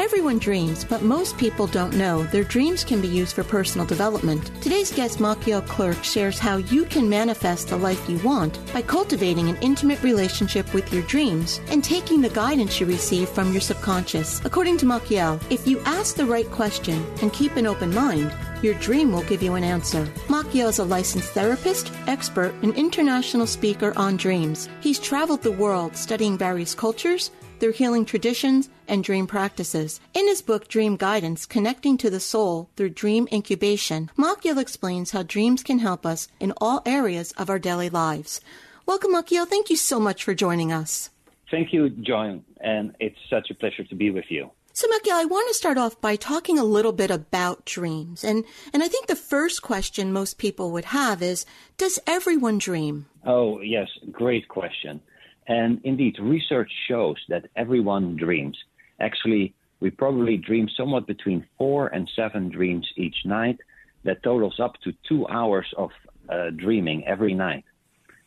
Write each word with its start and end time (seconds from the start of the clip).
Everyone 0.00 0.38
dreams, 0.38 0.82
but 0.82 1.02
most 1.02 1.36
people 1.36 1.66
don't 1.66 1.92
know 1.94 2.22
their 2.22 2.42
dreams 2.42 2.84
can 2.84 3.02
be 3.02 3.06
used 3.06 3.34
for 3.34 3.44
personal 3.44 3.86
development. 3.86 4.50
Today's 4.62 4.90
guest, 4.90 5.18
Machiel 5.18 5.64
Klerk, 5.66 6.02
shares 6.02 6.38
how 6.38 6.56
you 6.56 6.86
can 6.86 7.06
manifest 7.06 7.68
the 7.68 7.76
life 7.76 8.08
you 8.08 8.16
want 8.20 8.58
by 8.72 8.80
cultivating 8.80 9.50
an 9.50 9.58
intimate 9.60 10.02
relationship 10.02 10.72
with 10.72 10.90
your 10.90 11.02
dreams 11.02 11.60
and 11.68 11.84
taking 11.84 12.22
the 12.22 12.30
guidance 12.30 12.80
you 12.80 12.86
receive 12.86 13.28
from 13.28 13.52
your 13.52 13.60
subconscious. 13.60 14.42
According 14.42 14.78
to 14.78 14.86
Machiel, 14.86 15.38
if 15.50 15.68
you 15.68 15.78
ask 15.80 16.16
the 16.16 16.24
right 16.24 16.50
question 16.50 17.04
and 17.20 17.30
keep 17.34 17.56
an 17.56 17.66
open 17.66 17.94
mind, 17.94 18.34
your 18.62 18.74
dream 18.74 19.12
will 19.12 19.22
give 19.24 19.42
you 19.42 19.54
an 19.54 19.64
answer. 19.64 20.06
Machiel 20.28 20.70
is 20.70 20.78
a 20.78 20.84
licensed 20.84 21.32
therapist, 21.32 21.92
expert, 22.06 22.54
and 22.62 22.74
international 22.74 23.46
speaker 23.46 23.92
on 23.96 24.16
dreams. 24.16 24.70
He's 24.80 24.98
traveled 24.98 25.42
the 25.42 25.52
world 25.52 25.94
studying 25.94 26.38
various 26.38 26.74
cultures, 26.74 27.30
their 27.60 27.70
healing 27.70 28.04
traditions, 28.04 28.68
and 28.88 29.04
dream 29.04 29.26
practices. 29.26 30.00
In 30.14 30.26
his 30.26 30.42
book, 30.42 30.66
Dream 30.66 30.96
Guidance 30.96 31.46
Connecting 31.46 31.96
to 31.98 32.10
the 32.10 32.20
Soul 32.20 32.68
Through 32.76 32.90
Dream 32.90 33.28
Incubation, 33.30 34.10
Machiel 34.18 34.58
explains 34.58 35.12
how 35.12 35.22
dreams 35.22 35.62
can 35.62 35.78
help 35.78 36.04
us 36.04 36.28
in 36.40 36.52
all 36.60 36.82
areas 36.84 37.32
of 37.32 37.48
our 37.48 37.58
daily 37.58 37.88
lives. 37.88 38.40
Welcome, 38.86 39.14
Machiel. 39.14 39.46
Thank 39.46 39.70
you 39.70 39.76
so 39.76 40.00
much 40.00 40.24
for 40.24 40.34
joining 40.34 40.72
us. 40.72 41.10
Thank 41.50 41.72
you, 41.72 41.90
Joan, 41.90 42.44
and 42.60 42.94
it's 42.98 43.18
such 43.28 43.50
a 43.50 43.54
pleasure 43.54 43.84
to 43.84 43.94
be 43.94 44.10
with 44.10 44.26
you. 44.28 44.50
So, 44.72 44.88
Machiel, 44.88 45.12
I 45.12 45.24
want 45.24 45.48
to 45.48 45.54
start 45.54 45.78
off 45.78 46.00
by 46.00 46.16
talking 46.16 46.58
a 46.58 46.64
little 46.64 46.92
bit 46.92 47.10
about 47.10 47.64
dreams. 47.64 48.24
And, 48.24 48.44
and 48.72 48.82
I 48.82 48.88
think 48.88 49.08
the 49.08 49.16
first 49.16 49.62
question 49.62 50.12
most 50.12 50.38
people 50.38 50.70
would 50.70 50.86
have 50.86 51.22
is 51.22 51.44
Does 51.76 51.98
everyone 52.06 52.58
dream? 52.58 53.06
Oh, 53.26 53.60
yes, 53.60 53.88
great 54.10 54.48
question. 54.48 55.00
And 55.46 55.80
indeed, 55.84 56.16
research 56.20 56.70
shows 56.88 57.16
that 57.28 57.46
everyone 57.56 58.16
dreams. 58.16 58.56
Actually, 59.00 59.54
we 59.80 59.90
probably 59.90 60.36
dream 60.36 60.68
somewhat 60.76 61.06
between 61.06 61.46
four 61.58 61.88
and 61.88 62.08
seven 62.14 62.50
dreams 62.50 62.86
each 62.96 63.16
night. 63.24 63.58
That 64.04 64.22
totals 64.22 64.58
up 64.60 64.74
to 64.84 64.92
two 65.08 65.26
hours 65.28 65.66
of 65.76 65.90
uh, 66.28 66.50
dreaming 66.56 67.06
every 67.06 67.34
night. 67.34 67.64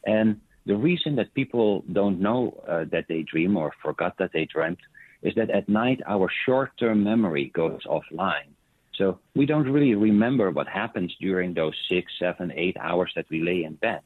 And 0.06 0.42
the 0.66 0.76
reason 0.76 1.16
that 1.16 1.34
people 1.34 1.84
don't 1.92 2.20
know 2.20 2.62
uh, 2.68 2.86
that 2.92 3.06
they 3.08 3.24
dream 3.24 3.58
or 3.58 3.72
forgot 3.82 4.18
that 4.18 4.32
they 4.34 4.46
dreamt 4.46 4.80
is 5.22 5.34
that 5.36 5.50
at 5.50 5.68
night 5.70 6.02
our 6.06 6.30
short 6.46 6.72
term 6.78 7.04
memory 7.04 7.52
goes 7.56 7.82
offline. 7.86 8.50
So 8.96 9.20
we 9.36 9.46
don't 9.46 9.70
really 9.70 9.96
remember 9.96 10.52
what 10.52 10.68
happens 10.68 11.16
during 11.20 11.54
those 11.54 11.74
six, 11.90 12.12
seven, 12.20 12.52
eight 12.56 12.78
hours 12.80 13.12
that 13.16 13.26
we 13.30 13.42
lay 13.42 13.64
in 13.64 13.76
bed. 13.76 14.02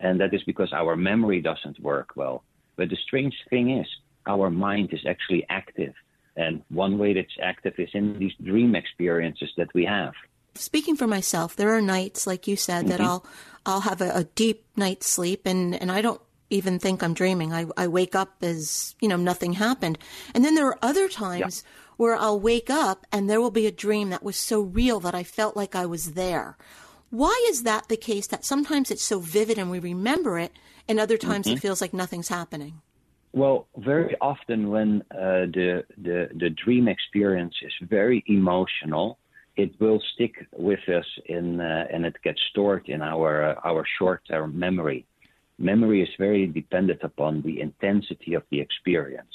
And 0.00 0.20
that 0.20 0.34
is 0.34 0.42
because 0.44 0.72
our 0.72 0.96
memory 0.96 1.40
doesn't 1.40 1.78
work 1.80 2.10
well. 2.16 2.42
But 2.76 2.88
the 2.88 2.96
strange 2.96 3.34
thing 3.50 3.78
is, 3.78 3.86
our 4.26 4.50
mind 4.50 4.92
is 4.92 5.04
actually 5.06 5.46
active. 5.48 5.94
And 6.36 6.62
one 6.70 6.98
way 6.98 7.12
that's 7.14 7.36
active 7.42 7.74
is 7.78 7.90
in 7.92 8.18
these 8.18 8.32
dream 8.42 8.74
experiences 8.74 9.50
that 9.56 9.68
we 9.74 9.84
have. 9.84 10.14
Speaking 10.54 10.96
for 10.96 11.06
myself, 11.06 11.54
there 11.54 11.74
are 11.76 11.82
nights, 11.82 12.26
like 12.26 12.48
you 12.48 12.56
said, 12.56 12.88
that 12.88 13.00
mm-hmm. 13.00 13.08
I'll 13.08 13.26
I'll 13.66 13.80
have 13.82 14.00
a, 14.00 14.10
a, 14.14 14.24
deep 14.24 14.64
night's 14.74 15.06
sleep 15.06 15.42
and, 15.44 15.74
and 15.74 15.92
I 15.92 16.00
don't 16.00 16.20
even 16.48 16.78
think 16.78 17.02
I'm 17.02 17.14
dreaming. 17.14 17.52
I, 17.52 17.66
I 17.76 17.88
wake 17.88 18.14
up 18.14 18.36
as, 18.42 18.94
you 19.00 19.08
know, 19.08 19.16
nothing 19.16 19.52
happened. 19.52 19.98
And 20.34 20.44
then 20.44 20.54
there 20.54 20.66
are 20.66 20.78
other 20.82 21.08
times 21.08 21.62
yeah. 21.62 21.70
where 21.98 22.16
I'll 22.16 22.40
wake 22.40 22.70
up 22.70 23.06
and 23.12 23.28
there 23.28 23.40
will 23.40 23.50
be 23.50 23.66
a 23.66 23.70
dream 23.72 24.10
that 24.10 24.22
was 24.22 24.36
so 24.36 24.60
real 24.60 24.98
that 25.00 25.14
I 25.14 25.22
felt 25.22 25.56
like 25.56 25.74
I 25.74 25.86
was 25.86 26.12
there. 26.12 26.56
Why 27.10 27.44
is 27.48 27.64
that 27.64 27.88
the 27.88 27.96
case 27.96 28.28
that 28.28 28.44
sometimes 28.44 28.90
it's 28.90 29.02
so 29.02 29.18
vivid 29.18 29.58
and 29.58 29.70
we 29.70 29.80
remember 29.80 30.38
it 30.38 30.52
and 30.88 31.00
other 31.00 31.16
times 31.16 31.46
mm-hmm. 31.46 31.56
it 31.56 31.60
feels 31.60 31.80
like 31.80 31.92
nothing's 31.92 32.28
happening? 32.28 32.80
Well, 33.32 33.66
very 33.76 34.16
often 34.20 34.70
when 34.70 35.02
uh, 35.10 35.46
the, 35.46 35.84
the, 35.98 36.30
the 36.34 36.50
dream 36.50 36.88
experience 36.88 37.54
is 37.62 37.72
very 37.88 38.24
emotional, 38.26 39.18
it 39.56 39.78
will 39.80 40.00
stick 40.14 40.46
with 40.56 40.80
us 40.88 41.04
in, 41.26 41.60
uh, 41.60 41.86
and 41.92 42.06
it 42.06 42.16
gets 42.22 42.40
stored 42.50 42.88
in 42.88 43.02
our, 43.02 43.50
uh, 43.50 43.60
our 43.64 43.84
short 43.98 44.22
term 44.28 44.58
memory. 44.58 45.04
Memory 45.58 46.02
is 46.02 46.08
very 46.18 46.46
dependent 46.46 47.00
upon 47.02 47.42
the 47.42 47.60
intensity 47.60 48.34
of 48.34 48.44
the 48.50 48.60
experience. 48.60 49.30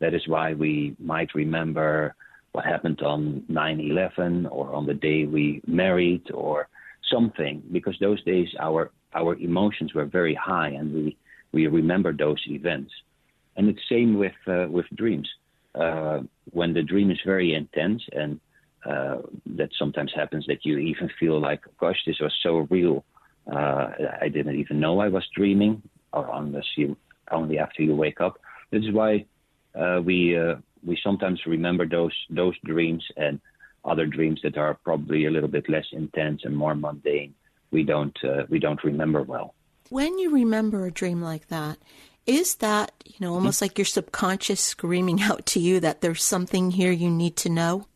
That 0.00 0.14
is 0.14 0.26
why 0.26 0.54
we 0.54 0.96
might 0.98 1.34
remember 1.34 2.14
what 2.52 2.64
happened 2.64 3.02
on 3.02 3.44
9 3.48 3.80
11 3.80 4.46
or 4.46 4.74
on 4.74 4.86
the 4.86 4.94
day 4.94 5.26
we 5.26 5.60
married 5.66 6.30
or 6.32 6.68
something, 7.12 7.62
because 7.72 7.96
those 8.00 8.22
days 8.24 8.48
our, 8.60 8.90
our 9.14 9.34
emotions 9.36 9.94
were 9.94 10.06
very 10.06 10.34
high 10.34 10.68
and 10.68 10.92
we, 10.94 11.16
we 11.52 11.66
remember 11.66 12.12
those 12.12 12.42
events. 12.48 12.92
And 13.56 13.68
it's 13.68 13.80
same 13.88 14.18
with 14.18 14.38
uh, 14.46 14.66
with 14.70 14.86
dreams. 14.94 15.28
Uh, 15.74 16.20
when 16.50 16.72
the 16.74 16.82
dream 16.82 17.10
is 17.10 17.18
very 17.26 17.54
intense, 17.54 18.02
and 18.12 18.40
uh, 18.86 19.18
that 19.46 19.70
sometimes 19.78 20.12
happens 20.14 20.46
that 20.46 20.64
you 20.64 20.78
even 20.78 21.10
feel 21.18 21.40
like, 21.40 21.62
"Gosh, 21.80 22.00
this 22.06 22.20
was 22.20 22.32
so 22.42 22.68
real. 22.70 23.04
Uh, 23.52 23.88
I 24.20 24.28
didn't 24.28 24.56
even 24.56 24.78
know 24.78 25.00
I 25.00 25.08
was 25.08 25.26
dreaming." 25.34 25.82
Or 26.12 26.30
unless 26.32 26.64
you 26.76 26.96
only 27.32 27.58
after 27.58 27.82
you 27.82 27.94
wake 27.96 28.20
up. 28.20 28.38
This 28.70 28.84
is 28.84 28.92
why 28.92 29.26
uh, 29.74 30.00
we 30.04 30.38
uh, 30.38 30.56
we 30.86 30.98
sometimes 31.02 31.40
remember 31.46 31.86
those 31.86 32.14
those 32.30 32.54
dreams 32.64 33.04
and 33.16 33.40
other 33.84 34.06
dreams 34.06 34.40
that 34.42 34.56
are 34.58 34.74
probably 34.74 35.26
a 35.26 35.30
little 35.30 35.48
bit 35.48 35.68
less 35.68 35.86
intense 35.92 36.42
and 36.44 36.56
more 36.56 36.74
mundane. 36.74 37.34
We 37.70 37.84
don't 37.84 38.18
we 38.48 38.58
don't 38.58 38.82
remember 38.82 39.22
well. 39.22 39.54
When 39.90 40.18
you 40.18 40.30
remember 40.30 40.86
a 40.86 40.90
dream 40.90 41.22
like 41.22 41.48
that, 41.48 41.78
is 42.28 42.56
that, 42.56 42.92
you 43.06 43.16
know, 43.20 43.32
almost 43.32 43.56
mm-hmm. 43.56 43.64
like 43.64 43.78
your 43.78 43.86
subconscious 43.86 44.60
screaming 44.60 45.22
out 45.28 45.46
to 45.46 45.60
you 45.60 45.80
that 45.80 46.02
there's 46.02 46.22
something 46.22 46.70
here 46.70 46.92
you 46.92 47.10
need 47.10 47.36
to 47.36 47.48
know? 47.48 47.86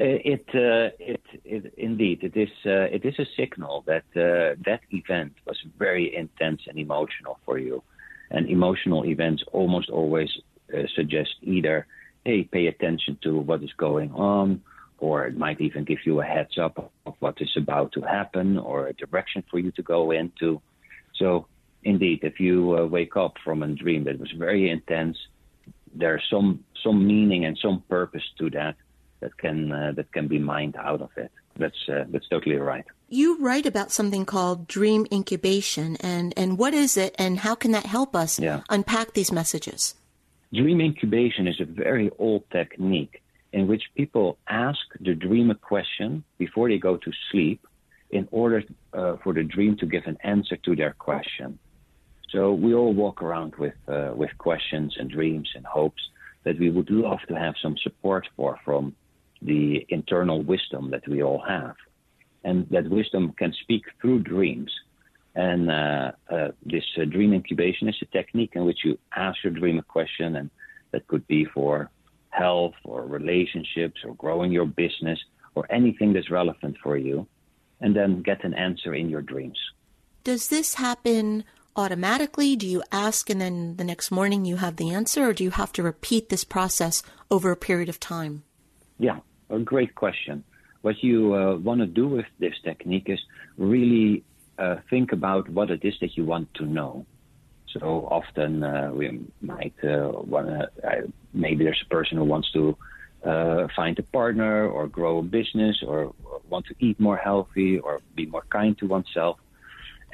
Uh, 0.00 0.18
it, 0.24 0.44
uh, 0.48 0.90
it, 0.98 1.22
it, 1.44 1.74
indeed, 1.76 2.24
it 2.24 2.36
is, 2.36 2.48
uh, 2.66 2.88
it 2.90 3.04
is 3.04 3.18
a 3.18 3.26
signal 3.36 3.84
that 3.86 4.04
uh, 4.16 4.56
that 4.64 4.80
event 4.90 5.34
was 5.46 5.58
very 5.78 6.14
intense 6.16 6.62
and 6.66 6.78
emotional 6.78 7.38
for 7.44 7.58
you. 7.58 7.82
And 8.30 8.48
emotional 8.48 9.04
events 9.04 9.44
almost 9.52 9.90
always 9.90 10.30
uh, 10.74 10.82
suggest 10.96 11.34
either, 11.42 11.86
hey, 12.24 12.44
pay 12.44 12.66
attention 12.66 13.18
to 13.22 13.38
what 13.38 13.62
is 13.62 13.72
going 13.76 14.10
on, 14.12 14.62
or 15.02 15.26
it 15.26 15.36
might 15.36 15.60
even 15.60 15.82
give 15.84 15.98
you 16.06 16.20
a 16.20 16.24
heads 16.34 16.56
up 16.66 16.74
of 17.06 17.14
what 17.18 17.36
is 17.40 17.54
about 17.56 17.90
to 17.92 18.00
happen 18.02 18.56
or 18.56 18.86
a 18.86 18.92
direction 19.04 19.42
for 19.50 19.58
you 19.58 19.70
to 19.72 19.82
go 19.82 20.00
into. 20.12 20.48
So 21.20 21.46
indeed, 21.82 22.20
if 22.22 22.38
you 22.38 22.56
uh, 22.78 22.86
wake 22.86 23.16
up 23.16 23.34
from 23.44 23.62
a 23.62 23.68
dream 23.82 24.04
that 24.04 24.18
was 24.20 24.30
very 24.46 24.70
intense, 24.70 25.18
there's 25.94 26.24
some 26.30 26.48
some 26.84 26.98
meaning 27.14 27.44
and 27.44 27.58
some 27.64 27.82
purpose 27.88 28.26
to 28.38 28.48
that. 28.58 28.74
that 29.22 29.34
can 29.44 29.58
uh, 29.72 29.92
that 29.98 30.08
can 30.16 30.26
be 30.28 30.38
mined 30.38 30.76
out 30.76 31.00
of 31.06 31.10
it. 31.16 31.30
That's 31.62 31.82
uh, 31.88 32.04
that's 32.12 32.28
totally 32.28 32.56
right. 32.72 32.84
You 33.08 33.38
write 33.46 33.66
about 33.72 33.92
something 33.92 34.24
called 34.24 34.58
dream 34.78 35.06
incubation, 35.12 35.96
and 36.12 36.32
and 36.40 36.58
what 36.58 36.74
is 36.74 36.96
it, 36.96 37.12
and 37.18 37.38
how 37.46 37.54
can 37.62 37.70
that 37.72 37.86
help 37.86 38.14
us 38.24 38.38
Yeah. 38.40 38.60
unpack 38.76 39.14
these 39.14 39.32
messages? 39.40 39.94
Dream 40.52 40.80
incubation 40.80 41.46
is 41.52 41.60
a 41.60 41.64
very 41.84 42.08
old 42.18 42.42
technique 42.50 43.21
in 43.52 43.66
which 43.66 43.82
people 43.96 44.38
ask 44.48 44.80
the 45.00 45.14
dream 45.14 45.50
a 45.50 45.54
question 45.54 46.24
before 46.38 46.68
they 46.68 46.78
go 46.78 46.96
to 46.96 47.10
sleep 47.30 47.66
in 48.10 48.28
order 48.30 48.62
uh, 48.92 49.16
for 49.22 49.32
the 49.32 49.42
dream 49.42 49.76
to 49.78 49.86
give 49.86 50.04
an 50.06 50.18
answer 50.22 50.56
to 50.56 50.76
their 50.76 50.92
question. 50.92 51.58
So 52.30 52.52
we 52.52 52.74
all 52.74 52.94
walk 52.94 53.22
around 53.22 53.54
with, 53.56 53.74
uh, 53.88 54.12
with 54.14 54.30
questions 54.38 54.96
and 54.98 55.10
dreams 55.10 55.50
and 55.54 55.66
hopes 55.66 56.02
that 56.44 56.58
we 56.58 56.70
would 56.70 56.90
love 56.90 57.20
to 57.28 57.34
have 57.34 57.54
some 57.62 57.76
support 57.82 58.26
for 58.36 58.58
from 58.64 58.94
the 59.42 59.84
internal 59.88 60.42
wisdom 60.42 60.90
that 60.90 61.06
we 61.06 61.22
all 61.22 61.42
have. 61.46 61.74
And 62.44 62.66
that 62.70 62.88
wisdom 62.88 63.34
can 63.36 63.52
speak 63.62 63.84
through 64.00 64.20
dreams. 64.20 64.72
And 65.34 65.70
uh, 65.70 66.12
uh, 66.30 66.48
this 66.64 66.84
uh, 67.00 67.04
dream 67.04 67.32
incubation 67.32 67.88
is 67.88 67.96
a 68.02 68.06
technique 68.06 68.52
in 68.54 68.64
which 68.64 68.80
you 68.84 68.98
ask 69.14 69.42
your 69.44 69.52
dream 69.52 69.78
a 69.78 69.82
question, 69.82 70.36
and 70.36 70.50
that 70.90 71.06
could 71.06 71.26
be 71.26 71.44
for 71.44 71.90
health 72.32 72.74
or 72.84 73.06
relationships 73.06 74.00
or 74.04 74.14
growing 74.14 74.50
your 74.50 74.66
business 74.66 75.18
or 75.54 75.70
anything 75.70 76.12
that's 76.12 76.30
relevant 76.30 76.76
for 76.82 76.96
you, 76.96 77.26
and 77.80 77.94
then 77.94 78.22
get 78.22 78.42
an 78.44 78.54
answer 78.54 78.94
in 78.94 79.08
your 79.08 79.22
dreams. 79.22 79.58
Does 80.24 80.48
this 80.48 80.74
happen 80.74 81.44
automatically? 81.76 82.56
Do 82.56 82.66
you 82.66 82.82
ask 82.90 83.28
and 83.28 83.40
then 83.40 83.76
the 83.76 83.84
next 83.84 84.10
morning 84.10 84.44
you 84.44 84.56
have 84.56 84.76
the 84.76 84.90
answer, 84.90 85.28
or 85.28 85.32
do 85.32 85.44
you 85.44 85.50
have 85.50 85.72
to 85.72 85.82
repeat 85.82 86.28
this 86.28 86.44
process 86.44 87.02
over 87.30 87.50
a 87.50 87.56
period 87.56 87.88
of 87.88 88.00
time? 88.00 88.44
Yeah, 88.98 89.18
a 89.50 89.58
great 89.58 89.94
question. 89.94 90.44
What 90.82 91.02
you 91.02 91.34
uh, 91.34 91.56
want 91.56 91.80
to 91.80 91.86
do 91.86 92.08
with 92.08 92.26
this 92.38 92.54
technique 92.64 93.08
is 93.08 93.20
really 93.56 94.24
uh, 94.58 94.76
think 94.90 95.12
about 95.12 95.48
what 95.48 95.70
it 95.70 95.84
is 95.84 95.94
that 96.00 96.16
you 96.16 96.24
want 96.24 96.52
to 96.54 96.64
know. 96.64 97.06
So 97.72 98.08
often 98.10 98.62
uh, 98.62 98.90
we 98.92 99.20
might 99.40 99.74
want 99.82 100.46
to, 100.48 101.12
maybe 101.32 101.64
there's 101.64 101.82
a 101.84 101.88
person 101.88 102.18
who 102.18 102.24
wants 102.24 102.50
to 102.52 102.76
uh, 103.24 103.68
find 103.74 103.98
a 103.98 104.02
partner 104.02 104.68
or 104.68 104.86
grow 104.88 105.18
a 105.18 105.22
business 105.22 105.82
or, 105.86 106.14
want 106.48 106.66
to 106.66 106.74
eat 106.80 107.00
more 107.00 107.16
healthy 107.16 107.78
or 107.78 108.00
be 108.14 108.26
more 108.26 108.44
kind 108.50 108.76
to 108.78 108.86
oneself. 108.86 109.38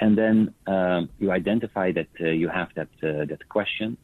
And 0.01 0.17
then 0.17 0.55
um, 0.69 1.09
you 1.19 1.33
identify 1.33 1.91
that 1.93 2.07
uh, 2.21 2.27
you 2.27 2.49
have 2.49 2.69
that 2.77 2.89
uh, 3.03 3.25
that 3.25 3.49
question. 3.49 3.97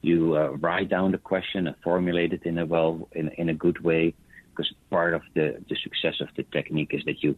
You 0.00 0.36
uh, 0.36 0.50
write 0.52 0.88
down 0.88 1.12
the 1.12 1.18
question 1.18 1.66
and 1.66 1.76
formulate 1.84 2.32
it 2.32 2.44
in 2.44 2.58
a 2.58 2.64
well 2.64 3.08
in, 3.12 3.28
in 3.36 3.50
a 3.50 3.54
good 3.54 3.84
way, 3.84 4.14
because 4.50 4.72
part 4.88 5.12
of 5.12 5.22
the, 5.34 5.62
the 5.68 5.76
success 5.82 6.16
of 6.20 6.28
the 6.36 6.44
technique 6.44 6.94
is 6.94 7.02
that 7.04 7.22
you 7.22 7.36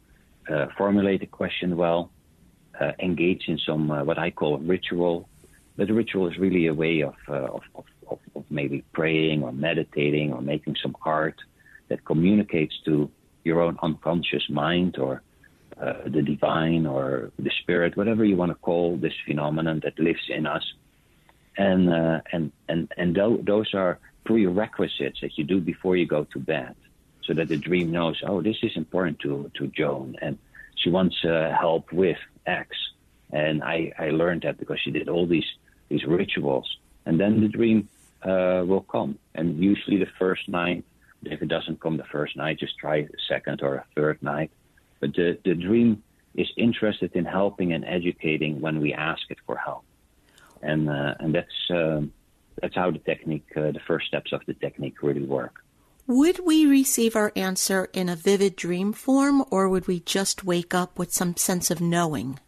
uh, 0.49 0.67
formulate 0.79 1.21
the 1.21 1.27
question 1.27 1.77
well, 1.77 2.11
uh, 2.81 2.93
engage 3.01 3.49
in 3.49 3.59
some 3.67 3.89
what 3.89 4.19
I 4.19 4.31
call 4.31 4.59
ritual. 4.59 5.29
But 5.77 5.89
the 5.89 5.95
ritual 5.95 6.29
is 6.29 6.39
really 6.39 6.67
a 6.67 6.75
way 6.75 7.03
of, 7.03 7.15
of, 7.29 7.63
of 7.75 7.85
of, 8.09 8.19
of, 8.35 8.45
maybe 8.51 8.85
praying 8.93 9.43
or 9.43 9.53
meditating 9.53 10.33
or 10.33 10.41
making 10.41 10.77
some 10.83 10.97
art 11.05 11.39
that 11.89 12.05
communicates 12.05 12.75
to 12.85 13.11
your 13.45 13.61
own 13.61 13.77
unconscious 13.83 14.49
mind 14.49 14.99
or 14.99 15.23
uh, 15.81 15.95
the 16.07 16.23
divine 16.23 16.87
or 16.87 17.31
the 17.39 17.51
spirit, 17.63 17.97
whatever 17.97 18.25
you 18.25 18.37
want 18.37 18.51
to 18.51 18.55
call 18.57 18.97
this 18.97 19.13
phenomenon 19.27 19.81
that 19.85 19.99
lives 19.99 20.23
in 20.29 20.47
us. 20.47 20.65
And 21.59 21.93
uh, 21.93 22.21
and 22.33 22.53
and 22.69 22.93
and 22.97 23.15
th- 23.15 23.45
those 23.45 23.73
are 23.75 23.99
prerequisites 24.25 25.21
that 25.23 25.39
you 25.39 25.45
do 25.45 25.61
before 25.61 25.97
you 25.97 26.07
go 26.07 26.25
to 26.25 26.39
bed, 26.39 26.75
so 27.25 27.33
that 27.35 27.49
the 27.49 27.57
dream 27.57 27.91
knows, 27.91 28.21
oh, 28.27 28.43
this 28.43 28.59
is 28.63 28.77
important 28.77 29.21
to 29.21 29.51
to 29.55 29.67
Joan, 29.69 30.17
and 30.21 30.39
she 30.77 30.91
wants 30.91 31.17
uh, 31.25 31.57
help 31.59 31.93
with 31.93 32.19
X. 32.47 32.69
And 33.33 33.65
I 33.65 33.93
I 33.99 34.11
learned 34.11 34.43
that 34.43 34.59
because 34.59 34.79
she 34.85 34.91
did 34.91 35.09
all 35.09 35.27
these 35.27 35.51
these 35.89 36.05
rituals, 36.05 36.79
and 37.05 37.19
then 37.21 37.41
the 37.41 37.49
dream 37.49 37.89
uh, 38.23 38.63
will 38.67 38.83
come. 38.83 39.19
And 39.35 39.63
usually 39.63 39.99
the 39.99 40.11
first 40.19 40.49
night, 40.49 40.85
if 41.23 41.43
it 41.43 41.49
doesn't 41.49 41.81
come 41.81 41.97
the 41.97 42.05
first 42.05 42.37
night, 42.37 42.59
just 42.59 42.79
try 42.79 42.97
a 42.97 43.09
second 43.29 43.63
or 43.63 43.77
a 43.77 43.85
third 43.95 44.23
night. 44.23 44.51
But 45.01 45.15
the, 45.15 45.39
the 45.45 45.55
dream 45.55 46.03
is 46.35 46.49
interested 46.57 47.13
in 47.15 47.25
helping 47.25 47.73
and 47.73 47.85
educating 47.85 48.61
when 48.61 48.81
we 48.81 48.93
ask 48.93 49.23
it 49.31 49.39
for 49.47 49.57
help. 49.57 49.85
And, 50.63 50.89
uh, 50.89 51.15
and 51.21 51.35
that's, 51.35 51.71
uh, 51.71 52.03
that's 52.61 52.75
how 52.75 52.91
the 52.91 52.99
technique, 52.99 53.47
uh, 53.57 53.73
the 53.73 53.81
first 53.87 54.07
steps 54.07 54.33
of 54.33 54.43
the 54.47 54.55
technique 54.55 55.03
really 55.03 55.23
work. 55.23 55.63
Would 56.07 56.47
we 56.47 56.67
receive 56.67 57.17
our 57.17 57.33
answer 57.35 57.89
in 57.93 58.09
a 58.09 58.15
vivid 58.15 58.55
dream 58.55 58.93
form, 58.93 59.45
or 59.51 59.69
would 59.69 59.89
we 59.89 60.01
just 60.01 60.45
wake 60.45 60.73
up 60.73 60.99
with 60.99 61.13
some 61.13 61.37
sense 61.37 61.71
of 61.71 61.81
knowing? 61.81 62.39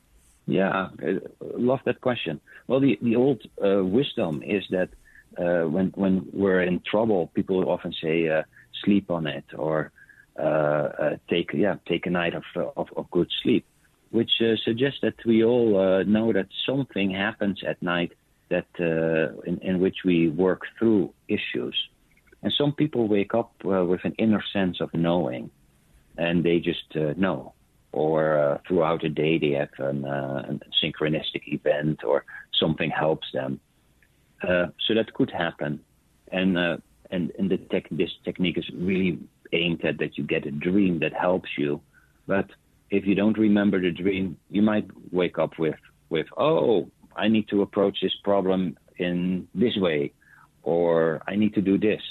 Yeah, 0.49 0.89
I 0.99 1.19
love 1.41 1.81
that 1.85 2.00
question. 2.00 2.41
Well, 2.69 2.81
the, 2.81 2.99
the 3.03 3.17
old 3.17 3.43
uh, 3.62 3.85
wisdom 3.85 4.43
is 4.43 4.65
that 4.71 4.89
uh, 5.37 5.69
when 5.69 5.93
when 5.95 6.27
we're 6.33 6.62
in 6.62 6.81
trouble, 6.91 7.31
people 7.35 7.69
often 7.69 7.93
say 8.03 8.29
uh, 8.29 8.45
sleep 8.83 9.11
on 9.11 9.27
it 9.27 9.45
or 9.56 9.93
uh, 10.39 10.43
uh 10.43 11.17
take 11.29 11.50
yeah 11.53 11.75
take 11.87 12.06
a 12.06 12.11
night 12.11 12.35
of 12.35 12.45
of, 12.79 12.89
of 12.97 13.11
good 13.11 13.31
sleep, 13.43 13.67
which 14.11 14.31
uh, 14.41 14.56
suggests 14.65 15.00
that 15.03 15.17
we 15.27 15.45
all 15.45 15.79
uh, 15.79 16.03
know 16.05 16.33
that 16.33 16.49
something 16.65 17.11
happens 17.11 17.62
at 17.62 17.83
night 17.83 18.12
that 18.49 18.69
in, 19.47 19.59
in 19.61 19.81
which 19.81 19.99
we 20.03 20.31
work 20.31 20.62
through 20.79 21.12
issues, 21.29 21.77
and 22.43 22.50
some 22.56 22.73
people 22.73 23.06
wake 23.06 23.35
up 23.35 23.53
with 23.62 24.00
an 24.05 24.15
inner 24.17 24.43
sense 24.50 24.81
of 24.81 24.89
knowing, 24.95 25.50
and 26.17 26.43
they 26.43 26.59
just 26.59 26.95
know. 27.19 27.53
Or 27.93 28.61
throughout 28.69 29.02
the 29.02 29.08
day, 29.08 29.38
they 29.38 29.52
have 29.52 29.70
an, 29.79 30.05
a 30.05 30.58
synchronistic 30.82 31.46
event, 31.46 32.05
or 32.05 32.25
something 32.52 32.90
helps 32.90 33.26
them 33.32 33.61
uh, 34.43 34.67
so 34.87 34.94
that 34.94 35.12
could 35.14 35.31
happen, 35.31 35.81
and 36.31 36.56
uh, 36.56 36.76
and 37.11 37.32
and 37.38 37.50
the 37.50 37.56
tech, 37.56 37.88
this 37.90 38.11
technique 38.25 38.58
is 38.58 38.69
really 38.75 39.19
aimed 39.52 39.85
at 39.85 39.99
that 39.99 40.17
you 40.17 40.25
get 40.25 40.46
a 40.46 40.50
dream 40.50 41.00
that 41.00 41.12
helps 41.12 41.50
you. 41.56 41.81
But 42.26 42.46
if 42.90 43.06
you 43.06 43.14
don't 43.14 43.38
remember 43.38 43.81
the 43.81 43.90
dream, 43.90 44.37
you 44.50 44.62
might 44.62 44.87
wake 45.11 45.38
up 45.38 45.58
with 45.58 45.79
with 46.08 46.26
oh, 46.37 46.90
I 47.17 47.29
need 47.29 47.49
to 47.49 47.62
approach 47.62 47.99
this 48.00 48.14
problem 48.23 48.79
in 48.99 49.49
this 49.55 49.76
way, 49.76 50.12
or 50.62 51.23
I 51.26 51.35
need 51.35 51.55
to 51.55 51.61
do 51.61 51.79
this. 51.79 52.02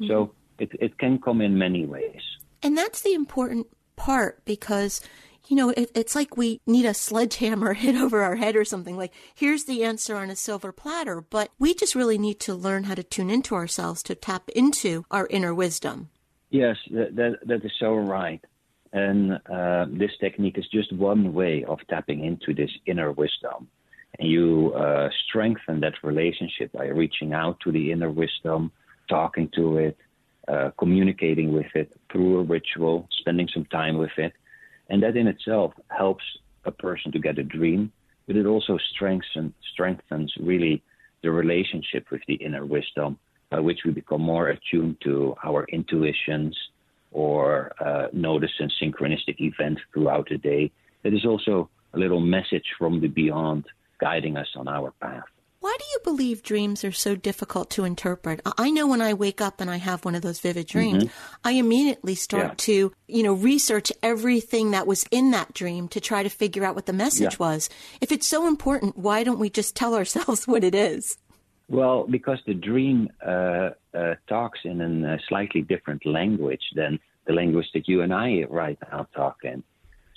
Mm-hmm. 0.00 0.06
So 0.08 0.32
it 0.58 0.70
it 0.78 0.98
can 0.98 1.18
come 1.20 1.40
in 1.40 1.58
many 1.58 1.84
ways. 1.84 2.22
And 2.62 2.76
that's 2.76 3.02
the 3.02 3.14
important 3.14 3.66
part 3.96 4.44
because 4.44 5.00
you 5.48 5.56
know, 5.56 5.70
it, 5.70 5.90
it's 5.94 6.14
like 6.14 6.36
we 6.36 6.60
need 6.66 6.86
a 6.86 6.94
sledgehammer 6.94 7.74
hit 7.74 7.96
over 7.96 8.22
our 8.22 8.36
head 8.36 8.56
or 8.56 8.64
something. 8.64 8.96
Like, 8.96 9.12
here's 9.34 9.64
the 9.64 9.84
answer 9.84 10.16
on 10.16 10.30
a 10.30 10.36
silver 10.36 10.72
platter, 10.72 11.20
but 11.20 11.50
we 11.58 11.74
just 11.74 11.94
really 11.94 12.18
need 12.18 12.40
to 12.40 12.54
learn 12.54 12.84
how 12.84 12.94
to 12.94 13.02
tune 13.02 13.30
into 13.30 13.54
ourselves 13.54 14.02
to 14.04 14.14
tap 14.14 14.48
into 14.50 15.04
our 15.10 15.26
inner 15.30 15.54
wisdom. 15.54 16.10
Yes, 16.50 16.76
that, 16.90 17.16
that, 17.16 17.38
that 17.46 17.64
is 17.64 17.72
so 17.78 17.94
right. 17.94 18.44
And 18.92 19.34
uh, 19.52 19.86
this 19.90 20.12
technique 20.20 20.58
is 20.58 20.66
just 20.72 20.92
one 20.92 21.34
way 21.34 21.64
of 21.64 21.78
tapping 21.88 22.24
into 22.24 22.54
this 22.54 22.70
inner 22.86 23.12
wisdom. 23.12 23.68
And 24.18 24.30
you 24.30 24.72
uh, 24.74 25.10
strengthen 25.28 25.80
that 25.80 25.94
relationship 26.02 26.72
by 26.72 26.86
reaching 26.86 27.34
out 27.34 27.58
to 27.60 27.72
the 27.72 27.92
inner 27.92 28.10
wisdom, 28.10 28.72
talking 29.08 29.50
to 29.54 29.78
it, 29.78 29.98
uh, 30.48 30.70
communicating 30.78 31.52
with 31.52 31.66
it 31.74 31.92
through 32.10 32.40
a 32.40 32.42
ritual, 32.44 33.08
spending 33.20 33.48
some 33.52 33.64
time 33.66 33.98
with 33.98 34.16
it 34.16 34.32
and 34.88 35.02
that 35.02 35.16
in 35.16 35.26
itself 35.26 35.72
helps 35.88 36.24
a 36.64 36.70
person 36.70 37.12
to 37.12 37.18
get 37.18 37.38
a 37.38 37.42
dream, 37.42 37.92
but 38.26 38.36
it 38.36 38.46
also 38.46 38.78
strengthens, 38.94 39.52
strengthens 39.72 40.32
really 40.40 40.82
the 41.22 41.30
relationship 41.30 42.06
with 42.10 42.20
the 42.28 42.34
inner 42.34 42.64
wisdom, 42.64 43.18
by 43.50 43.60
which 43.60 43.80
we 43.84 43.90
become 43.92 44.22
more 44.22 44.48
attuned 44.48 44.96
to 45.02 45.34
our 45.44 45.64
intuitions 45.72 46.56
or 47.12 47.72
uh, 47.80 48.08
notice 48.12 48.50
and 48.58 48.72
synchronistic 48.80 49.40
events 49.40 49.80
throughout 49.92 50.28
the 50.28 50.38
day. 50.38 50.70
That 51.02 51.14
is 51.14 51.24
also 51.24 51.70
a 51.94 51.98
little 51.98 52.20
message 52.20 52.66
from 52.78 53.00
the 53.00 53.08
beyond 53.08 53.64
guiding 53.98 54.36
us 54.36 54.48
on 54.56 54.68
our 54.68 54.92
path. 55.00 55.24
Why 55.66 55.76
do 55.80 55.84
you 55.90 55.98
believe 56.04 56.44
dreams 56.44 56.84
are 56.84 56.92
so 56.92 57.16
difficult 57.16 57.70
to 57.70 57.82
interpret? 57.82 58.40
I 58.56 58.70
know 58.70 58.86
when 58.86 59.00
I 59.00 59.14
wake 59.14 59.40
up 59.40 59.60
and 59.60 59.68
I 59.68 59.78
have 59.78 60.04
one 60.04 60.14
of 60.14 60.22
those 60.22 60.38
vivid 60.38 60.68
dreams, 60.68 61.02
mm-hmm. 61.02 61.34
I 61.42 61.54
immediately 61.54 62.14
start 62.14 62.44
yeah. 62.44 62.54
to, 62.56 62.92
you 63.08 63.22
know, 63.24 63.32
research 63.32 63.90
everything 64.00 64.70
that 64.70 64.86
was 64.86 65.04
in 65.10 65.32
that 65.32 65.54
dream 65.54 65.88
to 65.88 66.00
try 66.00 66.22
to 66.22 66.28
figure 66.28 66.64
out 66.64 66.76
what 66.76 66.86
the 66.86 66.92
message 66.92 67.32
yeah. 67.32 67.38
was. 67.40 67.68
If 68.00 68.12
it's 68.12 68.28
so 68.28 68.46
important, 68.46 68.96
why 68.96 69.24
don't 69.24 69.40
we 69.40 69.50
just 69.50 69.74
tell 69.74 69.94
ourselves 70.00 70.46
what 70.46 70.62
it 70.62 70.76
is? 70.76 71.18
Well, 71.68 72.06
because 72.08 72.38
the 72.46 72.54
dream 72.54 73.10
uh, 73.26 73.70
uh, 73.92 74.14
talks 74.28 74.60
in 74.62 74.80
a 74.80 75.18
slightly 75.28 75.62
different 75.62 76.06
language 76.06 76.62
than 76.76 77.00
the 77.26 77.32
language 77.32 77.66
that 77.74 77.88
you 77.88 78.02
and 78.02 78.14
I 78.14 78.44
right 78.48 78.78
now 78.92 79.08
talk 79.16 79.38
in. 79.42 79.64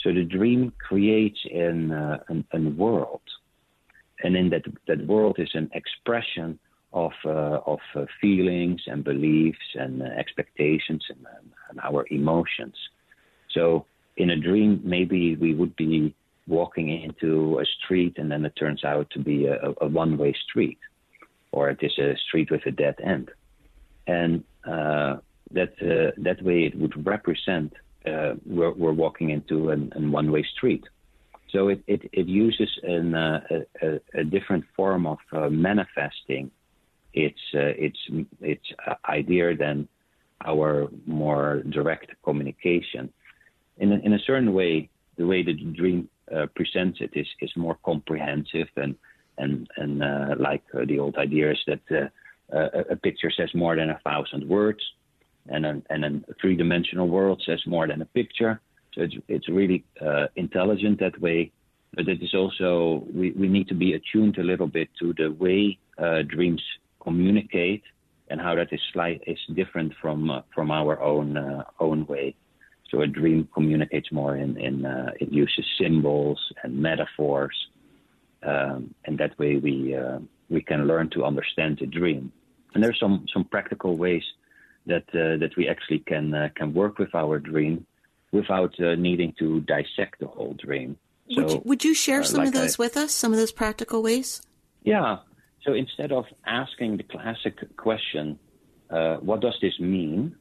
So 0.03 0.13
the 0.13 0.25
dream 0.25 0.73
creates 0.77 1.39
in 1.49 1.91
uh, 1.91 2.19
an, 2.27 2.45
an 2.51 2.77
world 2.77 3.21
and 4.23 4.35
in 4.35 4.49
that 4.49 4.63
that 4.87 5.05
world 5.07 5.37
is 5.39 5.51
an 5.53 5.69
expression 5.73 6.59
of 6.93 7.11
uh, 7.25 7.59
of 7.65 7.79
uh, 7.95 8.05
feelings 8.19 8.81
and 8.87 9.03
beliefs 9.03 9.75
and 9.75 10.01
uh, 10.01 10.05
expectations 10.05 11.05
and, 11.09 11.25
and, 11.69 11.79
our 11.83 12.05
emotions. 12.09 12.75
So 13.51 13.85
in 14.17 14.31
a 14.31 14.35
dream, 14.35 14.81
maybe 14.83 15.35
we 15.35 15.53
would 15.53 15.75
be 15.75 16.13
walking 16.47 16.89
into 17.03 17.59
a 17.59 17.65
street 17.65 18.17
and 18.17 18.31
then 18.31 18.43
it 18.43 18.55
turns 18.55 18.83
out 18.83 19.09
to 19.11 19.19
be 19.19 19.45
a, 19.45 19.73
a 19.81 19.87
one-way 19.87 20.33
street, 20.49 20.79
or 21.51 21.69
it 21.69 21.77
is 21.81 21.97
a 21.99 22.17
street 22.27 22.49
with 22.49 22.65
a 22.65 22.71
dead 22.71 22.95
end, 23.03 23.29
and 24.07 24.43
uh, 24.65 25.17
that 25.51 25.73
uh, 25.81 26.11
that 26.17 26.41
way 26.41 26.65
it 26.65 26.75
would 26.75 27.05
represent 27.05 27.73
uh, 28.05 28.33
we're, 28.45 28.71
we're, 28.71 28.93
walking 28.93 29.29
into 29.29 29.69
an, 29.69 29.91
an 29.95 30.11
one-way 30.11 30.43
street. 30.55 30.83
So 31.51 31.69
it, 31.69 31.81
it, 31.87 32.01
it 32.13 32.27
uses 32.27 32.69
an, 32.83 33.15
uh, 33.15 33.41
a, 33.81 33.99
a, 34.13 34.23
different 34.23 34.65
form 34.75 35.07
of 35.07 35.17
uh, 35.31 35.49
manifesting 35.49 36.51
its 37.13 37.39
uh, 37.55 37.73
its 37.75 37.97
its 38.39 38.65
idea 39.05 39.55
than 39.55 39.87
our 40.45 40.87
more 41.07 41.63
direct 41.69 42.11
communication. 42.23 43.11
In 43.77 43.91
a, 43.93 43.95
in 43.99 44.13
a 44.13 44.19
certain 44.19 44.53
way, 44.53 44.89
the 45.17 45.25
way 45.25 45.43
the 45.43 45.53
dream 45.53 46.07
uh, 46.35 46.45
presents 46.55 46.99
it 47.01 47.11
is, 47.13 47.27
is 47.41 47.51
more 47.55 47.77
comprehensive 47.83 48.67
and 48.75 48.95
and 49.39 49.67
and 49.77 50.03
uh, 50.03 50.35
like 50.37 50.63
uh, 50.75 50.85
the 50.85 50.99
old 50.99 51.15
idea 51.17 51.51
is 51.51 51.59
that 51.65 52.11
uh, 52.53 52.69
a 52.91 52.95
picture 52.95 53.31
says 53.35 53.49
more 53.53 53.75
than 53.75 53.89
a 53.89 53.99
thousand 54.03 54.47
words, 54.47 54.83
and 55.47 55.65
a, 55.65 55.81
and 55.89 56.05
a 56.05 56.33
three-dimensional 56.41 57.07
world 57.07 57.41
says 57.45 57.61
more 57.65 57.87
than 57.87 58.01
a 58.01 58.05
picture. 58.05 58.59
So 58.93 59.01
it's 59.01 59.15
it's 59.27 59.49
really 59.49 59.83
uh, 60.01 60.27
intelligent 60.35 60.99
that 60.99 61.19
way, 61.21 61.51
but 61.93 62.07
it 62.07 62.21
is 62.21 62.33
also 62.33 63.05
we, 63.13 63.31
we 63.31 63.47
need 63.47 63.67
to 63.67 63.75
be 63.75 63.93
attuned 63.93 64.37
a 64.37 64.43
little 64.43 64.67
bit 64.67 64.89
to 64.99 65.13
the 65.13 65.29
way 65.29 65.77
uh, 65.97 66.23
dreams 66.23 66.61
communicate 67.01 67.83
and 68.29 68.39
how 68.39 68.55
that 68.55 68.71
is 68.71 68.79
slight 68.93 69.21
is 69.27 69.37
different 69.55 69.93
from 70.01 70.29
uh, 70.29 70.41
from 70.53 70.71
our 70.71 71.01
own 71.01 71.37
uh, 71.37 71.63
own 71.79 72.05
way. 72.07 72.35
So 72.89 73.01
a 73.01 73.07
dream 73.07 73.47
communicates 73.53 74.11
more 74.11 74.35
in 74.37 74.57
in 74.57 74.85
uh, 74.85 75.11
it 75.19 75.31
uses 75.31 75.65
symbols 75.79 76.39
and 76.63 76.75
metaphors, 76.75 77.55
um, 78.43 78.93
and 79.05 79.17
that 79.19 79.37
way 79.37 79.57
we 79.57 79.95
uh, 79.95 80.19
we 80.49 80.61
can 80.61 80.87
learn 80.87 81.09
to 81.11 81.25
understand 81.25 81.77
the 81.79 81.87
dream. 81.87 82.31
And 82.73 82.83
there's 82.83 82.99
some 82.99 83.25
some 83.33 83.45
practical 83.45 83.97
ways 83.97 84.23
that 84.87 85.05
that 85.13 85.51
we 85.57 85.67
actually 85.67 85.99
can 85.99 86.51
can 86.55 86.73
work 86.73 86.97
with 86.97 87.13
our 87.13 87.39
dream 87.39 87.85
without 88.31 88.73
needing 88.79 89.33
to 89.39 89.61
dissect 89.61 90.19
the 90.19 90.27
whole 90.27 90.53
dream. 90.53 90.97
So, 91.31 91.41
would, 91.41 91.51
you, 91.51 91.61
would 91.65 91.83
you 91.83 91.93
share 91.93 92.23
some 92.23 92.39
like 92.39 92.47
of 92.49 92.53
those 92.53 92.79
I, 92.79 92.83
with 92.83 92.97
us? 92.97 93.11
Some 93.13 93.33
of 93.33 93.39
those 93.39 93.51
practical 93.51 94.01
ways? 94.01 94.41
Yeah, 94.83 95.17
so 95.63 95.73
instead 95.73 96.11
of 96.11 96.25
asking 96.45 96.97
the 96.97 97.03
classic 97.03 97.75
question, 97.75 98.39
uh, 98.89 99.17
what 99.17 99.41
does 99.41 99.57
this 99.61 99.79
mean, 99.79 100.35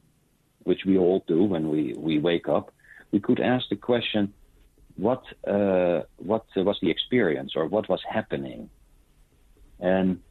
which 0.63 0.85
we 0.85 0.97
all 0.97 1.23
do 1.27 1.43
when 1.43 1.69
we, 1.69 1.93
we 1.97 2.19
wake 2.19 2.47
up, 2.47 2.73
we 3.11 3.19
could 3.19 3.39
ask 3.39 3.65
the 3.69 3.75
question, 3.75 4.33
what, 4.95 5.23
uh, 5.47 6.01
what 6.17 6.45
was 6.55 6.77
the 6.81 6.89
experience 6.89 7.53
or 7.55 7.67
what 7.67 7.89
was 7.89 8.01
happening? 8.09 8.69
And 9.79 10.21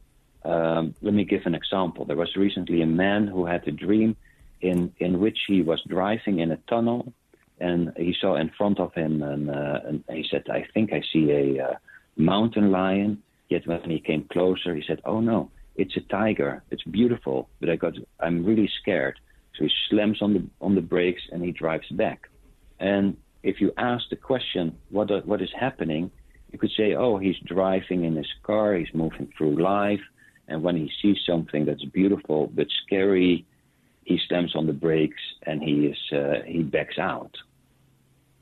um, 0.43 0.95
let 1.01 1.13
me 1.13 1.23
give 1.23 1.41
an 1.45 1.55
example. 1.55 2.05
There 2.05 2.15
was 2.15 2.35
recently 2.35 2.81
a 2.81 2.87
man 2.87 3.27
who 3.27 3.45
had 3.45 3.67
a 3.67 3.71
dream 3.71 4.15
in, 4.61 4.93
in 4.99 5.19
which 5.19 5.37
he 5.47 5.61
was 5.61 5.81
driving 5.87 6.39
in 6.39 6.51
a 6.51 6.57
tunnel 6.67 7.13
and 7.59 7.91
he 7.97 8.15
saw 8.19 8.35
in 8.35 8.49
front 8.57 8.79
of 8.79 8.93
him, 8.93 9.21
and, 9.21 9.49
uh, 9.49 9.79
and 9.85 10.03
he 10.09 10.25
said, 10.29 10.43
I 10.49 10.65
think 10.73 10.93
I 10.93 11.01
see 11.11 11.31
a 11.31 11.63
uh, 11.63 11.73
mountain 12.17 12.71
lion 12.71 13.21
Yet 13.49 13.65
when 13.65 13.89
he 13.89 13.99
came 13.99 14.27
closer, 14.31 14.75
he 14.75 14.83
said, 14.87 15.01
"Oh 15.05 15.19
no, 15.19 15.49
it's 15.75 15.97
a 15.97 16.01
tiger. 16.01 16.63
It's 16.69 16.83
beautiful, 16.83 17.49
but 17.59 17.69
I 17.69 17.75
got 17.75 17.93
I'm 18.19 18.45
really 18.45 18.69
scared." 18.81 19.19
So 19.55 19.65
he 19.65 19.71
slams 19.89 20.21
on 20.21 20.33
the 20.35 20.43
on 20.61 20.75
the 20.75 20.81
brakes 20.81 21.23
and 21.31 21.43
he 21.43 21.51
drives 21.51 21.89
back. 21.89 22.29
And 22.79 23.17
if 23.41 23.59
you 23.59 23.73
ask 23.77 24.03
the 24.09 24.15
question, 24.15 24.77
"What 24.91 25.09
what 25.25 25.41
is 25.41 25.51
happening?" 25.59 26.11
you 26.51 26.59
could 26.59 26.71
say, 26.77 26.93
"Oh, 26.93 27.17
he's 27.17 27.39
driving 27.39 28.03
in 28.03 28.15
his 28.15 28.31
car. 28.43 28.75
He's 28.75 28.93
moving 28.93 29.31
through 29.35 29.61
life, 29.61 30.05
and 30.47 30.61
when 30.63 30.75
he 30.75 30.91
sees 31.01 31.17
something 31.25 31.65
that's 31.65 31.85
beautiful 31.85 32.51
but 32.53 32.67
scary." 32.85 33.45
He 34.05 34.19
slams 34.27 34.55
on 34.55 34.65
the 34.65 34.73
brakes 34.73 35.21
and 35.45 35.61
he 35.61 35.85
is 35.85 36.01
uh, 36.11 36.41
he 36.43 36.63
backs 36.63 36.97
out. 36.97 37.37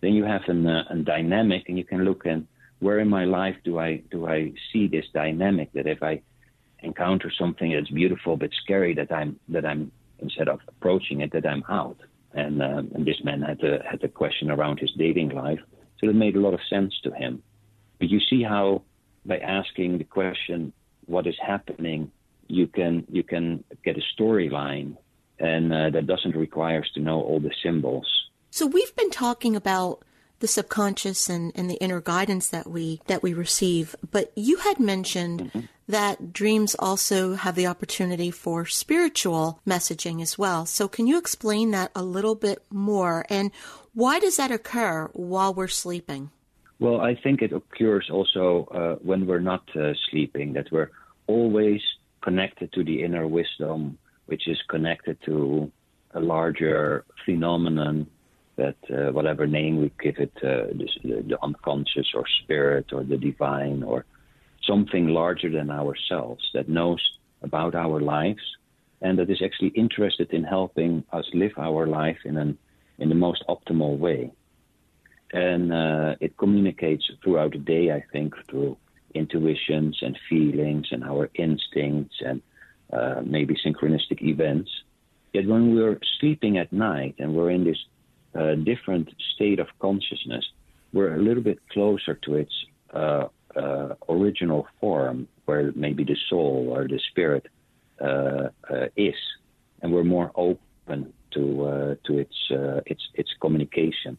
Then 0.07 0.15
you 0.15 0.23
have 0.23 0.43
an, 0.47 0.65
uh, 0.65 0.85
a 0.89 0.95
dynamic, 0.95 1.67
and 1.67 1.77
you 1.77 1.83
can 1.83 2.05
look 2.05 2.25
and 2.25 2.47
where 2.79 2.99
in 2.99 3.09
my 3.09 3.25
life 3.25 3.57
do 3.65 3.77
I 3.77 3.97
do 4.09 4.25
I 4.25 4.53
see 4.71 4.87
this 4.87 5.03
dynamic 5.13 5.73
that 5.73 5.85
if 5.85 6.01
I 6.01 6.21
encounter 6.79 7.29
something 7.29 7.73
that's 7.73 7.89
beautiful 7.89 8.37
but 8.37 8.51
scary 8.63 8.93
that 8.93 9.11
I'm 9.11 9.37
that 9.49 9.65
I'm 9.65 9.91
instead 10.19 10.47
of 10.47 10.61
approaching 10.69 11.19
it 11.19 11.33
that 11.33 11.45
I'm 11.45 11.65
out? 11.67 11.97
And 12.33 12.63
um, 12.63 12.89
and 12.95 13.05
this 13.05 13.21
man 13.21 13.41
had 13.41 13.61
a 13.65 13.83
had 13.83 14.01
a 14.01 14.07
question 14.07 14.49
around 14.49 14.79
his 14.79 14.93
dating 14.97 15.31
life 15.43 15.59
so 15.97 16.07
it 16.07 16.15
made 16.15 16.37
a 16.37 16.39
lot 16.39 16.53
of 16.53 16.61
sense 16.69 16.93
to 17.03 17.11
him. 17.11 17.43
But 17.99 18.07
you 18.07 18.21
see 18.29 18.43
how 18.43 18.83
by 19.25 19.39
asking 19.39 19.97
the 19.97 20.05
question 20.05 20.71
what 21.05 21.27
is 21.27 21.35
happening? 21.45 22.11
you 22.47 22.65
can 22.65 23.05
you 23.11 23.23
can 23.23 23.61
get 23.83 23.97
a 23.97 24.03
storyline 24.15 24.95
and 25.37 25.73
uh, 25.73 25.89
that 25.89 26.07
doesn't 26.07 26.33
require 26.33 26.79
us 26.79 26.89
to 26.93 27.01
know 27.01 27.19
all 27.21 27.41
the 27.41 27.51
symbols 27.61 28.07
so 28.49 28.65
we've 28.65 28.95
been 28.95 29.11
talking 29.11 29.55
about 29.55 30.03
the 30.39 30.47
subconscious 30.47 31.29
and, 31.29 31.51
and 31.55 31.69
the 31.69 31.75
inner 31.75 32.01
guidance 32.01 32.49
that 32.49 32.67
we 32.67 33.01
that 33.07 33.23
we 33.23 33.33
receive. 33.33 33.95
But 34.11 34.31
you 34.35 34.57
had 34.57 34.79
mentioned 34.79 35.41
mm-hmm. 35.41 35.61
that 35.87 36.31
dreams 36.31 36.75
also 36.77 37.35
have 37.35 37.55
the 37.55 37.67
opportunity 37.67 38.31
for 38.31 38.65
spiritual 38.65 39.61
messaging 39.67 40.21
as 40.21 40.37
well. 40.37 40.65
So 40.65 40.87
can 40.87 41.07
you 41.07 41.17
explain 41.17 41.71
that 41.71 41.91
a 41.95 42.03
little 42.03 42.35
bit 42.35 42.63
more? 42.69 43.25
And 43.29 43.51
why 43.93 44.19
does 44.19 44.37
that 44.37 44.51
occur 44.51 45.09
while 45.13 45.53
we're 45.53 45.67
sleeping? 45.67 46.29
Well, 46.79 47.01
I 47.01 47.15
think 47.15 47.41
it 47.41 47.51
occurs 47.51 48.09
also 48.11 48.67
uh, 48.71 49.03
when 49.03 49.25
we're 49.25 49.39
not 49.39 49.63
uh, 49.75 49.93
sleeping, 50.11 50.53
that 50.53 50.71
we're 50.71 50.91
always 51.25 51.81
connected 52.21 52.71
to 52.73 52.83
the 52.83 53.03
inner 53.03 53.25
wisdom, 53.25 53.97
which 54.27 54.47
is 54.47 54.61
connected 54.69 55.17
to 55.25 55.71
a 56.13 56.19
larger 56.19 57.05
phenomenon 57.25 58.07
that 58.57 58.75
uh, 58.89 59.11
whatever 59.11 59.47
name 59.47 59.79
we 59.81 59.91
give 60.01 60.17
it, 60.17 60.33
uh, 60.37 60.67
the, 60.73 60.87
the, 61.03 61.37
unconscious 61.41 62.07
or 62.13 62.25
spirit 62.43 62.91
or 62.91 63.03
the 63.03 63.17
divine 63.17 63.83
or 63.83 64.05
something 64.63 65.07
larger 65.07 65.49
than 65.49 65.69
ourselves 65.69 66.43
that 66.53 66.67
knows 66.67 67.01
about 67.41 67.75
our 67.75 68.01
lives 68.01 68.41
and 69.01 69.19
that 69.19 69.29
is 69.29 69.41
actually 69.43 69.69
interested 69.69 70.31
in 70.31 70.43
helping 70.43 71.03
us 71.13 71.25
live 71.33 71.53
our 71.57 71.85
life 71.87 72.17
in 72.25 72.37
an 72.37 72.57
in 72.99 73.09
the 73.09 73.15
most 73.15 73.43
optimal 73.47 73.97
way. 73.97 74.31
And 75.31 75.71
uh, 75.71 76.15
it 76.19 76.37
communicates 76.37 77.05
throughout 77.23 77.51
the 77.51 77.59
day, 77.59 77.91
I 77.91 78.03
think, 78.11 78.33
through 78.49 78.77
intuitions 79.13 79.99
and 80.01 80.17
feelings 80.29 80.87
and 80.91 81.03
our 81.03 81.29
instincts 81.35 82.15
and 82.25 82.41
uh, 82.91 83.21
maybe 83.23 83.55
synchronistic 83.63 84.21
events. 84.21 84.71
Yet 85.33 85.45
when 85.47 85.75
we're 85.75 85.99
sleeping 86.19 86.57
at 86.57 86.73
night 86.73 87.15
and 87.19 87.35
we're 87.35 87.51
in 87.51 87.65
this 87.65 87.77
uh, 88.35 88.55
different 88.55 89.09
state 89.35 89.59
of 89.59 89.67
consciousness, 89.79 90.45
we're 90.93 91.15
a 91.15 91.21
little 91.21 91.43
bit 91.43 91.59
closer 91.69 92.15
to 92.15 92.35
its 92.35 92.53
uh, 92.93 93.27
uh, 93.55 93.95
original 94.09 94.67
form, 94.79 95.27
where 95.45 95.71
maybe 95.75 96.03
the 96.03 96.17
soul 96.29 96.69
or 96.71 96.87
the 96.87 96.99
spirit 97.09 97.47
uh, 98.01 98.49
uh, 98.69 98.87
is, 98.95 99.15
and 99.81 99.91
we're 99.91 100.03
more 100.03 100.31
open 100.35 101.13
to 101.31 101.65
uh, 101.65 101.95
to 102.05 102.19
its 102.19 102.35
its 102.85 103.03
its 103.15 103.29
communication. 103.41 104.17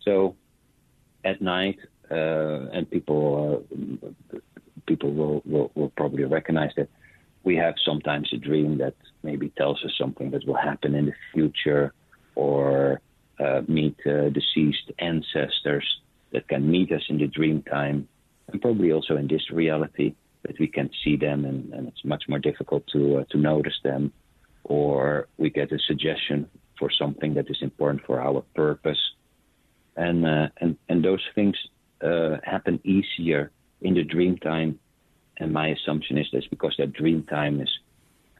So, 0.00 0.34
at 1.24 1.40
night, 1.40 1.78
and 2.10 2.90
people 2.90 3.64
people 4.86 5.12
will, 5.12 5.42
will 5.44 5.70
will 5.74 5.90
probably 5.90 6.24
recognize 6.24 6.72
that 6.76 6.88
we 7.44 7.56
have 7.56 7.74
sometimes 7.84 8.32
a 8.32 8.36
dream 8.36 8.78
that 8.78 8.94
maybe 9.22 9.50
tells 9.50 9.84
us 9.84 9.92
something 9.98 10.30
that 10.30 10.46
will 10.46 10.56
happen 10.56 10.94
in 10.94 11.06
the 11.06 11.14
future 11.32 11.92
or 12.34 13.00
meet 13.68 13.96
uh, 14.06 14.28
deceased 14.30 14.90
ancestors 14.98 15.86
that 16.32 16.48
can 16.48 16.70
meet 16.70 16.90
us 16.92 17.02
in 17.08 17.18
the 17.18 17.26
dream 17.26 17.62
time 17.62 18.08
and 18.48 18.60
probably 18.60 18.92
also 18.92 19.16
in 19.16 19.26
this 19.26 19.50
reality 19.50 20.14
that 20.42 20.58
we 20.58 20.66
can 20.66 20.90
see 21.04 21.16
them 21.16 21.44
and, 21.44 21.72
and 21.72 21.88
it's 21.88 22.04
much 22.04 22.24
more 22.28 22.38
difficult 22.38 22.84
to 22.92 23.18
uh, 23.18 23.24
to 23.30 23.38
notice 23.38 23.78
them. 23.82 24.12
Or 24.64 25.28
we 25.38 25.50
get 25.50 25.72
a 25.72 25.78
suggestion 25.78 26.48
for 26.78 26.90
something 26.90 27.34
that 27.34 27.50
is 27.50 27.58
important 27.62 28.04
for 28.06 28.20
our 28.20 28.42
purpose. 28.54 28.98
And 29.96 30.26
uh, 30.26 30.48
and 30.60 30.76
and 30.88 31.04
those 31.04 31.24
things 31.34 31.56
uh, 32.02 32.36
happen 32.42 32.80
easier 32.84 33.50
in 33.80 33.94
the 33.94 34.04
dream 34.04 34.36
time. 34.38 34.78
And 35.38 35.52
my 35.52 35.68
assumption 35.68 36.18
is 36.18 36.26
that's 36.32 36.46
because 36.46 36.74
that 36.78 36.92
dream 36.92 37.24
time 37.24 37.60
is 37.60 37.70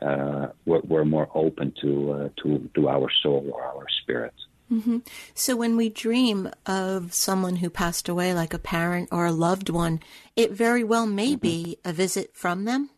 uh, 0.01 0.49
we're, 0.67 0.81
we're, 0.81 1.05
more 1.05 1.29
open 1.35 1.73
to 1.81 2.31
to 2.43 2.69
to 2.75 2.89
our 2.89 3.09
soul 3.23 3.49
or 3.53 3.63
our 3.63 3.87
spirit. 4.03 4.35
Mm-hmm. 4.73 4.99
So 5.35 5.55
when 5.55 5.77
we 5.77 5.91
dream 5.91 6.51
of 6.65 7.13
someone 7.13 7.57
who 7.57 7.69
passed 7.69 8.09
away, 8.09 8.33
like 8.33 8.55
a 8.55 8.59
parent 8.59 9.11
or 9.13 9.27
a 9.27 9.33
loved 9.33 9.69
one, 9.69 10.01
it 10.35 10.53
very 10.53 10.83
well 10.83 11.07
may 11.07 11.33
mm-hmm. 11.33 11.41
be 11.41 11.79
a 11.85 11.93
visit 11.93 12.35
from 12.35 12.65
them. 12.65 12.89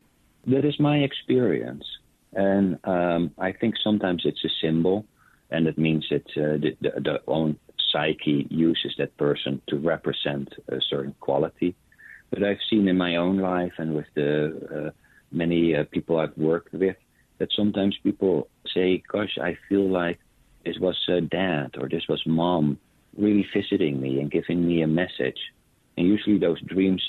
That 0.47 0.65
is 0.65 0.79
my 0.79 0.99
experience. 0.99 1.85
And 2.33 2.79
um, 2.85 3.33
I 3.39 3.53
think 3.53 3.75
sometimes 3.83 4.23
it's 4.25 4.45
a 4.45 4.49
symbol, 4.61 5.05
and 5.51 5.67
it 5.67 5.77
means 5.77 6.07
that 6.11 6.27
uh, 6.37 6.59
the, 6.59 6.77
the, 6.81 7.01
the, 7.01 7.23
own 7.27 7.59
psyche 7.93 8.47
uses 8.51 8.95
that 8.99 9.17
person 9.17 9.61
to 9.69 9.77
represent 9.77 10.53
a 10.69 10.81
certain 10.89 11.15
quality. 11.21 11.75
But 12.31 12.43
I've 12.43 12.59
seen 12.69 12.89
in 12.89 12.97
my 12.97 13.17
own 13.17 13.39
life 13.39 13.73
and 13.79 13.95
with 13.95 14.07
the 14.15 14.87
uh, 14.87 14.91
many 15.31 15.75
uh, 15.75 15.85
people 15.91 16.19
I've 16.19 16.37
worked 16.37 16.73
with 16.73 16.97
that 17.39 17.49
sometimes 17.55 17.97
people 18.03 18.49
say, 18.75 19.03
"Gosh, 19.09 19.39
I 19.41 19.57
feel 19.69 19.89
like 19.89 20.19
this 20.65 20.79
was 20.79 20.97
uh, 21.09 21.21
dad 21.21 21.71
or 21.79 21.89
this 21.89 22.07
was 22.09 22.23
mom 22.27 22.79
really 23.17 23.47
visiting 23.55 24.01
me 24.01 24.21
and 24.21 24.31
giving 24.31 24.67
me 24.67 24.83
a 24.83 24.87
message." 24.87 25.39
And 25.97 26.07
usually 26.07 26.39
those 26.39 26.61
dreams 26.63 27.03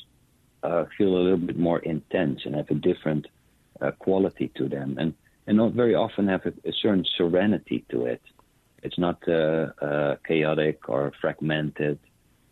uh, 0.63 0.85
feel 0.97 1.15
a 1.15 1.23
little 1.23 1.37
bit 1.37 1.57
more 1.57 1.79
intense 1.79 2.41
and 2.45 2.55
have 2.55 2.69
a 2.69 2.75
different 2.75 3.27
uh, 3.81 3.91
quality 3.91 4.51
to 4.55 4.67
them, 4.67 4.97
and 4.99 5.13
and 5.47 5.57
not 5.57 5.73
very 5.73 5.95
often 5.95 6.27
have 6.27 6.45
a, 6.45 6.53
a 6.67 6.73
certain 6.81 7.05
serenity 7.17 7.85
to 7.89 8.05
it. 8.05 8.21
It's 8.83 8.97
not 8.97 9.17
uh, 9.27 9.67
uh, 9.81 10.15
chaotic 10.27 10.89
or 10.89 11.11
fragmented, 11.21 11.99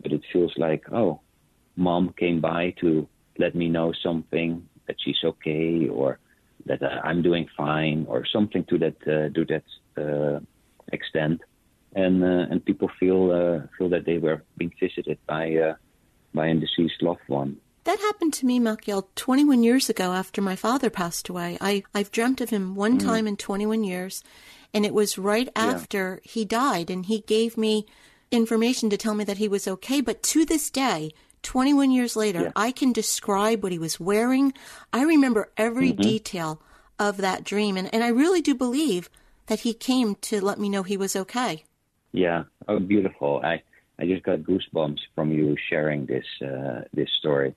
but 0.01 0.11
it 0.11 0.21
feels 0.31 0.53
like 0.57 0.83
oh, 0.91 1.21
mom 1.75 2.13
came 2.17 2.41
by 2.41 2.75
to 2.81 3.07
let 3.37 3.55
me 3.55 3.67
know 3.69 3.93
something 4.03 4.67
that 4.87 4.95
she's 5.03 5.23
okay 5.23 5.87
or 5.87 6.19
that 6.65 6.81
uh, 6.81 6.99
I'm 7.03 7.21
doing 7.21 7.47
fine 7.57 8.05
or 8.07 8.25
something 8.25 8.63
to 8.65 8.77
that 8.79 8.97
uh, 9.07 9.29
to 9.33 9.45
that 9.45 9.63
uh, 9.97 10.39
extent, 10.93 11.41
and 11.95 12.23
uh, 12.23 12.47
and 12.49 12.63
people 12.63 12.89
feel 12.99 13.31
uh, 13.31 13.67
feel 13.77 13.89
that 13.89 14.05
they 14.05 14.17
were 14.17 14.43
being 14.57 14.73
visited 14.79 15.17
by 15.27 15.55
uh, 15.55 15.75
by 16.33 16.47
a 16.47 16.53
deceased 16.55 17.01
loved 17.01 17.27
one. 17.27 17.57
That 17.85 17.99
happened 17.99 18.33
to 18.35 18.45
me, 18.45 18.61
Machiel, 18.61 19.07
21 19.15 19.61
years 19.61 19.89
ago 19.89 20.13
after 20.13 20.41
my 20.41 20.55
father 20.55 20.89
passed 20.89 21.27
away. 21.27 21.57
I, 21.59 21.83
I've 21.93 22.11
dreamt 22.11 22.39
of 22.39 22.49
him 22.49 22.75
one 22.75 22.97
mm. 22.97 23.03
time 23.03 23.27
in 23.27 23.35
21 23.35 23.83
years, 23.83 24.23
and 24.73 24.85
it 24.85 24.93
was 24.93 25.17
right 25.17 25.49
after 25.53 26.21
yeah. 26.23 26.31
he 26.31 26.45
died, 26.45 26.89
and 26.89 27.05
he 27.05 27.19
gave 27.21 27.57
me 27.57 27.85
information 28.31 28.89
to 28.89 28.97
tell 28.97 29.15
me 29.15 29.25
that 29.25 29.37
he 29.37 29.49
was 29.49 29.67
okay. 29.67 29.99
But 29.99 30.23
to 30.23 30.45
this 30.45 30.69
day, 30.69 31.11
21 31.41 31.91
years 31.91 32.15
later, 32.15 32.43
yeah. 32.43 32.51
I 32.55 32.71
can 32.71 32.93
describe 32.93 33.61
what 33.61 33.73
he 33.73 33.79
was 33.79 33.99
wearing. 33.99 34.53
I 34.93 35.03
remember 35.03 35.51
every 35.57 35.91
mm-hmm. 35.91 36.01
detail 36.01 36.61
of 36.97 37.17
that 37.17 37.43
dream, 37.43 37.75
and, 37.75 37.93
and 37.93 38.01
I 38.01 38.07
really 38.07 38.41
do 38.41 38.55
believe 38.55 39.09
that 39.53 39.59
he 39.59 39.75
came 39.75 40.15
to 40.15 40.43
let 40.43 40.57
me 40.57 40.67
know 40.67 40.81
he 40.81 40.97
was 40.97 41.15
okay. 41.15 41.63
Yeah, 42.11 42.45
oh, 42.67 42.79
beautiful. 42.79 43.39
I, 43.43 43.61
I 43.99 44.07
just 44.07 44.23
got 44.23 44.39
goosebumps 44.39 45.01
from 45.13 45.31
you 45.31 45.55
sharing 45.69 46.07
this 46.07 46.25
uh, 46.41 46.81
this 46.91 47.11
story. 47.19 47.53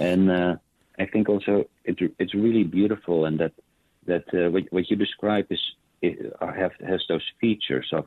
And 0.00 0.28
uh, 0.28 0.56
I 0.98 1.06
think 1.06 1.28
also 1.28 1.66
it, 1.84 1.96
it's 2.18 2.34
really 2.34 2.64
beautiful, 2.64 3.26
and 3.26 3.38
that 3.38 3.52
that 4.06 4.26
uh, 4.34 4.50
what, 4.50 4.64
what, 4.72 4.90
you 4.90 4.96
describe 4.96 5.46
is 5.50 5.60
it, 6.02 6.34
uh, 6.40 6.52
have, 6.52 6.72
has 6.84 7.02
those 7.08 7.26
features 7.40 7.88
of 7.92 8.06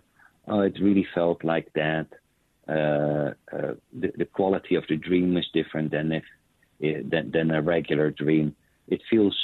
oh, 0.50 0.60
it 0.60 0.76
really 0.82 1.08
felt 1.16 1.46
like 1.46 1.72
that. 1.76 2.08
Uh, 2.68 3.32
uh, 3.56 3.74
the, 4.02 4.12
the, 4.18 4.26
quality 4.26 4.76
of 4.76 4.84
the 4.90 4.98
dream 4.98 5.38
is 5.38 5.48
different 5.54 5.92
than 5.92 6.12
if 6.12 6.26
than, 7.12 7.32
than 7.32 7.52
a 7.52 7.62
regular 7.62 8.12
dream. 8.12 8.54
It 8.90 9.02
feels 9.10 9.38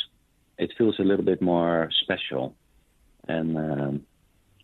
it 0.57 0.71
feels 0.77 0.99
a 0.99 1.03
little 1.03 1.25
bit 1.25 1.41
more 1.41 1.89
special, 2.03 2.55
and 3.29 3.57
um, 3.57 4.05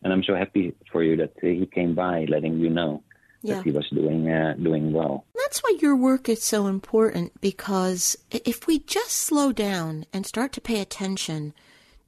and 0.04 0.14
I'm 0.14 0.24
so 0.24 0.36
happy 0.36 0.76
for 0.92 1.04
you 1.04 1.16
that 1.18 1.34
he 1.42 1.66
came 1.66 1.96
by, 1.96 2.26
letting 2.26 2.60
you 2.60 2.70
know 2.70 3.04
yeah. 3.42 3.56
that 3.56 3.64
he 3.64 3.72
was 3.72 3.88
doing 3.90 4.30
uh, 4.30 4.56
doing 4.62 4.92
well. 4.94 5.26
That's 5.36 5.60
why 5.60 5.78
your 5.82 5.96
work 5.96 6.28
is 6.28 6.44
so 6.44 6.68
important 6.68 7.40
because 7.42 8.18
if 8.32 8.68
we 8.68 8.80
just 8.80 9.12
slow 9.12 9.52
down 9.52 10.06
and 10.12 10.26
start 10.26 10.52
to 10.54 10.62
pay 10.62 10.82
attention 10.82 11.54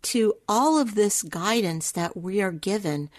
to 0.04 0.36
all 0.48 0.78
of 0.78 0.96
this 0.96 1.24
guidance 1.24 1.92
that 1.92 2.16
we 2.16 2.42
are 2.42 2.52
given, 2.52 3.10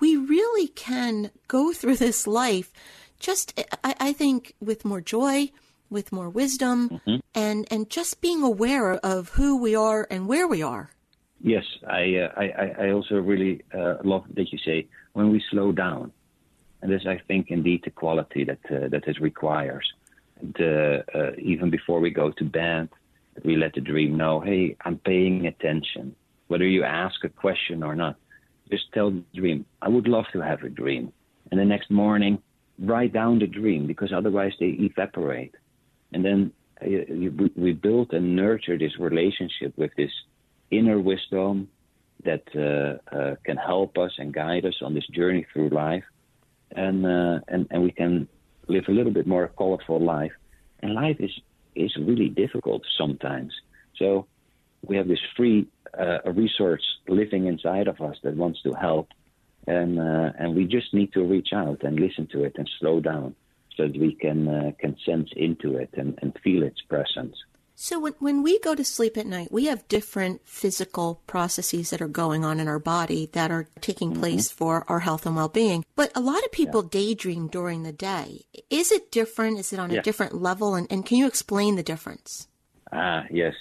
we 0.00 0.16
really 0.16 0.68
can 0.68 1.30
go 1.48 1.72
through 1.74 1.96
this 1.96 2.26
life 2.26 2.72
just, 3.24 3.58
I, 3.82 3.94
I 3.98 4.12
think, 4.12 4.54
with 4.60 4.84
more 4.84 5.00
joy, 5.00 5.50
with 5.88 6.12
more 6.12 6.28
wisdom, 6.28 6.90
mm-hmm. 6.90 7.16
and, 7.34 7.66
and 7.70 7.88
just 7.88 8.20
being 8.20 8.42
aware 8.42 8.94
of 8.94 9.30
who 9.30 9.56
we 9.56 9.74
are 9.74 10.06
and 10.10 10.28
where 10.28 10.46
we 10.46 10.62
are. 10.62 10.90
Yes, 11.44 11.64
I, 11.86 12.16
uh, 12.16 12.32
I, 12.38 12.86
I 12.86 12.90
also 12.92 13.16
really 13.16 13.62
uh, 13.74 13.96
love 14.02 14.24
that 14.34 14.50
you 14.50 14.56
say 14.64 14.88
when 15.12 15.30
we 15.30 15.44
slow 15.50 15.72
down 15.72 16.10
and 16.80 16.90
this, 16.90 17.02
I 17.06 17.20
think, 17.28 17.50
indeed 17.50 17.82
the 17.84 17.90
quality 17.90 18.44
that 18.44 18.60
uh, 18.70 18.88
that 18.88 19.06
it 19.06 19.20
requires. 19.20 19.86
And, 20.40 20.56
uh, 20.58 21.02
uh, 21.14 21.32
even 21.36 21.68
before 21.68 22.00
we 22.00 22.08
go 22.08 22.30
to 22.30 22.44
bed, 22.44 22.88
we 23.44 23.56
let 23.56 23.74
the 23.74 23.82
dream 23.82 24.16
know, 24.16 24.40
hey, 24.40 24.74
I'm 24.86 24.96
paying 24.96 25.46
attention. 25.46 26.16
Whether 26.48 26.66
you 26.66 26.82
ask 26.82 27.22
a 27.24 27.28
question 27.28 27.82
or 27.82 27.94
not, 27.94 28.16
just 28.70 28.90
tell 28.94 29.10
the 29.10 29.22
dream, 29.34 29.66
I 29.82 29.90
would 29.90 30.08
love 30.08 30.24
to 30.32 30.40
have 30.40 30.62
a 30.62 30.70
dream. 30.70 31.12
And 31.50 31.60
the 31.60 31.66
next 31.66 31.90
morning, 31.90 32.38
write 32.78 33.12
down 33.12 33.38
the 33.38 33.46
dream 33.46 33.86
because 33.86 34.14
otherwise 34.14 34.52
they 34.58 34.72
evaporate. 34.88 35.54
And 36.14 36.24
then 36.24 36.52
uh, 36.80 36.88
we 37.54 37.72
build 37.72 38.14
and 38.14 38.34
nurture 38.34 38.78
this 38.78 38.98
relationship 38.98 39.76
with 39.76 39.92
this 39.98 40.12
inner 40.70 40.98
wisdom 40.98 41.68
that 42.24 42.44
uh, 42.56 43.14
uh, 43.14 43.34
can 43.44 43.56
help 43.56 43.98
us 43.98 44.12
and 44.18 44.32
guide 44.32 44.64
us 44.64 44.76
on 44.82 44.94
this 44.94 45.06
journey 45.08 45.46
through 45.52 45.68
life 45.68 46.04
and 46.74 47.06
uh, 47.06 47.40
and 47.48 47.66
and 47.70 47.82
we 47.82 47.90
can 47.90 48.28
live 48.68 48.84
a 48.88 48.92
little 48.92 49.12
bit 49.12 49.26
more 49.26 49.48
colorful 49.56 50.00
life. 50.00 50.32
And 50.80 50.94
life 50.94 51.16
is 51.20 51.30
is 51.74 51.94
really 51.96 52.28
difficult 52.28 52.82
sometimes. 52.98 53.52
So 53.96 54.26
we 54.86 54.96
have 54.96 55.08
this 55.08 55.20
free 55.36 55.66
uh, 55.98 56.18
resource 56.32 56.84
living 57.08 57.46
inside 57.46 57.88
of 57.88 58.00
us 58.00 58.16
that 58.22 58.36
wants 58.36 58.62
to 58.62 58.72
help, 58.72 59.08
and 59.66 59.98
uh, 59.98 60.32
and 60.38 60.54
we 60.54 60.64
just 60.64 60.92
need 60.92 61.12
to 61.12 61.24
reach 61.24 61.52
out 61.52 61.82
and 61.82 61.98
listen 61.98 62.26
to 62.32 62.44
it 62.44 62.54
and 62.58 62.68
slow 62.80 63.00
down 63.00 63.34
so 63.76 63.86
that 63.86 63.98
we 63.98 64.14
can 64.14 64.48
uh, 64.48 64.72
can 64.78 64.96
sense 65.04 65.30
into 65.36 65.76
it 65.76 65.90
and, 65.94 66.18
and 66.22 66.36
feel 66.42 66.62
its 66.62 66.80
presence. 66.82 67.36
So 67.76 67.98
when, 67.98 68.12
when 68.20 68.42
we 68.42 68.60
go 68.60 68.74
to 68.74 68.84
sleep 68.84 69.16
at 69.16 69.26
night, 69.26 69.50
we 69.50 69.66
have 69.66 69.88
different 69.88 70.42
physical 70.44 71.20
processes 71.26 71.90
that 71.90 72.00
are 72.00 72.08
going 72.08 72.44
on 72.44 72.60
in 72.60 72.68
our 72.68 72.78
body 72.78 73.28
that 73.32 73.50
are 73.50 73.66
taking 73.80 74.12
mm-hmm. 74.12 74.20
place 74.20 74.50
for 74.50 74.84
our 74.88 75.00
health 75.00 75.26
and 75.26 75.34
well-being. 75.34 75.84
But 75.96 76.12
a 76.14 76.20
lot 76.20 76.44
of 76.44 76.52
people 76.52 76.82
yeah. 76.84 76.90
daydream 76.92 77.48
during 77.48 77.82
the 77.82 77.92
day. 77.92 78.42
Is 78.70 78.92
it 78.92 79.10
different? 79.10 79.58
Is 79.58 79.72
it 79.72 79.80
on 79.80 79.90
yeah. 79.90 79.98
a 79.98 80.02
different 80.02 80.40
level? 80.40 80.76
And, 80.76 80.86
and 80.88 81.04
can 81.04 81.18
you 81.18 81.26
explain 81.26 81.74
the 81.74 81.82
difference? 81.82 82.46
Ah, 82.92 83.24
yes. 83.30 83.54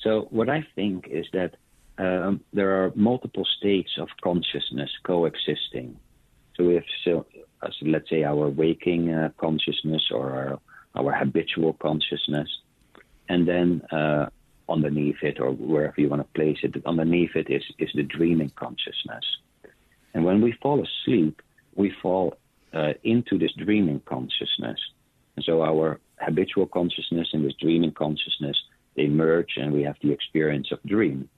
So 0.00 0.26
what 0.30 0.48
I 0.48 0.66
think 0.74 1.06
is 1.08 1.26
that 1.32 1.54
um, 1.98 2.40
there 2.52 2.82
are 2.82 2.92
multiple 2.96 3.46
states 3.58 3.90
of 3.98 4.08
consciousness 4.22 4.90
coexisting. 5.04 5.96
So 6.56 6.64
we 6.64 6.74
have, 6.74 6.84
so, 7.04 7.26
uh, 7.62 7.68
so 7.68 7.86
let's 7.86 8.10
say, 8.10 8.24
our 8.24 8.48
waking 8.48 9.12
uh, 9.12 9.30
consciousness 9.38 10.10
or 10.12 10.32
our, 10.32 10.60
our 10.96 11.12
habitual 11.12 11.74
consciousness 11.74 12.48
and 13.28 13.46
then 13.46 13.82
uh, 13.92 14.26
underneath 14.68 15.22
it, 15.22 15.40
or 15.40 15.50
wherever 15.52 16.00
you 16.00 16.08
want 16.08 16.22
to 16.22 16.38
place 16.38 16.58
it, 16.62 16.74
underneath 16.86 17.34
it 17.34 17.50
is, 17.50 17.62
is 17.78 17.90
the 17.94 18.02
dreaming 18.02 18.50
consciousness. 18.56 19.24
And 20.14 20.24
when 20.24 20.40
we 20.40 20.52
fall 20.62 20.82
asleep, 20.82 21.40
we 21.74 21.92
fall 22.02 22.34
uh, 22.72 22.92
into 23.02 23.38
this 23.38 23.52
dreaming 23.52 24.00
consciousness. 24.04 24.78
And 25.36 25.44
so 25.44 25.62
our 25.62 26.00
habitual 26.18 26.66
consciousness 26.66 27.28
and 27.32 27.44
this 27.44 27.54
dreaming 27.60 27.92
consciousness, 27.92 28.56
they 28.96 29.06
merge 29.06 29.52
and 29.56 29.72
we 29.72 29.82
have 29.84 29.96
the 30.02 30.12
experience 30.12 30.68
of 30.72 30.82
dream. 30.82 31.28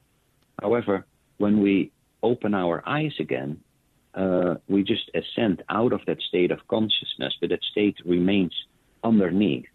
However, 0.61 1.07
when 1.39 1.61
we 1.61 1.93
open 2.23 2.55
our 2.55 2.83
eyes 2.87 3.13
again, 3.19 3.61
uh, 4.15 4.55
we 4.69 4.83
just 4.83 5.11
ascend 5.15 5.63
out 5.69 5.93
of 5.93 6.01
that 6.07 6.21
state 6.21 6.51
of 6.51 6.67
consciousness, 6.69 7.35
but 7.41 7.51
that 7.51 7.63
state 7.71 7.97
remains 8.05 8.55
underneath 9.05 9.67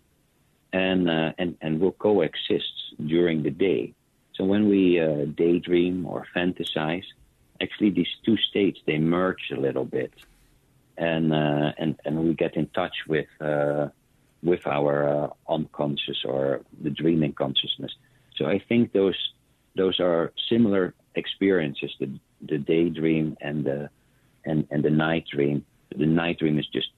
and 0.75 1.09
uh, 1.09 1.31
and 1.37 1.57
and 1.61 1.79
will 1.79 1.93
coexist 1.93 2.75
during 3.13 3.43
the 3.43 3.55
day. 3.69 3.93
So 4.35 4.43
when 4.43 4.67
we 4.67 4.99
uh, 4.99 5.25
daydream 5.43 6.05
or 6.05 6.27
fantasize, 6.35 7.07
actually 7.61 7.91
these 7.91 8.13
two 8.25 8.37
states 8.49 8.79
they 8.85 8.97
merge 8.97 9.45
a 9.55 9.59
little 9.67 9.85
bit, 9.85 10.13
and 10.97 11.33
uh, 11.33 11.71
and 11.77 11.91
and 12.03 12.13
we 12.25 12.33
get 12.33 12.57
in 12.57 12.67
touch 12.79 12.97
with 13.07 13.31
uh, 13.39 13.87
with 14.43 14.67
our 14.67 14.95
uh, 15.15 15.29
unconscious 15.47 16.19
or 16.25 16.61
the 16.83 16.89
dreaming 16.89 17.33
consciousness. 17.33 17.93
So 18.35 18.45
I 18.45 18.59
think 18.59 18.91
those 18.91 19.19
those 19.77 20.01
are 20.01 20.33
similar 20.49 20.93
experiences: 21.15 21.91
the 22.01 22.09
the 22.51 22.57
daydream 22.57 23.37
and 23.39 23.63
the 23.63 23.89
and 24.45 24.67
and 24.71 24.83
the 24.83 24.95
night 25.07 25.25
dream. 25.33 25.65
The 25.95 26.05
night 26.23 26.39
dream 26.39 26.59
is 26.59 26.67
just 26.67 26.89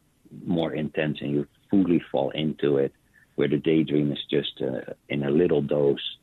more 0.48 0.74
intense, 0.74 1.20
and 1.22 1.30
you 1.30 1.48
fully 1.70 2.02
fall 2.12 2.32
into 2.32 2.78
it 2.78 2.92
where 3.38 3.48
the 3.48 3.58
daydream 3.58 4.12
is 4.12 4.20
just 4.30 4.62
uh, 4.62 4.94
in 5.10 5.24
a 5.24 5.30
little 5.30 5.62
dose, 5.62 6.18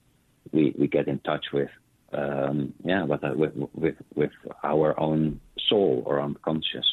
we, 0.52 0.74
we 0.78 0.86
get 0.86 1.08
in 1.08 1.18
touch 1.20 1.46
with, 1.52 1.70
um, 2.12 2.74
yeah, 2.84 3.04
with, 3.04 3.24
uh, 3.24 3.32
with, 3.34 3.52
with, 3.72 3.94
with 4.14 4.32
our 4.62 4.98
own 5.00 5.40
soul 5.68 6.02
or 6.06 6.20
unconscious. 6.20 6.86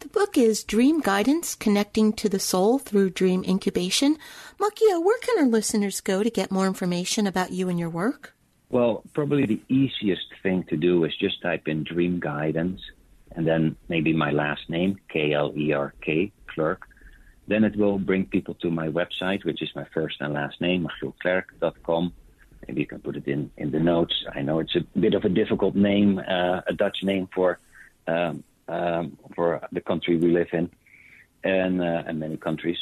The 0.00 0.08
The 0.08 0.20
book 0.20 0.38
is 0.38 0.64
Dream 0.64 1.00
Guidance 1.00 1.54
Connecting 1.54 2.14
to 2.14 2.30
the 2.30 2.38
Soul 2.38 2.78
Through 2.78 3.10
Dream 3.10 3.44
Incubation. 3.44 4.16
Machiel, 4.58 5.04
where 5.04 5.18
can 5.18 5.38
our 5.38 5.50
listeners 5.50 6.00
go 6.00 6.22
to 6.22 6.30
get 6.30 6.50
more 6.50 6.66
information 6.66 7.26
about 7.26 7.52
you 7.52 7.68
and 7.68 7.78
your 7.78 7.90
work? 7.90 8.34
Well, 8.70 9.02
probably 9.12 9.44
the 9.44 9.60
easiest 9.68 10.28
thing 10.42 10.64
to 10.70 10.78
do 10.78 11.04
is 11.04 11.14
just 11.16 11.42
type 11.42 11.68
in 11.68 11.84
Dream 11.84 12.20
Guidance 12.20 12.80
and 13.32 13.46
then 13.46 13.76
maybe 13.88 14.14
my 14.14 14.30
last 14.30 14.70
name, 14.70 14.98
K 15.08 15.34
L 15.34 15.52
E 15.54 15.72
R 15.72 15.92
K, 16.00 16.32
Klerk. 16.46 16.88
Then 17.48 17.64
it 17.64 17.76
will 17.76 17.98
bring 17.98 18.26
people 18.26 18.54
to 18.62 18.70
my 18.70 18.88
website, 18.88 19.44
which 19.44 19.62
is 19.62 19.70
my 19.74 19.86
first 19.94 20.16
and 20.20 20.34
last 20.34 20.60
name, 20.60 20.86
machielklerk.com. 20.86 22.12
Maybe 22.66 22.80
you 22.82 22.86
can 22.86 23.00
put 23.00 23.16
it 23.16 23.26
in, 23.26 23.50
in 23.56 23.70
the 23.70 23.80
notes. 23.80 24.14
I 24.34 24.42
know 24.42 24.58
it's 24.58 24.76
a 24.76 24.84
bit 24.98 25.14
of 25.14 25.24
a 25.24 25.30
difficult 25.30 25.74
name, 25.74 26.18
uh, 26.18 26.60
a 26.66 26.74
Dutch 26.74 27.02
name 27.02 27.28
for 27.34 27.58
um, 28.06 28.44
um, 28.68 29.18
for 29.34 29.66
the 29.72 29.80
country 29.80 30.16
we 30.16 30.30
live 30.30 30.48
in 30.52 30.70
and, 31.42 31.80
uh, 31.80 32.02
and 32.06 32.20
many 32.20 32.36
countries. 32.36 32.78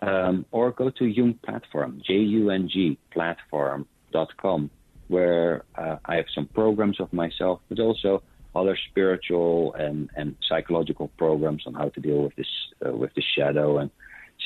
Um, 0.00 0.46
or 0.50 0.70
go 0.70 0.90
to 0.90 1.04
Jung 1.04 1.34
Platform, 1.34 2.00
J 2.04 2.14
U 2.14 2.50
N 2.50 2.68
G 2.68 2.98
platform.com, 3.10 4.70
where 5.08 5.64
uh, 5.74 5.96
I 6.04 6.16
have 6.16 6.26
some 6.34 6.46
programs 6.46 7.00
of 7.00 7.12
myself, 7.12 7.60
but 7.68 7.80
also 7.80 8.22
other 8.60 8.76
spiritual 8.90 9.74
and, 9.74 10.10
and 10.16 10.36
psychological 10.48 11.08
programs 11.18 11.64
on 11.66 11.74
how 11.74 11.88
to 11.90 12.00
deal 12.00 12.22
with 12.22 12.34
this 12.36 12.52
uh, 12.84 12.92
with 12.92 13.12
the 13.14 13.22
shadow 13.36 13.78
and 13.78 13.90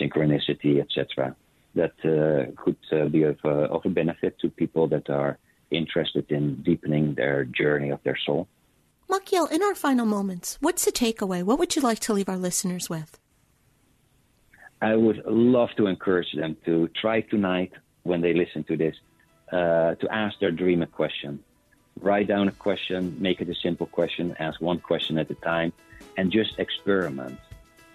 synchronicity, 0.01 0.81
etc. 0.81 1.37
That 1.75 1.94
uh, 2.05 2.51
could 2.62 2.77
uh, 2.92 3.09
be 3.09 3.23
of, 3.23 3.38
uh, 3.44 3.75
of 3.77 3.83
a 3.85 3.88
benefit 3.88 4.38
to 4.40 4.51
people 4.51 4.88
that 4.88 5.09
are 5.09 5.38
interested 5.70 6.31
in 6.31 6.62
deepening 6.62 7.14
their 7.14 7.44
journey 7.44 7.90
of 7.90 8.01
their 8.03 8.18
soul. 8.27 8.49
Machiel, 9.09 9.51
in 9.51 9.62
our 9.62 9.75
final 9.75 10.07
moments, 10.07 10.59
what's 10.61 10.85
the 10.85 10.92
takeaway? 10.92 11.42
What 11.42 11.59
would 11.59 11.75
you 11.77 11.83
like 11.83 12.01
to 12.01 12.12
leave 12.12 12.29
our 12.29 12.37
listeners 12.37 12.88
with? 12.88 13.18
I 14.83 14.96
would 14.96 15.23
love 15.27 15.70
to 15.77 15.87
encourage 15.87 16.33
them 16.35 16.57
to 16.64 16.88
try 17.01 17.20
tonight 17.20 17.73
when 18.03 18.20
they 18.20 18.33
listen 18.33 18.64
to 18.64 18.77
this 18.77 18.94
uh, 19.53 19.94
to 19.96 20.07
ask 20.11 20.38
their 20.40 20.53
dream 20.53 20.83
a 20.83 20.87
question. 20.87 21.40
Write 22.02 22.28
down 22.28 22.48
a 22.48 22.52
question, 22.52 23.16
make 23.20 23.40
it 23.42 23.48
a 23.50 23.54
simple 23.54 23.86
question, 23.86 24.34
ask 24.38 24.60
one 24.60 24.80
question 24.80 25.18
at 25.18 25.30
a 25.30 25.34
time, 25.34 25.72
and 26.16 26.32
just 26.32 26.58
experiment. 26.58 27.38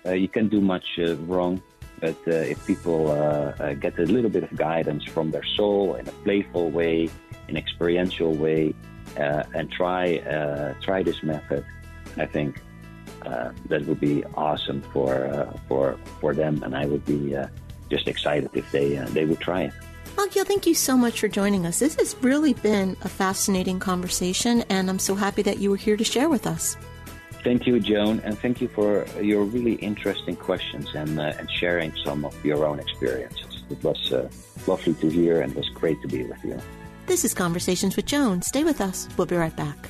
Uh, 0.05 0.11
you 0.11 0.27
can 0.27 0.47
do 0.47 0.61
much 0.61 0.99
uh, 0.99 1.15
wrong, 1.17 1.61
but 1.99 2.15
uh, 2.27 2.31
if 2.31 2.63
people 2.67 3.09
uh, 3.09 3.15
uh, 3.15 3.73
get 3.73 3.97
a 3.97 4.03
little 4.03 4.29
bit 4.29 4.43
of 4.43 4.55
guidance 4.55 5.03
from 5.05 5.31
their 5.31 5.43
soul 5.43 5.95
in 5.95 6.07
a 6.07 6.11
playful 6.23 6.69
way, 6.69 7.09
in 7.47 7.57
experiential 7.57 8.33
way, 8.33 8.73
uh, 9.17 9.43
and 9.55 9.71
try 9.71 10.17
try 10.81 11.01
this 11.01 11.23
method, 11.23 11.65
I 12.17 12.25
think 12.27 12.61
that 13.69 13.85
would 13.87 13.99
be 13.99 14.23
awesome 14.35 14.81
for 14.93 15.51
for 15.67 15.97
for 16.19 16.33
them, 16.35 16.61
and 16.63 16.75
I 16.75 16.85
would 16.85 17.05
be 17.05 17.35
just 17.89 18.07
excited 18.07 18.51
if 18.53 18.71
they 18.71 18.95
they 19.13 19.25
would 19.25 19.39
try 19.39 19.63
it. 19.63 19.73
Machiel, 20.15 20.45
thank 20.45 20.65
you 20.65 20.73
so 20.73 20.97
much 20.97 21.19
for 21.19 21.27
joining 21.27 21.65
us. 21.65 21.79
This 21.79 21.95
has 21.95 22.15
really 22.21 22.53
been 22.53 22.95
a 23.01 23.09
fascinating 23.09 23.79
conversation, 23.79 24.63
and 24.69 24.89
I'm 24.89 24.99
so 24.99 25.15
happy 25.15 25.41
that 25.43 25.59
you 25.59 25.69
were 25.69 25.77
here 25.77 25.97
to 25.97 26.03
share 26.03 26.29
with 26.29 26.47
us. 26.47 26.77
Thank 27.43 27.67
you, 27.67 27.79
Joan, 27.79 28.21
and 28.21 28.39
thank 28.39 28.59
you 28.59 28.67
for 28.67 29.05
your 29.21 29.43
really 29.43 29.73
interesting 29.75 30.35
questions 30.35 30.87
and, 30.95 31.19
uh, 31.19 31.33
and 31.37 31.49
sharing 31.51 31.95
some 32.03 32.25
of 32.25 32.33
your 32.43 32.65
own 32.65 32.79
experiences. 32.79 33.63
It 33.69 33.83
was 33.83 34.11
uh, 34.11 34.29
lovely 34.65 34.95
to 34.95 35.09
hear 35.09 35.41
and 35.41 35.51
it 35.51 35.57
was 35.57 35.69
great 35.69 36.01
to 36.01 36.07
be 36.07 36.23
with 36.23 36.43
you. 36.43 36.59
This 37.05 37.23
is 37.23 37.35
Conversations 37.35 37.95
with 37.95 38.05
Joan. 38.05 38.41
Stay 38.41 38.63
with 38.63 38.81
us. 38.81 39.07
We'll 39.15 39.27
be 39.27 39.35
right 39.35 39.55
back. 39.55 39.89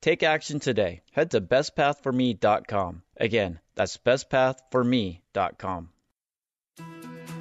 Take 0.00 0.22
action 0.22 0.60
today. 0.60 1.02
Head 1.12 1.30
to 1.32 1.40
bestpathforme.com. 1.40 3.02
Again, 3.16 3.60
that's 3.74 3.96
bestpathforme.com. 3.96 5.88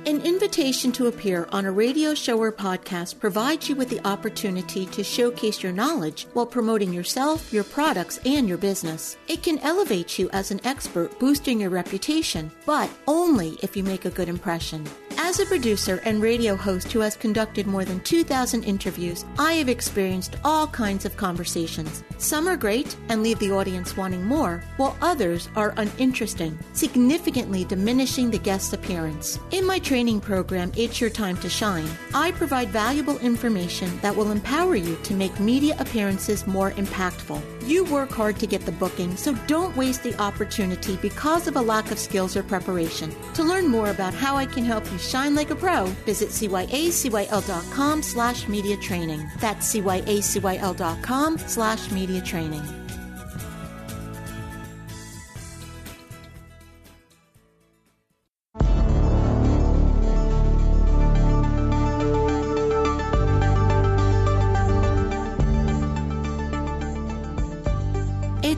An 0.07 0.21
invitation 0.21 0.91
to 0.91 1.07
appear 1.07 1.47
on 1.51 1.65
a 1.65 1.71
radio 1.71 2.13
show 2.13 2.37
or 2.37 2.51
podcast 2.51 3.19
provides 3.19 3.67
you 3.67 3.75
with 3.75 3.89
the 3.89 4.05
opportunity 4.07 4.85
to 4.85 5.03
showcase 5.03 5.63
your 5.63 5.71
knowledge 5.71 6.27
while 6.33 6.45
promoting 6.45 6.93
yourself, 6.93 7.51
your 7.51 7.63
products, 7.63 8.19
and 8.23 8.47
your 8.47 8.59
business. 8.59 9.17
It 9.27 9.41
can 9.41 9.57
elevate 9.59 10.19
you 10.19 10.29
as 10.31 10.51
an 10.51 10.61
expert, 10.63 11.19
boosting 11.19 11.59
your 11.59 11.71
reputation, 11.71 12.51
but 12.67 12.87
only 13.07 13.57
if 13.63 13.75
you 13.75 13.83
make 13.83 14.05
a 14.05 14.11
good 14.11 14.29
impression. 14.29 14.85
As 15.17 15.39
a 15.39 15.45
producer 15.45 16.01
and 16.05 16.21
radio 16.21 16.55
host 16.55 16.91
who 16.91 16.99
has 16.99 17.15
conducted 17.15 17.67
more 17.67 17.85
than 17.85 17.99
2,000 18.01 18.63
interviews, 18.63 19.25
I 19.39 19.53
have 19.53 19.69
experienced 19.69 20.35
all 20.43 20.67
kinds 20.67 21.05
of 21.05 21.17
conversations. 21.17 22.03
Some 22.17 22.47
are 22.47 22.57
great 22.57 22.95
and 23.09 23.23
leave 23.23 23.39
the 23.39 23.51
audience 23.51 23.97
wanting 23.97 24.23
more, 24.25 24.63
while 24.77 24.97
others 25.01 25.49
are 25.55 25.73
uninteresting, 25.77 26.57
significantly 26.73 27.65
diminishing 27.65 28.29
the 28.29 28.37
guest's 28.37 28.73
appearance. 28.73 29.39
In 29.51 29.65
my 29.65 29.79
training 29.79 30.21
program, 30.21 30.71
It's 30.75 31.01
Your 31.01 31.09
Time 31.09 31.37
to 31.37 31.49
Shine, 31.49 31.89
I 32.13 32.31
provide 32.31 32.69
valuable 32.69 33.17
information 33.19 33.99
that 34.01 34.15
will 34.15 34.31
empower 34.31 34.75
you 34.75 34.95
to 35.03 35.13
make 35.13 35.39
media 35.39 35.75
appearances 35.79 36.47
more 36.47 36.71
impactful. 36.71 37.41
You 37.67 37.83
work 37.85 38.11
hard 38.11 38.37
to 38.39 38.47
get 38.47 38.65
the 38.65 38.71
booking, 38.73 39.17
so 39.17 39.33
don't 39.47 39.75
waste 39.75 40.03
the 40.03 40.19
opportunity 40.21 40.97
because 40.97 41.47
of 41.47 41.55
a 41.55 41.61
lack 41.61 41.91
of 41.91 41.99
skills 41.99 42.35
or 42.35 42.43
preparation. 42.43 43.13
To 43.33 43.43
learn 43.43 43.67
more 43.67 43.89
about 43.89 44.13
how 44.13 44.35
I 44.35 44.45
can 44.45 44.63
help 44.63 44.89
you 44.91 44.99
shine 45.09 45.35
like 45.35 45.51
a 45.51 45.55
pro, 45.55 45.85
visit 46.05 46.29
cyacyl.com 46.29 48.03
slash 48.03 48.47
media 48.47 48.77
training. 48.77 49.29
That's 49.39 49.73
cyacyl.com 49.73 51.37
slash 51.37 51.91
media 51.91 52.21
training. 52.21 52.84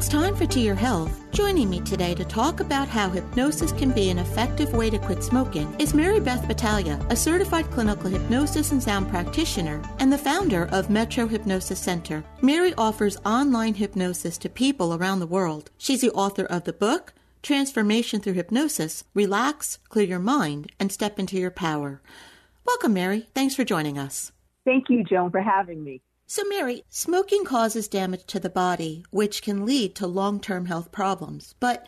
It's 0.08 0.14
time 0.14 0.38
for 0.38 0.46
To 0.46 0.62
Your 0.62 0.74
Health. 0.74 1.20
Joining 1.34 1.70
me 1.70 1.82
today 1.82 2.16
to 2.16 2.24
talk 2.24 2.62
about 2.62 2.88
how 2.88 3.10
hypnosis 3.10 3.74
can 3.74 3.92
be 3.92 4.10
an 4.10 4.20
effective 4.20 4.72
way 4.72 4.90
to 4.90 4.98
quit 4.98 5.22
smoking 5.22 5.76
is 5.80 5.94
Mary 5.94 6.22
Beth 6.22 6.48
Battaglia, 6.48 7.06
a 7.10 7.16
certified 7.18 7.70
clinical 7.72 8.10
hypnosis 8.10 8.72
and 8.72 8.82
sound 8.82 9.10
practitioner 9.10 9.84
and 10.00 10.10
the 10.10 10.18
founder 10.18 10.70
of 10.72 10.90
Metro 10.90 11.28
Hypnosis 11.28 11.82
Center. 11.82 12.24
Mary 12.42 12.74
offers 12.78 13.18
online 13.26 13.74
hypnosis 13.74 14.38
to 14.38 14.48
people 14.48 14.94
around 14.94 15.20
the 15.20 15.28
world. 15.28 15.72
She's 15.78 16.00
the 16.00 16.12
author 16.12 16.46
of 16.46 16.64
the 16.64 16.72
book, 16.72 17.14
Transformation 17.44 18.22
Through 18.22 18.36
Hypnosis 18.36 19.04
Relax, 19.14 19.78
Clear 19.90 20.08
Your 20.08 20.20
Mind, 20.20 20.72
and 20.80 20.90
Step 20.90 21.20
into 21.20 21.38
Your 21.38 21.52
Power. 21.52 22.02
Welcome, 22.66 22.94
Mary. 22.94 23.28
Thanks 23.36 23.56
for 23.56 23.66
joining 23.66 23.98
us. 23.98 24.32
Thank 24.64 24.86
you, 24.88 25.04
Joan, 25.04 25.32
for 25.32 25.42
having 25.42 25.84
me. 25.84 26.02
So, 26.30 26.44
Mary, 26.44 26.84
smoking 26.90 27.46
causes 27.46 27.88
damage 27.88 28.26
to 28.26 28.40
the 28.42 28.50
body, 28.50 29.06
which 29.12 29.42
can 29.42 29.66
lead 29.66 29.96
to 29.96 30.08
long 30.08 30.42
term 30.42 30.66
health 30.66 30.92
problems. 30.92 31.56
But 31.62 31.88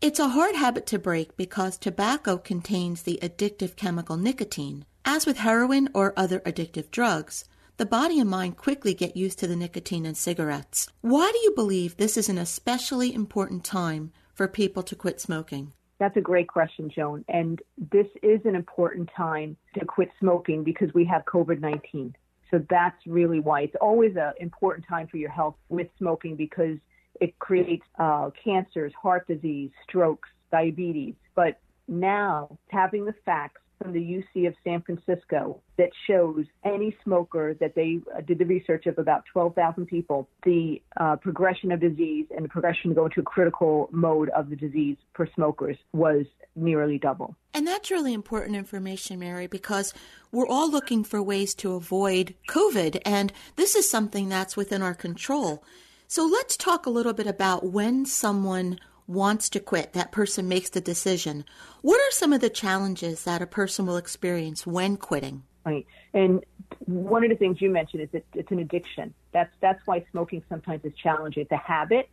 it's 0.00 0.20
a 0.20 0.28
hard 0.28 0.54
habit 0.54 0.86
to 0.86 0.98
break 1.00 1.36
because 1.36 1.76
tobacco 1.76 2.38
contains 2.38 3.02
the 3.02 3.18
addictive 3.20 3.74
chemical 3.74 4.16
nicotine. 4.16 4.84
As 5.04 5.26
with 5.26 5.38
heroin 5.38 5.88
or 5.92 6.12
other 6.16 6.38
addictive 6.40 6.92
drugs, 6.92 7.44
the 7.78 7.84
body 7.84 8.20
and 8.20 8.30
mind 8.30 8.56
quickly 8.56 8.94
get 8.94 9.16
used 9.16 9.40
to 9.40 9.48
the 9.48 9.56
nicotine 9.56 10.06
in 10.06 10.14
cigarettes. 10.14 10.86
Why 11.00 11.28
do 11.32 11.38
you 11.38 11.52
believe 11.56 11.96
this 11.96 12.16
is 12.16 12.28
an 12.28 12.38
especially 12.38 13.12
important 13.12 13.64
time 13.64 14.12
for 14.34 14.46
people 14.46 14.84
to 14.84 14.94
quit 14.94 15.20
smoking? 15.20 15.72
That's 15.98 16.16
a 16.16 16.20
great 16.20 16.46
question, 16.46 16.90
Joan. 16.90 17.24
And 17.28 17.60
this 17.90 18.06
is 18.22 18.40
an 18.44 18.54
important 18.54 19.10
time 19.16 19.56
to 19.74 19.84
quit 19.84 20.10
smoking 20.20 20.62
because 20.62 20.94
we 20.94 21.04
have 21.06 21.24
COVID 21.24 21.58
19. 21.58 22.14
So 22.50 22.64
that's 22.68 22.96
really 23.06 23.40
why 23.40 23.62
it's 23.62 23.76
always 23.80 24.16
an 24.16 24.32
important 24.40 24.86
time 24.88 25.06
for 25.06 25.16
your 25.16 25.30
health 25.30 25.56
with 25.68 25.88
smoking 25.98 26.36
because 26.36 26.78
it 27.20 27.38
creates 27.38 27.84
uh, 27.98 28.30
cancers, 28.42 28.92
heart 29.00 29.26
disease, 29.26 29.70
strokes, 29.88 30.28
diabetes. 30.50 31.14
But 31.34 31.60
now, 31.86 32.58
having 32.68 33.04
the 33.04 33.14
facts 33.24 33.60
from 33.80 33.92
the 33.92 34.00
UC 34.00 34.46
of 34.46 34.54
San 34.62 34.82
Francisco 34.82 35.60
that 35.78 35.90
shows 36.06 36.44
any 36.64 36.94
smoker 37.02 37.54
that 37.60 37.74
they 37.74 38.00
uh, 38.14 38.20
did 38.20 38.38
the 38.38 38.44
research 38.44 38.86
of 38.86 38.98
about 38.98 39.24
12,000 39.32 39.86
people, 39.86 40.28
the 40.44 40.82
uh, 40.98 41.16
progression 41.16 41.72
of 41.72 41.80
disease 41.80 42.26
and 42.34 42.44
the 42.44 42.48
progression 42.48 42.90
to 42.90 42.94
go 42.94 43.06
into 43.06 43.20
a 43.20 43.24
critical 43.24 43.88
mode 43.92 44.28
of 44.30 44.50
the 44.50 44.56
disease 44.56 44.96
for 45.14 45.28
smokers 45.34 45.76
was 45.92 46.26
nearly 46.54 46.98
double. 46.98 47.34
And 47.54 47.66
that's 47.66 47.90
really 47.90 48.12
important 48.12 48.56
information, 48.56 49.18
Mary, 49.18 49.46
because 49.46 49.94
we're 50.30 50.48
all 50.48 50.70
looking 50.70 51.02
for 51.02 51.22
ways 51.22 51.54
to 51.56 51.72
avoid 51.72 52.34
COVID, 52.48 53.00
and 53.04 53.32
this 53.56 53.74
is 53.74 53.90
something 53.90 54.28
that's 54.28 54.56
within 54.56 54.82
our 54.82 54.94
control. 54.94 55.64
So 56.06 56.26
let's 56.26 56.56
talk 56.56 56.86
a 56.86 56.90
little 56.90 57.12
bit 57.12 57.28
about 57.28 57.64
when 57.64 58.04
someone 58.04 58.78
wants 59.10 59.48
to 59.50 59.60
quit, 59.60 59.92
that 59.92 60.12
person 60.12 60.48
makes 60.48 60.70
the 60.70 60.80
decision. 60.80 61.44
What 61.82 62.00
are 62.00 62.12
some 62.12 62.32
of 62.32 62.40
the 62.40 62.48
challenges 62.48 63.24
that 63.24 63.42
a 63.42 63.46
person 63.46 63.84
will 63.84 63.96
experience 63.96 64.66
when 64.66 64.96
quitting? 64.96 65.42
Right. 65.66 65.86
And 66.14 66.44
one 66.86 67.24
of 67.24 67.30
the 67.30 67.36
things 67.36 67.60
you 67.60 67.70
mentioned 67.70 68.02
is 68.02 68.08
that 68.12 68.24
it's 68.34 68.50
an 68.50 68.60
addiction. 68.60 69.12
That's 69.32 69.52
that's 69.60 69.80
why 69.84 70.04
smoking 70.10 70.42
sometimes 70.48 70.84
is 70.84 70.92
challenging. 71.02 71.42
It's 71.42 71.52
a 71.52 71.56
habit 71.56 72.08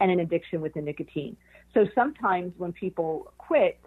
and 0.00 0.10
an 0.10 0.20
addiction 0.20 0.60
with 0.60 0.74
the 0.74 0.82
nicotine. 0.82 1.36
So 1.72 1.86
sometimes 1.94 2.52
when 2.58 2.72
people 2.72 3.32
quit, 3.38 3.78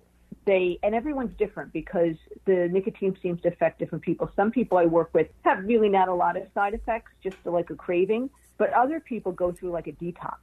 they 0.45 0.79
and 0.83 0.95
everyone's 0.95 1.35
different 1.37 1.73
because 1.73 2.15
the 2.45 2.69
nicotine 2.71 3.15
seems 3.21 3.41
to 3.41 3.49
affect 3.49 3.79
different 3.79 4.03
people. 4.03 4.31
Some 4.35 4.51
people 4.51 4.77
I 4.77 4.85
work 4.85 5.09
with 5.13 5.27
have 5.43 5.63
really 5.65 5.89
not 5.89 6.07
a 6.07 6.13
lot 6.13 6.37
of 6.37 6.43
side 6.53 6.73
effects, 6.73 7.11
just 7.21 7.37
like 7.45 7.69
a 7.69 7.75
craving, 7.75 8.29
but 8.57 8.71
other 8.73 8.99
people 8.99 9.31
go 9.31 9.51
through 9.51 9.71
like 9.71 9.87
a 9.87 9.91
detox 9.91 10.37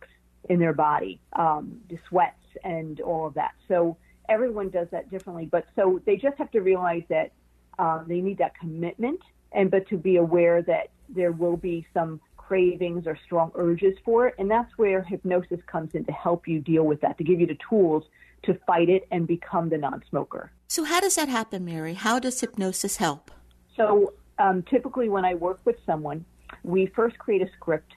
in 0.48 0.59
their 0.59 0.72
body, 0.72 1.20
um, 1.35 1.81
the 1.88 1.98
sweats 2.09 2.37
and 2.64 3.00
all 3.00 3.26
of 3.26 3.35
that. 3.35 3.53
So 3.68 3.96
everyone 4.29 4.70
does 4.70 4.88
that 4.90 5.11
differently. 5.11 5.46
But 5.46 5.66
so 5.76 6.00
they 6.07 6.16
just 6.16 6.37
have 6.38 6.50
to 6.53 6.61
realize 6.61 7.03
that 7.09 7.33
uh, 7.79 8.03
they 8.07 8.20
need 8.20 8.38
that 8.38 8.59
commitment, 8.59 9.20
and 9.53 9.70
but 9.70 9.88
to 9.88 9.96
be 9.96 10.16
aware 10.16 10.62
that 10.62 10.90
there 11.09 11.33
will 11.33 11.57
be 11.57 11.87
some 11.94 12.20
cravings 12.37 13.07
or 13.07 13.18
strong 13.24 13.53
urges 13.55 13.96
for 14.05 14.26
it, 14.26 14.35
and 14.38 14.50
that's 14.50 14.76
where 14.76 15.03
hypnosis 15.03 15.61
comes 15.66 15.90
in 15.94 16.05
to 16.05 16.12
help 16.12 16.48
you 16.48 16.61
deal 16.61 16.83
with 16.83 17.00
that, 17.00 17.16
to 17.18 17.24
give 17.24 17.40
you 17.40 17.46
the 17.46 17.59
tools 17.68 18.05
to 18.42 18.55
fight 18.66 18.88
it 18.88 19.07
and 19.11 19.26
become 19.26 19.68
the 19.68 19.79
non-smoker. 19.79 20.50
So 20.66 20.85
how 20.85 21.00
does 21.00 21.14
that 21.16 21.29
happen, 21.29 21.64
Mary? 21.64 21.94
How 21.94 22.18
does 22.18 22.40
hypnosis 22.40 22.96
help? 22.96 23.31
So 23.76 24.14
um, 24.38 24.62
typically, 24.64 25.09
when 25.09 25.24
I 25.24 25.35
work 25.35 25.61
with 25.64 25.76
someone, 25.85 26.24
we 26.62 26.87
first 26.87 27.18
create 27.18 27.42
a 27.42 27.50
script 27.57 27.92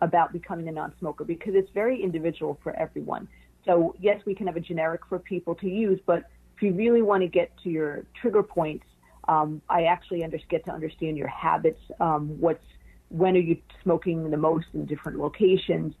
about 0.00 0.32
becoming 0.32 0.68
a 0.68 0.72
non-smoker 0.72 1.24
because 1.24 1.54
it's 1.54 1.70
very 1.72 2.02
individual 2.02 2.58
for 2.62 2.74
everyone. 2.76 3.28
So 3.64 3.94
yes, 4.00 4.20
we 4.24 4.34
can 4.34 4.46
have 4.46 4.56
a 4.56 4.60
generic 4.60 5.02
for 5.08 5.18
people 5.18 5.54
to 5.56 5.68
use, 5.68 6.00
but 6.06 6.24
if 6.56 6.62
you 6.62 6.72
really 6.72 7.02
want 7.02 7.22
to 7.22 7.28
get 7.28 7.50
to 7.62 7.70
your 7.70 8.04
trigger 8.20 8.42
points, 8.42 8.84
um, 9.28 9.60
I 9.68 9.84
actually 9.84 10.24
under, 10.24 10.38
get 10.48 10.64
to 10.64 10.72
understand 10.72 11.16
your 11.16 11.28
habits. 11.28 11.80
Um, 12.00 12.40
what's 12.40 12.64
when 13.10 13.36
are 13.36 13.40
you 13.40 13.56
smoking 13.82 14.30
the 14.30 14.36
most 14.36 14.66
in 14.74 14.86
different 14.86 15.18
locations, 15.18 15.94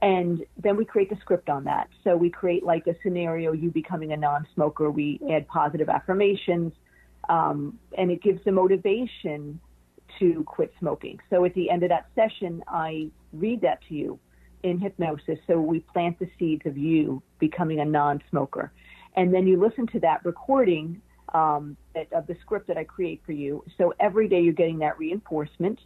and 0.00 0.44
then 0.56 0.76
we 0.76 0.84
create 0.84 1.10
the 1.10 1.16
script 1.16 1.48
on 1.48 1.64
that. 1.64 1.88
So 2.04 2.16
we 2.16 2.30
create 2.30 2.64
like 2.64 2.86
a 2.86 2.94
scenario, 3.02 3.52
you 3.52 3.70
becoming 3.70 4.12
a 4.12 4.16
non-smoker. 4.16 4.90
We 4.90 5.20
add 5.30 5.46
positive 5.48 5.88
affirmations, 5.88 6.72
um, 7.28 7.78
and 7.96 8.10
it 8.10 8.22
gives 8.22 8.44
the 8.44 8.52
motivation 8.52 9.60
to 10.18 10.44
quit 10.44 10.72
smoking. 10.78 11.18
So 11.30 11.44
at 11.44 11.54
the 11.54 11.70
end 11.70 11.82
of 11.82 11.88
that 11.90 12.06
session, 12.14 12.62
I 12.68 13.10
read 13.32 13.60
that 13.62 13.80
to 13.88 13.94
you 13.94 14.18
in 14.62 14.78
hypnosis. 14.78 15.38
So 15.46 15.60
we 15.60 15.80
plant 15.80 16.18
the 16.18 16.28
seeds 16.38 16.62
of 16.66 16.76
you 16.76 17.22
becoming 17.38 17.80
a 17.80 17.84
non 17.84 18.22
smoker. 18.30 18.72
And 19.14 19.32
then 19.32 19.46
you 19.46 19.60
listen 19.60 19.86
to 19.88 20.00
that 20.00 20.24
recording 20.24 21.00
um, 21.34 21.76
of 22.12 22.26
the 22.26 22.36
script 22.40 22.68
that 22.68 22.76
I 22.76 22.84
create 22.84 23.22
for 23.24 23.32
you. 23.32 23.64
So 23.78 23.92
every 24.00 24.28
day 24.28 24.40
you're 24.40 24.52
getting 24.52 24.78
that 24.80 24.98
reinforcement 24.98 25.78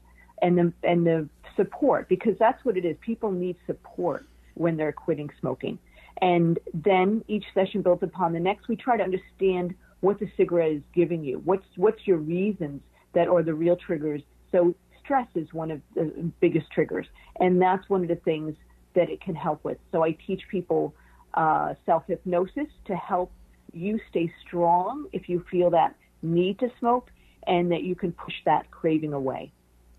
and 0.43 0.59
the, 0.59 0.73
and 0.83 1.07
the 1.07 1.29
support 1.57 2.09
because 2.09 2.35
that's 2.39 2.65
what 2.65 2.77
it 2.77 2.85
is. 2.85 2.97
People 3.01 3.31
need 3.33 3.57
support 3.67 4.27
when 4.55 4.77
they're 4.77 4.93
quitting 4.93 5.31
smoking. 5.41 5.79
And 6.23 6.59
then 6.73 7.25
each 7.29 7.45
session 7.55 7.83
builds 7.83 8.03
upon 8.03 8.33
the 8.33 8.41
next. 8.41 8.69
We 8.69 8.77
try 8.77 8.97
to 8.97 9.03
understand 9.03 9.75
what 10.01 10.19
the 10.19 10.31
cigarette 10.37 10.73
is 10.73 10.83
giving 10.95 11.25
you. 11.25 11.41
What's 11.45 11.67
what's 11.77 12.07
your 12.07 12.19
reasons 12.19 12.81
that 13.17 13.29
are 13.29 13.43
the 13.43 13.55
real 13.55 13.77
triggers. 13.77 14.21
So 14.53 14.75
stress 15.03 15.27
is 15.35 15.51
one 15.53 15.71
of 15.71 15.81
the 15.95 16.31
biggest 16.39 16.71
triggers, 16.71 17.07
and 17.41 17.61
that's 17.61 17.89
one 17.89 18.03
of 18.03 18.09
the 18.09 18.17
things 18.17 18.55
that 18.95 19.09
it 19.09 19.23
can 19.23 19.35
help 19.35 19.65
with. 19.65 19.79
So 19.91 20.05
I 20.05 20.13
teach 20.27 20.43
people 20.51 20.95
uh, 21.33 21.75
self 21.87 22.05
hypnosis 22.07 22.69
to 22.85 22.95
help 22.95 23.33
you 23.73 23.99
stay 24.11 24.31
strong 24.47 25.07
if 25.13 25.31
you 25.31 25.45
feel 25.51 25.71
that 25.71 25.97
need 26.23 26.59
to 26.59 26.71
smoke, 26.79 27.11
and 27.47 27.73
that 27.73 27.83
you 27.83 27.95
can 27.95 28.13
push 28.13 28.35
that 28.45 28.71
craving 28.71 29.15
away. 29.15 29.51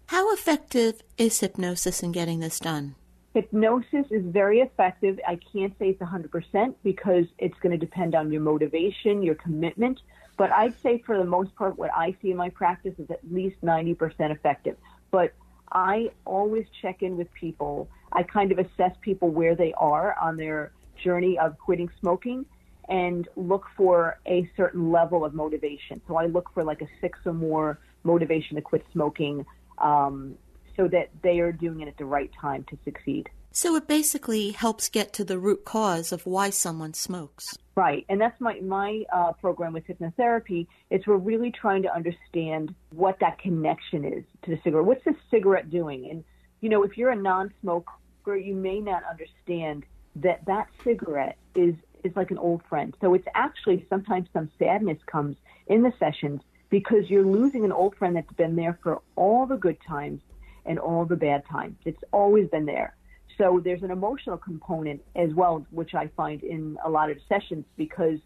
How 0.07 0.31
effective 0.33 1.01
is 1.17 1.39
hypnosis 1.39 2.03
in 2.03 2.11
getting 2.11 2.39
this 2.39 2.59
done? 2.59 2.95
Hypnosis 3.33 4.05
is 4.11 4.23
very 4.25 4.59
effective. 4.59 5.19
I 5.27 5.39
can't 5.51 5.73
say 5.79 5.89
it's 5.89 6.01
100% 6.01 6.75
because 6.83 7.25
it's 7.39 7.57
going 7.61 7.71
to 7.71 7.77
depend 7.77 8.13
on 8.13 8.31
your 8.31 8.41
motivation, 8.41 9.23
your 9.23 9.35
commitment. 9.35 9.99
But 10.37 10.51
I'd 10.51 10.79
say 10.81 11.01
for 11.05 11.17
the 11.17 11.25
most 11.25 11.55
part, 11.55 11.77
what 11.77 11.91
I 11.93 12.15
see 12.21 12.31
in 12.31 12.37
my 12.37 12.49
practice 12.49 12.93
is 12.99 13.09
at 13.09 13.19
least 13.31 13.59
90% 13.61 14.31
effective. 14.31 14.77
But 15.11 15.33
I 15.71 16.11
always 16.25 16.65
check 16.81 17.01
in 17.01 17.17
with 17.17 17.31
people. 17.33 17.89
I 18.13 18.23
kind 18.23 18.51
of 18.51 18.59
assess 18.59 18.95
people 19.01 19.29
where 19.29 19.55
they 19.55 19.73
are 19.73 20.15
on 20.19 20.37
their 20.37 20.71
journey 21.03 21.37
of 21.39 21.57
quitting 21.57 21.89
smoking 21.99 22.45
and 22.87 23.27
look 23.35 23.65
for 23.75 24.19
a 24.27 24.49
certain 24.55 24.91
level 24.91 25.25
of 25.25 25.33
motivation. 25.33 26.01
So 26.07 26.15
I 26.15 26.27
look 26.27 26.49
for 26.53 26.63
like 26.63 26.81
a 26.81 26.87
six 27.01 27.19
or 27.25 27.33
more 27.33 27.79
motivation 28.03 28.55
to 28.55 28.61
quit 28.61 28.85
smoking 28.93 29.45
um, 29.79 30.35
so 30.75 30.87
that 30.87 31.09
they 31.21 31.39
are 31.39 31.51
doing 31.51 31.81
it 31.81 31.87
at 31.87 31.97
the 31.97 32.05
right 32.05 32.31
time 32.39 32.63
to 32.69 32.77
succeed. 32.85 33.29
So 33.51 33.75
it 33.75 33.87
basically 33.87 34.51
helps 34.51 34.89
get 34.89 35.13
to 35.13 35.23
the 35.23 35.39
root 35.39 35.65
cause 35.65 36.11
of 36.11 36.25
why 36.25 36.51
someone 36.51 36.93
smokes. 36.93 37.57
Right, 37.75 38.05
and 38.09 38.19
that's 38.19 38.39
my 38.41 38.59
my 38.61 39.03
uh, 39.13 39.33
program 39.33 39.73
with 39.73 39.85
hypnotherapy. 39.87 40.67
Is 40.89 41.05
we're 41.05 41.17
really 41.17 41.51
trying 41.51 41.83
to 41.83 41.93
understand 41.93 42.73
what 42.91 43.19
that 43.19 43.39
connection 43.39 44.03
is 44.03 44.23
to 44.43 44.51
the 44.51 44.59
cigarette. 44.63 44.85
What's 44.85 45.05
the 45.05 45.15
cigarette 45.29 45.69
doing? 45.69 46.09
And 46.09 46.23
you 46.61 46.69
know, 46.69 46.83
if 46.83 46.97
you're 46.97 47.11
a 47.11 47.15
non-smoker, 47.15 48.35
you 48.35 48.55
may 48.55 48.79
not 48.79 49.03
understand 49.09 49.85
that 50.17 50.45
that 50.45 50.67
cigarette 50.83 51.37
is 51.55 51.75
is 52.03 52.15
like 52.15 52.31
an 52.31 52.37
old 52.37 52.63
friend. 52.67 52.95
So 53.01 53.13
it's 53.13 53.27
actually 53.35 53.85
sometimes 53.89 54.27
some 54.33 54.49
sadness 54.57 54.97
comes 55.05 55.37
in 55.67 55.83
the 55.83 55.93
sessions 55.99 56.41
because 56.69 57.09
you're 57.09 57.25
losing 57.25 57.63
an 57.63 57.71
old 57.71 57.95
friend 57.95 58.15
that's 58.15 58.33
been 58.33 58.55
there 58.55 58.79
for 58.83 59.01
all 59.15 59.45
the 59.45 59.55
good 59.55 59.77
times 59.87 60.21
and 60.65 60.79
all 60.79 61.05
the 61.05 61.15
bad 61.15 61.43
times. 61.49 61.77
It's 61.85 62.03
always 62.11 62.49
been 62.49 62.65
there. 62.65 62.96
So 63.37 63.61
there's 63.63 63.83
an 63.83 63.91
emotional 63.91 64.37
component 64.37 65.01
as 65.15 65.33
well, 65.33 65.65
which 65.69 65.93
I 65.93 66.07
find 66.17 66.41
in 66.43 66.77
a 66.83 66.89
lot 66.89 67.11
of 67.11 67.17
sessions 67.29 67.65
because, 67.75 68.19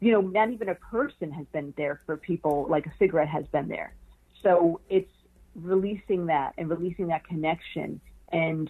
you 0.00 0.10
know, 0.10 0.20
not 0.20 0.50
even 0.50 0.68
a 0.68 0.74
person 0.74 1.30
has 1.30 1.46
been 1.52 1.72
there 1.76 2.00
for 2.06 2.16
people 2.16 2.66
like 2.68 2.86
a 2.86 2.92
cigarette 2.98 3.28
has 3.28 3.46
been 3.52 3.68
there. 3.68 3.94
So 4.42 4.80
it's 4.88 5.10
releasing 5.54 6.26
that 6.26 6.54
and 6.58 6.68
releasing 6.68 7.08
that 7.08 7.24
connection 7.24 8.00
and 8.32 8.68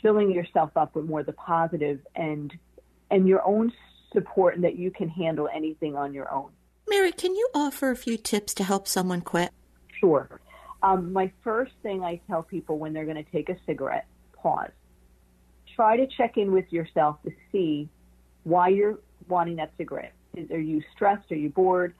filling 0.00 0.32
yourself 0.32 0.76
up 0.76 0.96
with 0.96 1.04
more 1.04 1.20
of 1.20 1.26
the 1.26 1.32
positive 1.32 2.00
and 2.16 2.52
and 3.10 3.28
your 3.28 3.46
own 3.46 3.72
support 4.12 4.56
and 4.56 4.64
that 4.64 4.76
you 4.76 4.90
can 4.90 5.08
handle 5.08 5.48
anything 5.54 5.94
on 5.94 6.12
your 6.14 6.32
own. 6.32 6.50
Mary, 6.88 7.12
can 7.12 7.34
you 7.36 7.48
offer 7.54 7.90
a 7.90 7.96
few 7.96 8.16
tips 8.16 8.54
to 8.54 8.64
help 8.64 8.88
someone 8.88 9.20
quit? 9.20 9.50
Sure. 10.00 10.40
Um, 10.82 11.12
my 11.12 11.30
first 11.44 11.72
thing 11.82 12.02
I 12.02 12.20
tell 12.26 12.42
people 12.42 12.78
when 12.78 12.92
they're 12.92 13.04
going 13.04 13.22
to 13.22 13.30
take 13.30 13.48
a 13.48 13.56
cigarette, 13.66 14.06
pause 14.32 14.70
try 15.74 15.96
to 15.96 16.06
check 16.06 16.36
in 16.36 16.52
with 16.52 16.72
yourself 16.72 17.22
to 17.24 17.30
see 17.50 17.88
why 18.44 18.68
you're 18.68 18.98
wanting 19.28 19.56
that 19.56 19.72
cigarette. 19.76 20.12
Is, 20.34 20.50
are 20.50 20.60
you 20.60 20.82
stressed? 20.94 21.30
Are 21.30 21.36
you 21.36 21.50
bored? 21.50 21.94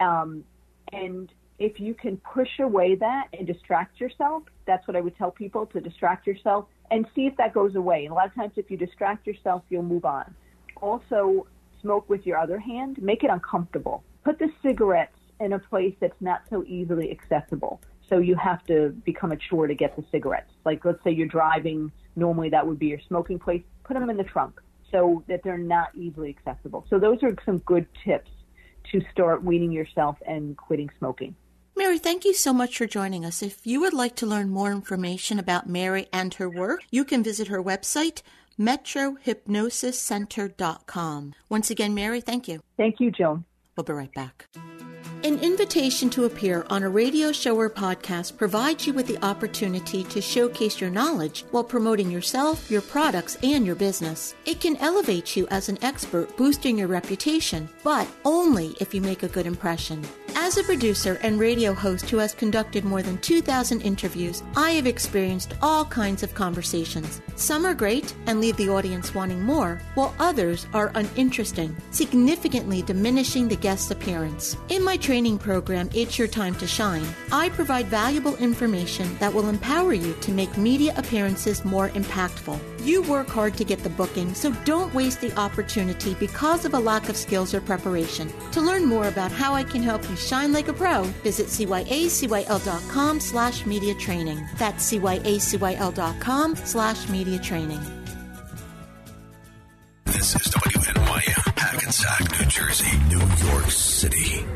Um, 0.00 0.44
and 0.92 1.30
if 1.58 1.78
you 1.80 1.94
can 1.94 2.16
push 2.18 2.58
away 2.60 2.96
that 2.96 3.28
and 3.36 3.46
distract 3.46 4.00
yourself, 4.00 4.42
that's 4.66 4.86
what 4.86 4.96
I 4.96 5.00
would 5.00 5.16
tell 5.16 5.30
people 5.30 5.66
to 5.66 5.80
distract 5.80 6.26
yourself 6.26 6.66
and 6.90 7.06
see 7.14 7.26
if 7.26 7.36
that 7.36 7.54
goes 7.54 7.74
away. 7.74 8.04
And 8.04 8.12
a 8.12 8.14
lot 8.14 8.26
of 8.26 8.34
times, 8.34 8.52
if 8.56 8.70
you 8.70 8.76
distract 8.76 9.26
yourself, 9.26 9.62
you'll 9.70 9.82
move 9.82 10.04
on. 10.04 10.34
Also, 10.80 11.46
smoke 11.80 12.08
with 12.08 12.26
your 12.26 12.38
other 12.38 12.58
hand, 12.58 13.00
make 13.00 13.24
it 13.24 13.30
uncomfortable. 13.30 14.02
Put 14.24 14.38
the 14.38 14.50
cigarettes 14.62 15.16
in 15.40 15.52
a 15.52 15.58
place 15.58 15.94
that's 16.00 16.20
not 16.20 16.42
so 16.50 16.64
easily 16.66 17.10
accessible. 17.10 17.80
So 18.08 18.18
you 18.18 18.36
have 18.36 18.64
to 18.66 18.90
become 19.04 19.32
a 19.32 19.36
chore 19.36 19.66
to 19.66 19.74
get 19.74 19.96
the 19.96 20.04
cigarettes. 20.12 20.52
Like, 20.64 20.84
let's 20.84 21.02
say 21.02 21.10
you're 21.10 21.26
driving 21.26 21.90
normally 22.16 22.50
that 22.50 22.66
would 22.66 22.78
be 22.78 22.86
your 22.86 23.00
smoking 23.08 23.38
place, 23.38 23.62
put 23.84 23.94
them 23.94 24.10
in 24.10 24.16
the 24.16 24.24
trunk 24.24 24.60
so 24.90 25.22
that 25.28 25.42
they're 25.42 25.58
not 25.58 25.88
easily 25.94 26.36
accessible. 26.36 26.86
So 26.88 26.98
those 26.98 27.22
are 27.22 27.36
some 27.44 27.58
good 27.58 27.86
tips 28.04 28.30
to 28.92 29.02
start 29.10 29.42
weaning 29.42 29.72
yourself 29.72 30.16
and 30.26 30.56
quitting 30.56 30.88
smoking. 30.98 31.34
Mary, 31.76 31.98
thank 31.98 32.24
you 32.24 32.32
so 32.32 32.52
much 32.52 32.78
for 32.78 32.86
joining 32.86 33.24
us. 33.24 33.42
If 33.42 33.66
you 33.66 33.80
would 33.80 33.92
like 33.92 34.14
to 34.16 34.26
learn 34.26 34.50
more 34.50 34.70
information 34.70 35.40
about 35.40 35.68
Mary 35.68 36.06
and 36.12 36.32
her 36.34 36.48
work, 36.48 36.82
you 36.92 37.04
can 37.04 37.24
visit 37.24 37.48
her 37.48 37.60
website, 37.60 38.22
metrohypnosiscenter.com. 38.58 41.34
Once 41.48 41.70
again, 41.70 41.94
Mary, 41.94 42.20
thank 42.20 42.46
you. 42.46 42.60
Thank 42.76 43.00
you, 43.00 43.10
Joan. 43.10 43.44
We'll 43.76 43.82
be 43.82 43.92
right 43.92 44.14
back. 44.14 44.46
An 45.24 45.38
invitation 45.38 46.10
to 46.10 46.26
appear 46.26 46.66
on 46.68 46.82
a 46.82 46.88
radio 46.88 47.32
show 47.32 47.56
or 47.56 47.70
podcast 47.70 48.36
provides 48.36 48.86
you 48.86 48.92
with 48.92 49.06
the 49.06 49.24
opportunity 49.24 50.04
to 50.04 50.20
showcase 50.20 50.80
your 50.80 50.90
knowledge 50.90 51.46
while 51.50 51.64
promoting 51.64 52.10
yourself, 52.10 52.70
your 52.70 52.82
products, 52.82 53.38
and 53.42 53.64
your 53.64 53.74
business. 53.74 54.34
It 54.44 54.60
can 54.60 54.76
elevate 54.76 55.34
you 55.34 55.46
as 55.48 55.70
an 55.70 55.82
expert, 55.82 56.36
boosting 56.36 56.78
your 56.78 56.88
reputation, 56.88 57.70
but 57.82 58.06
only 58.24 58.76
if 58.80 58.92
you 58.92 59.00
make 59.00 59.22
a 59.22 59.28
good 59.28 59.46
impression. 59.46 60.04
As 60.36 60.58
a 60.58 60.64
producer 60.64 61.18
and 61.22 61.38
radio 61.38 61.72
host 61.72 62.10
who 62.10 62.18
has 62.18 62.34
conducted 62.34 62.84
more 62.84 63.02
than 63.02 63.18
2,000 63.18 63.80
interviews, 63.80 64.42
I 64.56 64.72
have 64.72 64.86
experienced 64.86 65.54
all 65.62 65.84
kinds 65.84 66.22
of 66.22 66.34
conversations. 66.34 67.22
Some 67.36 67.64
are 67.64 67.72
great 67.72 68.14
and 68.26 68.40
leave 68.40 68.56
the 68.56 68.68
audience 68.68 69.14
wanting 69.14 69.40
more, 69.40 69.80
while 69.94 70.14
others 70.18 70.66
are 70.74 70.90
uninteresting, 70.96 71.74
significantly 71.92 72.82
diminishing 72.82 73.48
the 73.48 73.56
guest's 73.56 73.92
appearance. 73.92 74.56
In 74.68 74.82
my 74.82 74.93
training 74.96 75.38
program, 75.38 75.88
It's 75.94 76.18
Your 76.18 76.28
Time 76.28 76.54
to 76.56 76.66
Shine, 76.66 77.06
I 77.32 77.48
provide 77.50 77.86
valuable 77.86 78.36
information 78.36 79.16
that 79.18 79.32
will 79.32 79.48
empower 79.48 79.92
you 79.92 80.14
to 80.20 80.32
make 80.32 80.56
media 80.56 80.94
appearances 80.96 81.64
more 81.64 81.90
impactful. 81.90 82.58
You 82.84 83.02
work 83.02 83.28
hard 83.28 83.56
to 83.56 83.64
get 83.64 83.80
the 83.80 83.90
booking, 83.90 84.34
so 84.34 84.52
don't 84.64 84.92
waste 84.94 85.20
the 85.20 85.36
opportunity 85.38 86.14
because 86.14 86.64
of 86.64 86.74
a 86.74 86.78
lack 86.78 87.08
of 87.08 87.16
skills 87.16 87.54
or 87.54 87.60
preparation. 87.60 88.32
To 88.52 88.60
learn 88.60 88.84
more 88.84 89.08
about 89.08 89.32
how 89.32 89.54
I 89.54 89.64
can 89.64 89.82
help 89.82 90.08
you 90.08 90.16
shine 90.16 90.52
like 90.52 90.68
a 90.68 90.72
pro, 90.72 91.02
visit 91.22 91.46
cyacyl.com 91.48 93.20
slash 93.20 93.66
media 93.66 93.94
training. 93.94 94.46
That's 94.58 94.92
cyacyl.com 94.92 96.56
slash 96.56 97.08
media 97.08 97.38
training. 97.38 97.80
This 100.04 100.36
is 100.36 100.54
WNYM, 100.54 101.58
Hackensack, 101.58 102.40
New 102.40 102.46
Jersey, 102.46 102.98
New 103.08 103.48
York 103.48 103.70
City. 103.70 104.46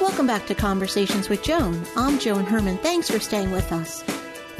Welcome 0.00 0.28
back 0.28 0.46
to 0.46 0.54
Conversations 0.54 1.28
with 1.28 1.42
Joan. 1.42 1.82
I'm 1.96 2.20
Joan 2.20 2.44
Herman. 2.44 2.78
Thanks 2.78 3.10
for 3.10 3.18
staying 3.18 3.50
with 3.50 3.72
us. 3.72 4.04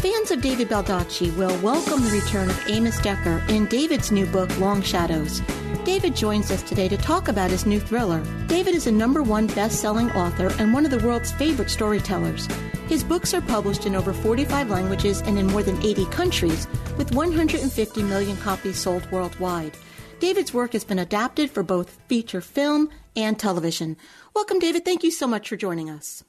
Fans 0.05 0.31
of 0.31 0.43
David 0.43 0.69
Baldacci 0.69 1.35
will 1.35 1.59
welcome 1.63 2.05
the 2.05 2.11
return 2.11 2.51
of 2.51 2.69
Amos 2.69 3.01
Decker 3.01 3.43
in 3.49 3.65
David's 3.65 4.13
new 4.13 4.27
book, 4.27 4.55
Long 4.59 4.83
Shadows. 4.83 5.41
David 5.83 6.15
joins 6.15 6.51
us 6.51 6.63
today 6.63 6.89
to 6.89 6.99
talk 6.99 7.29
about 7.29 7.51
his 7.51 7.65
new 7.65 7.81
thriller. 7.81 8.23
David 8.47 8.75
is 8.75 8.87
a 8.87 8.93
number 8.93 9.23
one 9.23 9.47
best 9.47 9.81
selling 9.81 10.11
author 10.11 10.53
and 10.59 10.75
one 10.75 10.85
of 10.85 10.91
the 10.91 10.99
world's 10.99 11.33
favorite 11.33 11.71
storytellers. 11.71 12.47
His 12.87 13.03
books 13.03 13.33
are 13.33 13.41
published 13.41 13.87
in 13.87 13.95
over 13.95 14.13
45 14.13 14.69
languages 14.69 15.23
and 15.23 15.39
in 15.39 15.47
more 15.47 15.63
than 15.63 15.83
80 15.83 16.05
countries, 16.11 16.69
with 16.99 17.15
150 17.15 18.03
million 18.03 18.37
copies 18.37 18.77
sold 18.79 19.11
worldwide. 19.11 19.75
David's 20.21 20.53
work 20.53 20.75
has 20.75 20.85
been 20.85 20.99
adapted 20.99 21.51
for 21.51 21.63
both 21.63 21.99
feature 22.09 22.43
film 22.43 22.91
and 23.17 23.39
television. 23.39 23.97
Welcome, 24.35 24.59
David. 24.59 24.85
Thank 24.85 25.03
you 25.03 25.11
so 25.11 25.27
much 25.27 25.49
for 25.49 25.57
joining 25.57 25.89
us. 25.89 26.25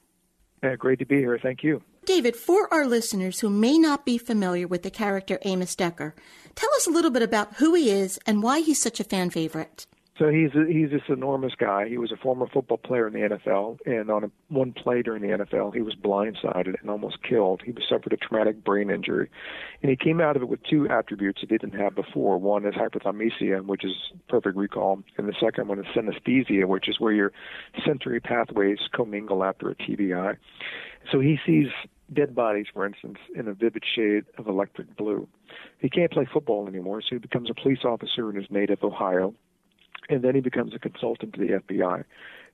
Uh, 0.62 0.76
great 0.76 0.98
to 1.00 1.04
be 1.04 1.18
here. 1.18 1.38
Thank 1.38 1.62
you. 1.62 1.82
David, 2.06 2.36
for 2.36 2.72
our 2.72 2.86
listeners 2.86 3.40
who 3.40 3.50
may 3.50 3.78
not 3.78 4.06
be 4.06 4.16
familiar 4.16 4.68
with 4.68 4.84
the 4.84 4.90
character 4.90 5.38
Amos 5.42 5.74
Decker, 5.74 6.14
tell 6.54 6.70
us 6.76 6.86
a 6.86 6.90
little 6.90 7.10
bit 7.10 7.22
about 7.22 7.54
who 7.56 7.74
he 7.74 7.90
is 7.90 8.18
and 8.26 8.42
why 8.42 8.60
he's 8.60 8.80
such 8.80 9.00
a 9.00 9.04
fan 9.04 9.28
favorite. 9.30 9.86
So 10.18 10.30
he's 10.30 10.54
a, 10.54 10.64
he's 10.66 10.90
this 10.90 11.02
enormous 11.08 11.52
guy. 11.58 11.88
He 11.88 11.98
was 11.98 12.10
a 12.10 12.16
former 12.16 12.46
football 12.46 12.78
player 12.78 13.06
in 13.06 13.12
the 13.12 13.36
NFL, 13.36 13.78
and 13.84 14.10
on 14.10 14.24
a, 14.24 14.30
one 14.48 14.72
play 14.72 15.02
during 15.02 15.20
the 15.20 15.44
NFL, 15.44 15.74
he 15.74 15.82
was 15.82 15.94
blindsided 15.94 16.80
and 16.80 16.88
almost 16.88 17.22
killed. 17.22 17.60
He 17.62 17.74
suffered 17.86 18.14
a 18.14 18.16
traumatic 18.16 18.64
brain 18.64 18.88
injury, 18.88 19.28
and 19.82 19.90
he 19.90 19.96
came 19.96 20.20
out 20.20 20.36
of 20.36 20.42
it 20.42 20.48
with 20.48 20.62
two 20.62 20.88
attributes 20.88 21.40
he 21.40 21.46
didn't 21.46 21.72
have 21.72 21.94
before. 21.94 22.38
One 22.38 22.64
is 22.64 22.74
hyperthymesia, 22.74 23.66
which 23.66 23.84
is 23.84 23.92
perfect 24.28 24.56
recall, 24.56 25.02
and 25.18 25.28
the 25.28 25.34
second 25.38 25.68
one 25.68 25.80
is 25.80 25.86
synesthesia, 25.94 26.64
which 26.66 26.88
is 26.88 26.98
where 26.98 27.12
your 27.12 27.32
sensory 27.84 28.20
pathways 28.20 28.78
commingle 28.92 29.44
after 29.44 29.68
a 29.68 29.74
TBI. 29.74 30.36
So 31.12 31.20
he 31.20 31.38
sees 31.44 31.68
dead 32.12 32.34
bodies, 32.34 32.66
for 32.72 32.86
instance, 32.86 33.18
in 33.34 33.48
a 33.48 33.54
vivid 33.54 33.82
shade 33.94 34.24
of 34.38 34.46
electric 34.46 34.96
blue. 34.96 35.26
He 35.78 35.88
can't 35.88 36.10
play 36.10 36.26
football 36.32 36.68
anymore, 36.68 37.02
so 37.02 37.08
he 37.10 37.18
becomes 37.18 37.50
a 37.50 37.54
police 37.54 37.84
officer 37.84 38.30
in 38.30 38.36
his 38.36 38.50
native 38.50 38.82
Ohio 38.82 39.34
and 40.08 40.22
then 40.22 40.34
he 40.34 40.40
becomes 40.40 40.74
a 40.74 40.78
consultant 40.78 41.34
to 41.34 41.40
the 41.40 41.60
FBI. 41.60 42.04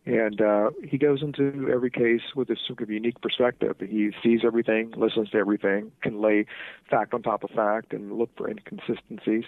And 0.04 0.40
uh, 0.40 0.70
he 0.82 0.98
goes 0.98 1.22
into 1.22 1.70
every 1.72 1.90
case 1.90 2.22
with 2.34 2.50
a 2.50 2.56
sort 2.66 2.80
of 2.80 2.90
unique 2.90 3.20
perspective. 3.20 3.76
He 3.78 4.10
sees 4.22 4.40
everything, 4.44 4.92
listens 4.96 5.30
to 5.30 5.38
everything, 5.38 5.92
can 6.02 6.20
lay 6.20 6.46
fact 6.90 7.14
on 7.14 7.22
top 7.22 7.44
of 7.44 7.50
fact, 7.50 7.92
and 7.92 8.12
look 8.12 8.30
for 8.36 8.50
inconsistencies. 8.50 9.44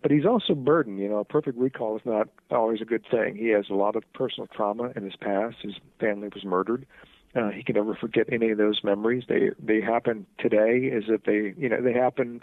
But 0.00 0.10
he's 0.10 0.24
also 0.24 0.54
burdened. 0.54 1.00
You 1.00 1.10
know, 1.10 1.18
a 1.18 1.24
perfect 1.24 1.58
recall 1.58 1.96
is 1.96 2.02
not 2.06 2.28
always 2.50 2.80
a 2.80 2.86
good 2.86 3.04
thing. 3.10 3.36
He 3.36 3.48
has 3.48 3.66
a 3.70 3.74
lot 3.74 3.94
of 3.94 4.10
personal 4.14 4.46
trauma 4.46 4.90
in 4.96 5.04
his 5.04 5.16
past. 5.16 5.56
His 5.62 5.74
family 6.00 6.28
was 6.34 6.44
murdered. 6.44 6.86
He 7.50 7.62
can 7.62 7.74
never 7.74 7.94
forget 7.94 8.26
any 8.32 8.50
of 8.50 8.58
those 8.58 8.80
memories. 8.84 9.24
They 9.28 9.50
they 9.58 9.80
happen 9.80 10.26
today 10.38 10.90
as 10.94 11.04
if 11.08 11.24
they 11.24 11.54
you 11.56 11.68
know 11.68 11.80
they 11.82 11.92
happen 11.92 12.40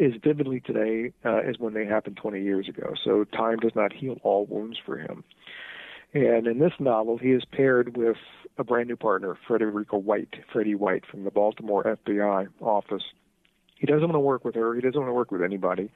as 0.00 0.12
vividly 0.22 0.60
today 0.60 1.12
uh, 1.24 1.38
as 1.38 1.58
when 1.58 1.74
they 1.74 1.84
happened 1.84 2.16
20 2.16 2.42
years 2.42 2.68
ago. 2.68 2.94
So 3.04 3.24
time 3.24 3.58
does 3.58 3.74
not 3.74 3.92
heal 3.92 4.18
all 4.22 4.46
wounds 4.46 4.78
for 4.84 4.98
him. 4.98 5.24
And 6.14 6.46
in 6.46 6.60
this 6.60 6.72
novel, 6.78 7.18
he 7.18 7.32
is 7.32 7.42
paired 7.44 7.96
with 7.96 8.16
a 8.56 8.62
brand 8.62 8.88
new 8.88 8.96
partner, 8.96 9.36
Frederica 9.48 9.98
White, 9.98 10.34
Freddie 10.52 10.76
White 10.76 11.04
from 11.10 11.24
the 11.24 11.30
Baltimore 11.30 11.82
FBI 11.82 12.46
office. 12.60 13.02
He 13.74 13.86
doesn't 13.86 14.02
want 14.02 14.14
to 14.14 14.20
work 14.20 14.44
with 14.44 14.54
her. 14.54 14.74
He 14.76 14.80
doesn't 14.80 14.98
want 14.98 15.08
to 15.08 15.14
work 15.14 15.32
with 15.32 15.42
anybody. 15.42 15.90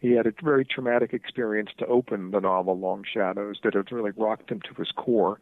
He 0.00 0.10
had 0.12 0.26
a 0.26 0.32
very 0.42 0.64
traumatic 0.64 1.12
experience 1.12 1.70
to 1.78 1.86
open 1.86 2.32
the 2.32 2.40
novel 2.40 2.78
Long 2.78 3.04
Shadows 3.10 3.60
that 3.62 3.74
has 3.74 3.84
really 3.92 4.10
rocked 4.16 4.50
him 4.50 4.60
to 4.62 4.74
his 4.74 4.90
core. 4.90 5.38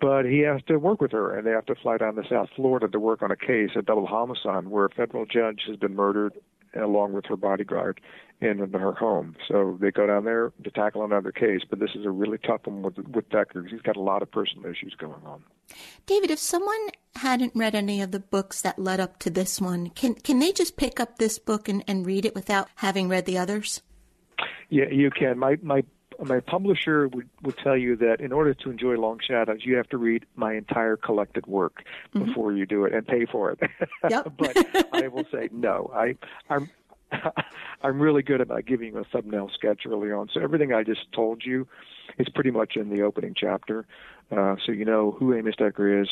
But 0.00 0.26
he 0.26 0.40
has 0.40 0.62
to 0.68 0.76
work 0.76 1.00
with 1.00 1.12
her, 1.12 1.36
and 1.36 1.46
they 1.46 1.50
have 1.50 1.66
to 1.66 1.74
fly 1.74 1.96
down 1.96 2.14
to 2.14 2.22
South 2.28 2.48
Florida 2.54 2.88
to 2.88 3.00
work 3.00 3.22
on 3.22 3.30
a 3.30 3.36
case, 3.36 3.70
a 3.76 3.82
double 3.82 4.06
homicide, 4.06 4.68
where 4.68 4.86
a 4.86 4.90
federal 4.90 5.26
judge 5.26 5.62
has 5.66 5.76
been 5.76 5.96
murdered 5.96 6.34
along 6.74 7.12
with 7.12 7.24
her 7.26 7.36
bodyguard 7.36 8.00
in 8.40 8.58
her 8.58 8.92
home. 8.92 9.36
So 9.48 9.76
they 9.80 9.90
go 9.90 10.06
down 10.06 10.24
there 10.24 10.52
to 10.62 10.70
tackle 10.70 11.04
another 11.04 11.32
case, 11.32 11.62
but 11.68 11.80
this 11.80 11.90
is 11.94 12.04
a 12.06 12.10
really 12.10 12.38
tough 12.38 12.60
one 12.64 12.82
with 12.82 12.98
with 12.98 13.28
Decker 13.30 13.62
because 13.62 13.72
he's 13.72 13.82
got 13.82 13.96
a 13.96 14.00
lot 14.00 14.22
of 14.22 14.30
personal 14.30 14.70
issues 14.70 14.94
going 14.94 15.24
on. 15.24 15.42
David, 16.06 16.30
if 16.30 16.38
someone 16.38 16.88
hadn't 17.16 17.52
read 17.54 17.74
any 17.74 18.00
of 18.00 18.12
the 18.12 18.20
books 18.20 18.62
that 18.62 18.78
led 18.78 19.00
up 19.00 19.18
to 19.20 19.30
this 19.30 19.60
one, 19.60 19.90
can 19.90 20.14
can 20.14 20.38
they 20.38 20.52
just 20.52 20.76
pick 20.76 21.00
up 21.00 21.18
this 21.18 21.38
book 21.38 21.68
and, 21.68 21.82
and 21.88 22.06
read 22.06 22.24
it 22.24 22.34
without 22.34 22.68
having 22.76 23.08
read 23.08 23.26
the 23.26 23.38
others? 23.38 23.82
Yeah, 24.68 24.88
you 24.90 25.10
can. 25.10 25.38
My 25.38 25.56
my 25.62 25.82
my 26.24 26.40
publisher 26.40 27.08
would, 27.08 27.28
would 27.42 27.56
tell 27.58 27.76
you 27.76 27.96
that 27.96 28.20
in 28.20 28.32
order 28.32 28.54
to 28.54 28.70
enjoy 28.70 28.96
Long 28.96 29.20
Shadows, 29.26 29.60
you 29.64 29.76
have 29.76 29.88
to 29.90 29.98
read 29.98 30.26
my 30.36 30.54
entire 30.54 30.96
collected 30.96 31.46
work 31.46 31.84
mm-hmm. 32.14 32.26
before 32.26 32.52
you 32.52 32.66
do 32.66 32.84
it 32.84 32.92
and 32.92 33.06
pay 33.06 33.26
for 33.26 33.50
it. 33.52 33.60
Yep. 34.08 34.32
but 34.38 34.86
I 34.92 35.08
will 35.08 35.24
say 35.30 35.48
no. 35.52 35.90
I 35.94 36.14
I'm 36.48 36.70
I'm 37.82 38.00
really 38.00 38.22
good 38.22 38.40
about 38.40 38.66
giving 38.66 38.94
you 38.94 38.98
a 38.98 39.04
thumbnail 39.04 39.50
sketch 39.54 39.82
early 39.86 40.10
on. 40.10 40.28
So 40.32 40.40
everything 40.40 40.72
I 40.72 40.82
just 40.82 41.10
told 41.12 41.42
you 41.44 41.66
is 42.18 42.28
pretty 42.28 42.50
much 42.50 42.76
in 42.76 42.90
the 42.90 43.02
opening 43.02 43.34
chapter. 43.36 43.86
Uh, 44.30 44.56
so 44.64 44.72
you 44.72 44.84
know 44.84 45.12
who 45.12 45.34
Amos 45.34 45.56
Decker 45.56 46.02
is, 46.02 46.08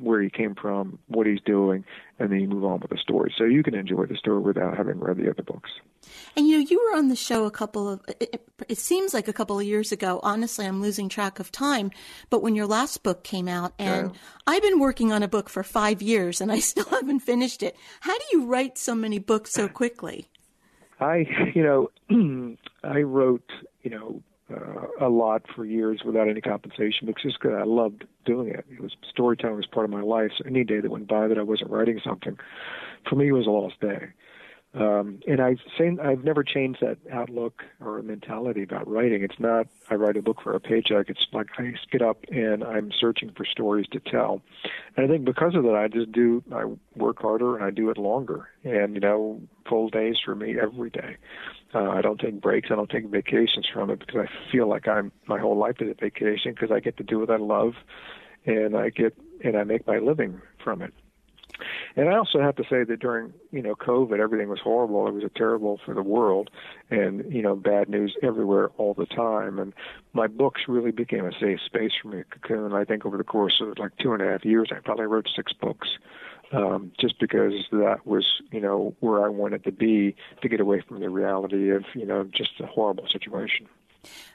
where 0.00 0.20
he 0.20 0.28
came 0.28 0.56
from, 0.56 0.98
what 1.06 1.26
he's 1.26 1.40
doing, 1.46 1.84
and 2.18 2.32
then 2.32 2.40
you 2.40 2.48
move 2.48 2.64
on 2.64 2.80
with 2.80 2.90
the 2.90 2.98
story. 2.98 3.32
So 3.38 3.44
you 3.44 3.62
can 3.62 3.74
enjoy 3.74 4.06
the 4.06 4.16
story 4.16 4.40
without 4.40 4.76
having 4.76 4.98
read 4.98 5.18
the 5.18 5.30
other 5.30 5.44
books. 5.44 5.70
And 6.36 6.48
you 6.48 6.58
know, 6.58 6.66
you 6.68 6.80
were 6.80 6.98
on 6.98 7.08
the 7.08 7.16
show 7.16 7.44
a 7.44 7.50
couple 7.50 7.88
of, 7.88 8.00
it, 8.20 8.44
it, 8.68 8.78
seems 8.78 9.14
like 9.14 9.28
a 9.28 9.32
couple 9.32 9.58
of 9.58 9.64
years 9.64 9.92
ago. 9.92 10.18
Honestly, 10.24 10.66
I'm 10.66 10.82
losing 10.82 11.08
track 11.08 11.38
of 11.38 11.52
time. 11.52 11.92
But 12.28 12.42
when 12.42 12.56
your 12.56 12.66
last 12.66 13.04
book 13.04 13.22
came 13.22 13.46
out, 13.46 13.72
and 13.78 14.10
yeah. 14.10 14.20
I've 14.48 14.62
been 14.62 14.80
working 14.80 15.12
on 15.12 15.22
a 15.22 15.28
book 15.28 15.48
for 15.48 15.62
five 15.62 16.02
years 16.02 16.40
and 16.40 16.50
I 16.50 16.58
still 16.60 16.86
haven't 16.86 17.20
finished 17.20 17.62
it. 17.62 17.76
How 18.00 18.18
do 18.18 18.24
you 18.32 18.46
write 18.46 18.78
so 18.78 18.96
many 18.96 19.20
books 19.20 19.52
so 19.52 19.68
quickly? 19.68 20.26
I, 20.98 21.26
you 21.54 21.62
know, 21.62 22.56
I 22.84 23.02
wrote, 23.02 23.48
you 23.82 23.90
know, 23.90 24.22
uh, 24.50 25.06
a 25.06 25.08
lot 25.08 25.42
for 25.54 25.64
years 25.64 26.02
without 26.04 26.28
any 26.28 26.40
compensation 26.40 27.06
because 27.06 27.22
just 27.22 27.40
cause 27.40 27.52
I 27.56 27.64
loved 27.64 28.04
doing 28.24 28.48
it. 28.48 28.64
It 28.70 28.80
was 28.80 28.96
storytelling 29.08 29.56
was 29.56 29.66
part 29.66 29.84
of 29.84 29.90
my 29.90 30.02
life. 30.02 30.30
So 30.36 30.44
any 30.46 30.64
day 30.64 30.80
that 30.80 30.90
went 30.90 31.08
by 31.08 31.28
that 31.28 31.38
I 31.38 31.42
wasn't 31.42 31.70
writing 31.70 32.00
something, 32.04 32.38
for 33.08 33.16
me 33.16 33.28
it 33.28 33.32
was 33.32 33.46
a 33.46 33.50
lost 33.50 33.80
day. 33.80 34.08
Um, 34.72 35.18
and 35.26 35.40
I've 35.40 35.58
seen, 35.76 35.98
I've 35.98 36.22
never 36.22 36.44
changed 36.44 36.80
that 36.80 36.98
outlook 37.10 37.64
or 37.80 38.00
mentality 38.02 38.62
about 38.62 38.86
writing. 38.86 39.24
It's 39.24 39.40
not 39.40 39.66
I 39.90 39.96
write 39.96 40.16
a 40.16 40.22
book 40.22 40.40
for 40.42 40.54
a 40.54 40.60
paycheck. 40.60 41.10
It's 41.10 41.26
like 41.32 41.48
I 41.58 41.74
get 41.90 42.02
up 42.02 42.24
and 42.30 42.62
I'm 42.62 42.92
searching 42.92 43.32
for 43.36 43.44
stories 43.44 43.86
to 43.90 43.98
tell. 43.98 44.42
And 44.96 45.04
I 45.04 45.08
think 45.08 45.24
because 45.24 45.56
of 45.56 45.64
that, 45.64 45.74
I 45.74 45.88
just 45.88 46.12
do. 46.12 46.44
I 46.54 46.66
work 46.94 47.20
harder 47.20 47.56
and 47.56 47.64
I 47.64 47.70
do 47.70 47.90
it 47.90 47.98
longer. 47.98 48.48
And 48.62 48.94
you 48.94 49.00
know, 49.00 49.40
full 49.68 49.88
days 49.88 50.18
for 50.24 50.36
me 50.36 50.56
every 50.60 50.90
day. 50.90 51.16
Uh, 51.74 51.90
I 51.90 52.00
don't 52.00 52.20
take 52.20 52.40
breaks. 52.40 52.70
I 52.70 52.76
don't 52.76 52.90
take 52.90 53.06
vacations 53.06 53.66
from 53.72 53.90
it 53.90 53.98
because 53.98 54.28
I 54.28 54.52
feel 54.52 54.68
like 54.68 54.86
I'm 54.86 55.10
my 55.26 55.40
whole 55.40 55.56
life 55.56 55.76
is 55.80 55.90
a 55.90 55.94
vacation 55.94 56.52
because 56.52 56.70
I 56.70 56.78
get 56.78 56.96
to 56.98 57.04
do 57.04 57.18
what 57.18 57.30
I 57.30 57.36
love, 57.36 57.74
and 58.46 58.76
I 58.76 58.90
get 58.90 59.16
and 59.42 59.56
I 59.56 59.64
make 59.64 59.86
my 59.86 59.98
living 59.98 60.40
from 60.62 60.82
it. 60.82 60.94
And 61.96 62.08
I 62.08 62.16
also 62.16 62.40
have 62.40 62.56
to 62.56 62.64
say 62.64 62.84
that 62.84 63.00
during 63.00 63.32
you 63.50 63.62
know 63.62 63.74
COVID, 63.74 64.20
everything 64.20 64.48
was 64.48 64.60
horrible. 64.60 65.06
It 65.08 65.14
was 65.14 65.24
terrible 65.34 65.80
for 65.84 65.94
the 65.94 66.02
world, 66.02 66.50
and 66.90 67.32
you 67.32 67.42
know 67.42 67.56
bad 67.56 67.88
news 67.88 68.16
everywhere 68.22 68.68
all 68.76 68.94
the 68.94 69.06
time. 69.06 69.58
And 69.58 69.72
my 70.12 70.26
books 70.26 70.62
really 70.68 70.92
became 70.92 71.26
a 71.26 71.32
safe 71.32 71.60
space 71.64 71.92
for 72.00 72.08
me, 72.08 72.22
Cocoon. 72.30 72.72
I 72.72 72.84
think 72.84 73.04
over 73.04 73.16
the 73.16 73.24
course 73.24 73.60
of 73.60 73.78
like 73.78 73.96
two 73.98 74.12
and 74.12 74.22
a 74.22 74.26
half 74.26 74.44
years, 74.44 74.70
I 74.70 74.80
probably 74.80 75.06
wrote 75.06 75.28
six 75.34 75.52
books. 75.52 75.88
Um, 76.52 76.90
just 76.98 77.20
because 77.20 77.52
that 77.70 78.04
was, 78.04 78.42
you 78.50 78.60
know, 78.60 78.96
where 78.98 79.24
I 79.24 79.28
wanted 79.28 79.62
to 79.62 79.70
be 79.70 80.16
to 80.42 80.48
get 80.48 80.58
away 80.58 80.80
from 80.80 80.98
the 80.98 81.08
reality 81.08 81.70
of, 81.70 81.84
you 81.94 82.04
know, 82.04 82.24
just 82.24 82.58
a 82.58 82.66
horrible 82.66 83.06
situation. 83.06 83.68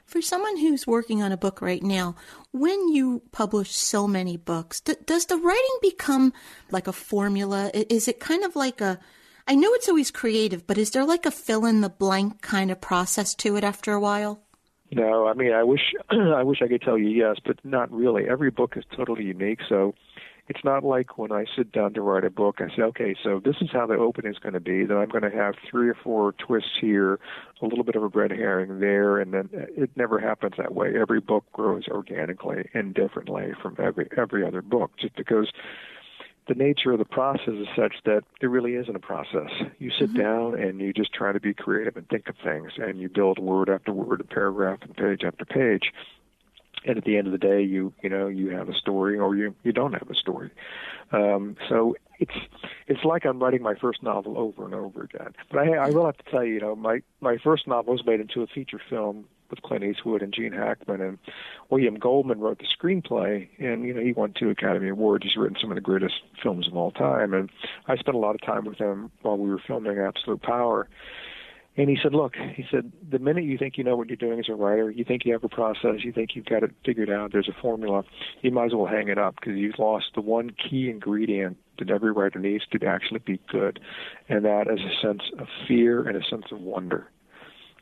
For 0.04 0.22
someone 0.22 0.58
who's 0.58 0.86
working 0.86 1.22
on 1.22 1.32
a 1.32 1.36
book 1.36 1.60
right 1.60 1.82
now, 1.82 2.14
when 2.52 2.88
you 2.88 3.22
publish 3.32 3.72
so 3.72 4.06
many 4.06 4.36
books, 4.36 4.80
d- 4.80 4.94
does 5.04 5.26
the 5.26 5.36
writing 5.36 5.78
become 5.82 6.32
like 6.70 6.86
a 6.86 6.92
formula? 6.92 7.70
Is 7.74 8.08
it 8.08 8.20
kind 8.20 8.44
of 8.44 8.56
like 8.56 8.80
a, 8.80 8.98
I 9.48 9.54
know 9.54 9.72
it's 9.74 9.88
always 9.88 10.10
creative, 10.10 10.66
but 10.66 10.78
is 10.78 10.90
there 10.90 11.04
like 11.04 11.26
a 11.26 11.30
fill 11.30 11.66
in 11.66 11.80
the 11.80 11.88
blank 11.88 12.40
kind 12.40 12.70
of 12.70 12.80
process 12.80 13.34
to 13.36 13.56
it 13.56 13.64
after 13.64 13.92
a 13.92 14.00
while? 14.00 14.42
No, 14.92 15.26
I 15.26 15.34
mean, 15.34 15.52
I 15.52 15.64
wish 15.64 15.92
I 16.10 16.42
wish 16.42 16.62
I 16.62 16.68
could 16.68 16.82
tell 16.82 16.98
you 16.98 17.08
yes, 17.08 17.36
but 17.44 17.58
not 17.64 17.90
really. 17.90 18.28
Every 18.28 18.50
book 18.50 18.76
is 18.76 18.84
totally 18.96 19.24
unique, 19.24 19.60
so 19.68 19.94
it's 20.48 20.62
not 20.64 20.84
like 20.84 21.18
when 21.18 21.32
I 21.32 21.44
sit 21.56 21.72
down 21.72 21.94
to 21.94 22.02
write 22.02 22.24
a 22.24 22.30
book, 22.30 22.60
I 22.60 22.68
say, 22.74 22.82
okay, 22.82 23.16
so 23.22 23.40
this 23.44 23.56
is 23.60 23.68
how 23.72 23.86
the 23.86 23.94
opening 23.94 24.30
is 24.30 24.38
going 24.38 24.52
to 24.52 24.60
be. 24.60 24.84
Then 24.84 24.96
I'm 24.96 25.08
going 25.08 25.28
to 25.28 25.36
have 25.36 25.54
three 25.68 25.88
or 25.88 25.96
four 26.04 26.32
twists 26.32 26.78
here, 26.80 27.18
a 27.60 27.66
little 27.66 27.84
bit 27.84 27.96
of 27.96 28.02
a 28.02 28.08
red 28.08 28.30
herring 28.30 28.78
there, 28.78 29.18
and 29.18 29.34
then 29.34 29.48
it 29.52 29.90
never 29.96 30.20
happens 30.20 30.54
that 30.58 30.74
way. 30.74 30.92
Every 30.96 31.20
book 31.20 31.44
grows 31.52 31.88
organically 31.88 32.68
and 32.74 32.94
differently 32.94 33.52
from 33.60 33.76
every 33.78 34.08
every 34.16 34.46
other 34.46 34.62
book, 34.62 34.92
just 34.98 35.16
because 35.16 35.50
the 36.46 36.54
nature 36.54 36.92
of 36.92 36.98
the 36.98 37.04
process 37.04 37.54
is 37.54 37.66
such 37.74 37.94
that 38.04 38.22
there 38.40 38.48
really 38.48 38.74
isn't 38.74 38.94
a 38.94 39.00
process. 39.00 39.50
You 39.80 39.90
sit 39.98 40.10
mm-hmm. 40.10 40.22
down 40.22 40.60
and 40.60 40.80
you 40.80 40.92
just 40.92 41.12
try 41.12 41.32
to 41.32 41.40
be 41.40 41.54
creative 41.54 41.96
and 41.96 42.08
think 42.08 42.28
of 42.28 42.36
things, 42.44 42.72
and 42.78 43.00
you 43.00 43.08
build 43.08 43.40
word 43.40 43.68
after 43.68 43.92
word, 43.92 44.20
a 44.20 44.24
paragraph 44.24 44.78
and 44.82 44.96
page 44.96 45.24
after 45.24 45.44
page 45.44 45.92
and 46.86 46.98
at 46.98 47.04
the 47.04 47.16
end 47.16 47.26
of 47.26 47.32
the 47.32 47.38
day, 47.38 47.62
you 47.62 47.92
you 48.02 48.08
know 48.08 48.28
you 48.28 48.50
have 48.50 48.68
a 48.68 48.74
story 48.74 49.18
or 49.18 49.34
you 49.36 49.54
you 49.62 49.72
don't 49.72 49.92
have 49.92 50.10
a 50.10 50.14
story. 50.14 50.50
Um, 51.12 51.56
so 51.68 51.96
it's 52.18 52.36
it's 52.86 53.04
like 53.04 53.24
I'm 53.24 53.42
writing 53.42 53.62
my 53.62 53.74
first 53.74 54.02
novel 54.02 54.38
over 54.38 54.64
and 54.64 54.74
over 54.74 55.02
again. 55.02 55.34
But 55.50 55.58
I, 55.60 55.74
I 55.74 55.90
will 55.90 56.06
have 56.06 56.16
to 56.18 56.30
tell 56.30 56.44
you, 56.44 56.54
you 56.54 56.60
know, 56.60 56.76
my 56.76 57.02
my 57.20 57.38
first 57.38 57.66
novel 57.66 57.92
was 57.92 58.04
made 58.06 58.20
into 58.20 58.42
a 58.42 58.46
feature 58.46 58.80
film 58.88 59.26
with 59.50 59.62
Clint 59.62 59.84
Eastwood 59.84 60.22
and 60.22 60.32
Gene 60.32 60.52
Hackman, 60.52 61.00
and 61.00 61.18
William 61.70 61.96
Goldman 61.96 62.40
wrote 62.40 62.58
the 62.58 62.66
screenplay, 62.66 63.48
and 63.58 63.84
you 63.84 63.94
know 63.94 64.00
he 64.00 64.12
won 64.12 64.32
two 64.32 64.50
Academy 64.50 64.88
Awards. 64.88 65.24
He's 65.24 65.36
written 65.36 65.56
some 65.60 65.70
of 65.70 65.76
the 65.76 65.80
greatest 65.80 66.14
films 66.42 66.66
of 66.66 66.76
all 66.76 66.90
time, 66.90 67.34
and 67.34 67.50
I 67.86 67.96
spent 67.96 68.16
a 68.16 68.20
lot 68.20 68.34
of 68.34 68.42
time 68.42 68.64
with 68.64 68.78
him 68.78 69.10
while 69.22 69.36
we 69.36 69.48
were 69.48 69.60
filming 69.64 69.98
Absolute 69.98 70.42
Power. 70.42 70.88
And 71.76 71.90
he 71.90 71.98
said, 72.02 72.14
Look, 72.14 72.34
he 72.54 72.64
said, 72.70 72.90
the 73.08 73.18
minute 73.18 73.44
you 73.44 73.58
think 73.58 73.76
you 73.76 73.84
know 73.84 73.96
what 73.96 74.08
you're 74.08 74.16
doing 74.16 74.38
as 74.38 74.48
a 74.48 74.54
writer, 74.54 74.90
you 74.90 75.04
think 75.04 75.24
you 75.24 75.32
have 75.32 75.44
a 75.44 75.48
process, 75.48 76.04
you 76.04 76.12
think 76.12 76.30
you've 76.34 76.46
got 76.46 76.62
it 76.62 76.72
figured 76.84 77.10
out, 77.10 77.32
there's 77.32 77.48
a 77.48 77.60
formula, 77.60 78.02
you 78.42 78.50
might 78.50 78.66
as 78.66 78.74
well 78.74 78.86
hang 78.86 79.08
it 79.08 79.18
up 79.18 79.34
because 79.36 79.56
you've 79.56 79.78
lost 79.78 80.06
the 80.14 80.22
one 80.22 80.50
key 80.50 80.88
ingredient 80.88 81.58
that 81.78 81.90
every 81.90 82.12
writer 82.12 82.38
needs 82.38 82.64
to 82.72 82.86
actually 82.86 83.20
be 83.20 83.38
good. 83.48 83.78
And 84.28 84.44
that 84.44 84.68
is 84.68 84.80
a 84.80 85.06
sense 85.06 85.22
of 85.38 85.48
fear 85.68 86.08
and 86.08 86.16
a 86.16 86.26
sense 86.28 86.46
of 86.50 86.60
wonder. 86.60 87.10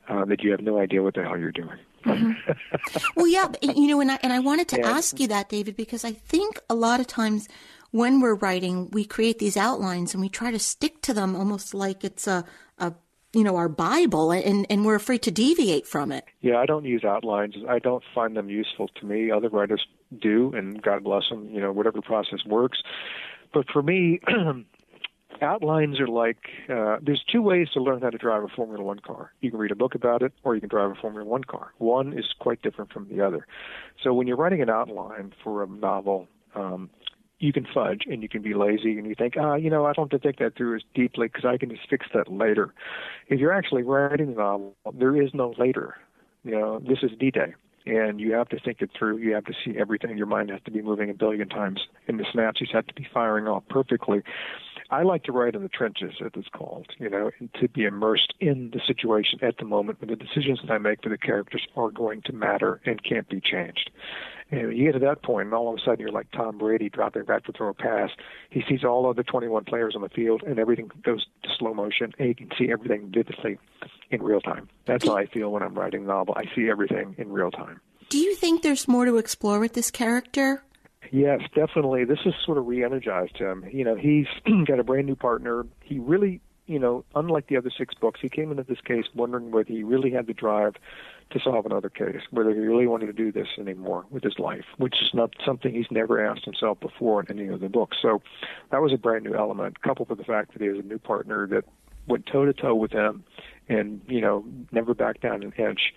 Uh, 0.06 0.22
that 0.26 0.42
you 0.42 0.50
have 0.50 0.60
no 0.60 0.78
idea 0.78 1.02
what 1.02 1.14
the 1.14 1.22
hell 1.22 1.38
you're 1.38 1.50
doing. 1.50 1.78
Mm-hmm. 2.04 2.98
well, 3.16 3.26
yeah, 3.26 3.48
you 3.62 3.86
know, 3.86 4.02
and 4.02 4.12
I, 4.12 4.18
and 4.22 4.34
I 4.34 4.38
wanted 4.38 4.68
to 4.68 4.78
yeah. 4.78 4.90
ask 4.90 5.18
you 5.18 5.28
that, 5.28 5.48
David, 5.48 5.76
because 5.76 6.04
I 6.04 6.12
think 6.12 6.60
a 6.68 6.74
lot 6.74 7.00
of 7.00 7.06
times 7.06 7.48
when 7.90 8.20
we're 8.20 8.34
writing, 8.34 8.90
we 8.90 9.06
create 9.06 9.38
these 9.38 9.56
outlines 9.56 10.12
and 10.12 10.20
we 10.20 10.28
try 10.28 10.50
to 10.50 10.58
stick 10.58 11.00
to 11.02 11.14
them 11.14 11.34
almost 11.34 11.72
like 11.72 12.04
it's 12.04 12.26
a, 12.26 12.44
a 12.76 12.92
you 13.34 13.44
know, 13.44 13.56
our 13.56 13.68
Bible 13.68 14.30
and, 14.30 14.66
and 14.70 14.84
we're 14.84 14.94
afraid 14.94 15.22
to 15.22 15.30
deviate 15.30 15.86
from 15.86 16.12
it. 16.12 16.24
Yeah, 16.40 16.56
I 16.56 16.66
don't 16.66 16.84
use 16.84 17.04
outlines. 17.04 17.56
I 17.68 17.78
don't 17.78 18.04
find 18.14 18.36
them 18.36 18.48
useful 18.48 18.88
to 18.88 19.06
me. 19.06 19.30
Other 19.30 19.48
writers 19.48 19.86
do, 20.20 20.52
and 20.54 20.80
God 20.82 21.04
bless 21.04 21.28
them, 21.28 21.48
you 21.50 21.60
know, 21.60 21.72
whatever 21.72 22.00
process 22.00 22.44
works. 22.46 22.82
But 23.52 23.70
for 23.70 23.82
me, 23.82 24.20
outlines 25.40 26.00
are 26.00 26.08
like 26.08 26.48
uh, 26.68 26.98
there's 27.02 27.24
two 27.30 27.42
ways 27.42 27.68
to 27.74 27.80
learn 27.80 28.02
how 28.02 28.10
to 28.10 28.18
drive 28.18 28.42
a 28.42 28.48
Formula 28.48 28.82
One 28.82 28.98
car. 28.98 29.32
You 29.40 29.50
can 29.50 29.58
read 29.58 29.70
a 29.70 29.76
book 29.76 29.94
about 29.94 30.22
it, 30.22 30.32
or 30.42 30.54
you 30.54 30.60
can 30.60 30.70
drive 30.70 30.90
a 30.90 30.94
Formula 30.94 31.24
One 31.24 31.44
car. 31.44 31.72
One 31.78 32.12
is 32.16 32.26
quite 32.38 32.62
different 32.62 32.92
from 32.92 33.08
the 33.08 33.24
other. 33.24 33.46
So 34.02 34.12
when 34.12 34.26
you're 34.26 34.36
writing 34.36 34.62
an 34.62 34.70
outline 34.70 35.32
for 35.42 35.62
a 35.62 35.66
novel, 35.66 36.28
um, 36.54 36.90
you 37.38 37.52
can 37.52 37.66
fudge 37.72 38.02
and 38.06 38.22
you 38.22 38.28
can 38.28 38.42
be 38.42 38.54
lazy 38.54 38.96
and 38.98 39.06
you 39.06 39.14
think, 39.14 39.34
ah, 39.38 39.54
you 39.54 39.70
know, 39.70 39.84
I 39.86 39.92
don't 39.92 40.10
have 40.10 40.20
to 40.20 40.24
think 40.24 40.38
that 40.38 40.56
through 40.56 40.76
as 40.76 40.82
deeply 40.94 41.28
because 41.28 41.44
I 41.44 41.56
can 41.56 41.70
just 41.70 41.88
fix 41.88 42.06
that 42.14 42.32
later. 42.32 42.72
If 43.28 43.40
you're 43.40 43.52
actually 43.52 43.82
writing 43.82 44.32
a 44.32 44.36
novel, 44.36 44.74
there 44.94 45.20
is 45.20 45.30
no 45.34 45.54
later. 45.58 45.96
You 46.44 46.52
know, 46.52 46.78
this 46.78 46.98
is 47.02 47.10
D-Day, 47.18 47.54
and 47.86 48.20
you 48.20 48.32
have 48.34 48.48
to 48.50 48.58
think 48.60 48.82
it 48.82 48.90
through. 48.96 49.16
You 49.18 49.34
have 49.34 49.46
to 49.46 49.54
see 49.64 49.78
everything. 49.78 50.16
Your 50.16 50.26
mind 50.26 50.50
has 50.50 50.60
to 50.66 50.70
be 50.70 50.82
moving 50.82 51.10
a 51.10 51.14
billion 51.14 51.48
times, 51.48 51.80
and 52.06 52.20
the 52.20 52.24
synapses 52.24 52.72
have 52.72 52.86
to 52.86 52.94
be 52.94 53.06
firing 53.12 53.48
off 53.48 53.64
perfectly. 53.68 54.22
I 54.90 55.02
like 55.02 55.24
to 55.24 55.32
write 55.32 55.54
in 55.54 55.62
the 55.62 55.70
trenches, 55.70 56.14
as 56.24 56.32
it's 56.34 56.48
called, 56.48 56.86
you 56.98 57.08
know, 57.08 57.30
and 57.40 57.48
to 57.54 57.68
be 57.68 57.84
immersed 57.84 58.34
in 58.40 58.70
the 58.72 58.80
situation 58.86 59.38
at 59.42 59.56
the 59.56 59.64
moment 59.64 60.00
when 60.00 60.10
the 60.10 60.16
decisions 60.16 60.60
that 60.60 60.70
I 60.70 60.78
make 60.78 61.02
for 61.02 61.08
the 61.08 61.18
characters 61.18 61.66
are 61.76 61.90
going 61.90 62.20
to 62.22 62.32
matter 62.34 62.80
and 62.84 63.02
can't 63.02 63.28
be 63.28 63.40
changed. 63.40 63.90
And 64.50 64.76
you 64.76 64.84
get 64.84 64.92
to 64.92 64.98
that 65.06 65.22
point, 65.22 65.46
and 65.46 65.54
all 65.54 65.72
of 65.72 65.78
a 65.78 65.82
sudden 65.84 66.00
you're 66.00 66.12
like 66.12 66.30
Tom 66.32 66.58
Brady 66.58 66.88
dropping 66.88 67.24
back 67.24 67.44
to 67.44 67.52
throw 67.52 67.68
a 67.68 67.74
pass. 67.74 68.10
He 68.50 68.62
sees 68.68 68.84
all 68.84 69.08
of 69.08 69.16
the 69.16 69.22
21 69.22 69.64
players 69.64 69.94
on 69.96 70.02
the 70.02 70.08
field, 70.08 70.42
and 70.46 70.58
everything 70.58 70.90
goes 71.02 71.26
to 71.42 71.48
slow 71.58 71.74
motion, 71.74 72.12
and 72.18 72.28
he 72.28 72.34
can 72.34 72.50
see 72.58 72.70
everything 72.70 73.10
vividly 73.12 73.58
in 74.10 74.22
real 74.22 74.40
time. 74.40 74.68
That's 74.86 75.06
how 75.06 75.16
I 75.16 75.26
feel 75.26 75.50
when 75.50 75.62
I'm 75.62 75.74
writing 75.74 76.04
a 76.04 76.06
novel. 76.06 76.34
I 76.36 76.44
see 76.54 76.68
everything 76.70 77.14
in 77.18 77.32
real 77.32 77.50
time. 77.50 77.80
Do 78.10 78.18
you 78.18 78.34
think 78.36 78.62
there's 78.62 78.86
more 78.86 79.06
to 79.06 79.16
explore 79.16 79.58
with 79.58 79.72
this 79.72 79.90
character? 79.90 80.62
Yes, 81.10 81.40
definitely. 81.54 82.04
This 82.04 82.18
has 82.24 82.34
sort 82.44 82.58
of 82.58 82.66
re-energized 82.66 83.36
him. 83.36 83.64
You 83.72 83.84
know, 83.84 83.94
he's 83.94 84.26
got 84.66 84.78
a 84.78 84.84
brand 84.84 85.06
new 85.06 85.16
partner. 85.16 85.66
He 85.82 85.98
really, 85.98 86.40
you 86.66 86.78
know, 86.78 87.04
unlike 87.14 87.48
the 87.48 87.56
other 87.56 87.70
six 87.76 87.94
books, 87.94 88.20
he 88.22 88.28
came 88.28 88.50
into 88.50 88.62
this 88.62 88.80
case 88.80 89.04
wondering 89.14 89.50
whether 89.50 89.72
he 89.72 89.82
really 89.84 90.10
had 90.10 90.26
the 90.26 90.34
drive 90.34 90.74
to 91.34 91.40
solve 91.40 91.66
another 91.66 91.90
case, 91.90 92.22
whether 92.30 92.50
he 92.50 92.60
really 92.60 92.86
wanted 92.86 93.06
to 93.06 93.12
do 93.12 93.30
this 93.30 93.48
anymore 93.58 94.06
with 94.10 94.22
his 94.22 94.38
life, 94.38 94.64
which 94.78 95.02
is 95.02 95.10
not 95.12 95.34
something 95.44 95.74
he's 95.74 95.90
never 95.90 96.24
asked 96.24 96.44
himself 96.44 96.80
before 96.80 97.20
in 97.20 97.38
any 97.38 97.48
of 97.48 97.60
the 97.60 97.68
books. 97.68 97.98
So 98.00 98.22
that 98.70 98.80
was 98.80 98.92
a 98.92 98.96
brand 98.96 99.24
new 99.24 99.34
element, 99.34 99.82
coupled 99.82 100.08
with 100.08 100.18
the 100.18 100.24
fact 100.24 100.52
that 100.52 100.62
he 100.62 100.68
has 100.68 100.78
a 100.78 100.82
new 100.82 100.98
partner 100.98 101.46
that 101.48 101.64
went 102.06 102.26
toe 102.26 102.44
to 102.44 102.52
toe 102.52 102.74
with 102.74 102.92
him 102.92 103.24
and, 103.68 104.00
you 104.08 104.20
know, 104.20 104.44
never 104.72 104.94
backed 104.94 105.22
down 105.22 105.42
an 105.42 105.52
inch. 105.58 105.92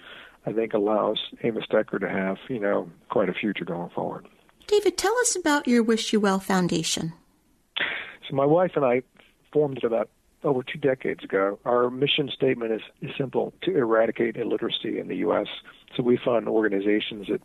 I 0.45 0.53
think 0.53 0.73
allows 0.73 1.19
Amos 1.43 1.65
Decker 1.69 1.99
to 1.99 2.09
have, 2.09 2.37
you 2.49 2.59
know, 2.59 2.89
quite 3.09 3.29
a 3.29 3.33
future 3.33 3.65
going 3.65 3.89
forward. 3.89 4.27
David, 4.65 4.97
tell 4.97 5.15
us 5.19 5.35
about 5.35 5.67
your 5.67 5.83
Wish 5.83 6.11
You 6.11 6.19
Well 6.19 6.39
Foundation. 6.39 7.13
So 7.77 8.35
my 8.35 8.45
wife 8.45 8.71
and 8.75 8.83
I 8.83 9.03
formed 9.53 9.77
it 9.77 9.83
about 9.83 10.09
over 10.43 10.63
two 10.63 10.77
decades 10.77 11.23
ago. 11.23 11.59
Our 11.65 11.89
mission 11.89 12.29
statement 12.29 12.71
is, 12.71 12.81
is 13.01 13.11
simple 13.17 13.53
to 13.63 13.75
eradicate 13.75 14.37
illiteracy 14.37 14.99
in 14.99 15.07
the 15.07 15.17
U.S. 15.17 15.47
So 15.95 16.03
we 16.03 16.17
fund 16.23 16.47
organizations 16.47 17.27
that 17.27 17.41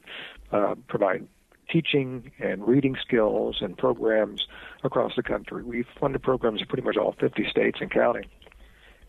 uh, 0.56 0.74
provide 0.88 1.26
teaching 1.70 2.30
and 2.38 2.66
reading 2.66 2.96
skills 3.04 3.58
and 3.60 3.76
programs 3.76 4.46
across 4.84 5.12
the 5.16 5.22
country. 5.22 5.62
We've 5.62 5.86
funded 5.98 6.22
programs 6.22 6.60
in 6.60 6.66
pretty 6.66 6.82
much 6.82 6.96
all 6.96 7.14
50 7.18 7.46
states 7.50 7.78
and 7.80 7.90
counting. 7.90 8.26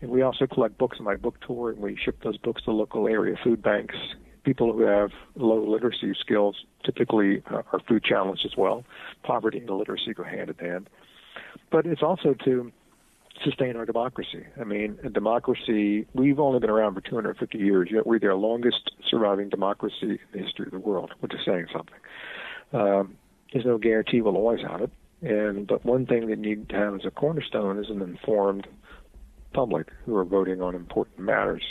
And 0.02 0.10
we 0.12 0.22
also 0.22 0.48
collect 0.48 0.78
books 0.78 0.98
on 1.00 1.06
my 1.06 1.16
book 1.16 1.40
tour, 1.46 1.72
and 1.72 1.80
we 1.80 1.98
ship 1.98 2.22
those 2.24 2.38
books 2.38 2.64
to 2.64 2.72
local 2.72 3.08
area 3.08 3.36
food 3.44 3.62
banks. 3.62 3.96
People 4.44 4.74
who 4.74 4.82
have 4.82 5.12
low 5.36 5.66
literacy 5.66 6.14
skills 6.20 6.66
typically 6.84 7.42
uh, 7.50 7.62
are 7.72 7.80
food 7.88 8.04
challenged 8.04 8.46
as 8.46 8.58
well. 8.58 8.84
Poverty 9.24 9.60
and 9.60 9.70
illiteracy 9.70 10.14
go 10.14 10.24
hand 10.24 10.50
in 10.50 10.58
hand. 10.66 10.90
But 11.72 11.86
it's 11.86 12.04
also 12.04 12.36
to 12.46 12.72
sustain 13.44 13.76
our 13.76 13.86
democracy. 13.86 14.46
I 14.60 14.64
mean, 14.64 14.98
democracy, 15.12 16.06
we've 16.14 16.40
only 16.40 16.60
been 16.60 16.70
around 16.70 16.94
for 16.96 17.02
250 17.02 17.58
years, 17.58 17.90
yet 17.92 18.06
we're 18.06 18.20
the 18.20 18.34
longest 18.36 18.92
surviving 19.10 19.50
democracy 19.50 19.98
in 20.02 20.20
the 20.32 20.40
history 20.40 20.66
of 20.66 20.72
the 20.72 20.80
world, 20.80 21.14
which 21.20 21.34
is 21.34 21.42
saying 21.46 21.68
something. 21.72 22.00
Um, 22.72 23.18
there's 23.52 23.66
no 23.66 23.78
guarantee 23.78 24.22
we'll 24.22 24.38
always 24.38 24.62
have 24.62 24.82
it. 24.82 24.92
And 25.22 25.68
but 25.68 25.86
one 25.86 26.06
thing 26.06 26.28
that 26.28 26.40
need 26.40 26.70
to 26.70 26.76
have 26.76 26.96
as 26.96 27.06
a 27.06 27.12
cornerstone 27.12 27.80
is 27.80 27.90
an 27.90 28.02
informed 28.02 28.68
public 29.54 29.92
who 30.06 30.18
are 30.18 30.26
voting 30.26 30.62
on 30.62 30.76
important 30.76 31.20
matters. 31.20 31.64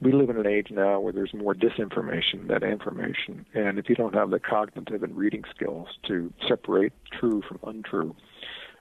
We 0.00 0.12
live 0.12 0.30
in 0.30 0.38
an 0.38 0.46
age 0.46 0.70
now 0.70 0.98
where 0.98 1.12
there's 1.12 1.34
more 1.34 1.54
disinformation 1.54 2.48
than 2.48 2.64
information, 2.64 3.44
and 3.54 3.78
if 3.78 3.88
you 3.90 3.94
don't 3.94 4.14
have 4.14 4.30
the 4.30 4.40
cognitive 4.40 5.02
and 5.02 5.14
reading 5.14 5.44
skills 5.54 5.88
to 6.04 6.32
separate 6.48 6.94
true 7.12 7.42
from 7.46 7.58
untrue, 7.62 8.16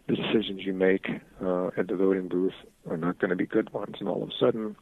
the 0.09 0.15
decisions 0.15 0.61
you 0.65 0.73
make 0.73 1.07
uh, 1.43 1.67
at 1.77 1.87
the 1.87 1.95
voting 1.95 2.27
booth 2.27 2.53
are 2.89 2.97
not 2.97 3.19
going 3.19 3.29
to 3.29 3.35
be 3.35 3.45
good 3.45 3.71
ones. 3.71 3.95
And 3.99 4.09
all 4.09 4.23
of 4.23 4.29
a 4.29 4.33
sudden, 4.39 4.75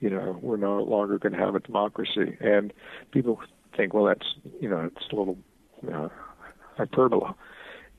you 0.00 0.08
know, 0.08 0.38
we're 0.40 0.56
no 0.56 0.82
longer 0.82 1.18
going 1.18 1.32
to 1.32 1.38
have 1.38 1.54
a 1.54 1.60
democracy. 1.60 2.36
And 2.40 2.72
people 3.10 3.40
think, 3.76 3.92
well, 3.92 4.04
that's, 4.04 4.34
you 4.60 4.68
know, 4.68 4.90
it's 4.94 5.12
a 5.12 5.16
little 5.16 5.36
know, 5.82 6.10
hyperbole. 6.76 7.32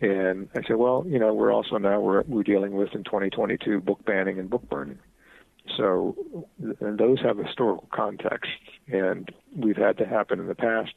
And 0.01 0.49
I 0.55 0.61
said, 0.67 0.77
well, 0.77 1.05
you 1.07 1.19
know, 1.19 1.33
we're 1.33 1.53
also 1.53 1.77
now 1.77 1.99
we're 1.99 2.23
we're 2.23 2.43
dealing 2.43 2.73
with 2.73 2.93
in 2.93 3.03
2022 3.03 3.79
book 3.79 4.03
banning 4.05 4.39
and 4.39 4.49
book 4.49 4.67
burning. 4.69 4.99
So 5.77 6.45
and 6.81 6.97
those 6.97 7.21
have 7.21 7.37
historical 7.37 7.87
context, 7.93 8.51
and 8.91 9.31
we've 9.55 9.77
had 9.77 9.97
to 9.99 10.05
happen 10.05 10.39
in 10.39 10.47
the 10.47 10.55
past, 10.55 10.93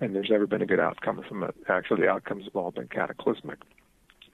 and 0.00 0.14
there's 0.14 0.30
never 0.30 0.46
been 0.46 0.62
a 0.62 0.66
good 0.66 0.80
outcome 0.80 1.22
from 1.28 1.42
it. 1.42 1.54
Actually, 1.68 2.02
the 2.02 2.08
outcomes 2.08 2.44
have 2.44 2.56
all 2.56 2.70
been 2.70 2.88
cataclysmic. 2.88 3.58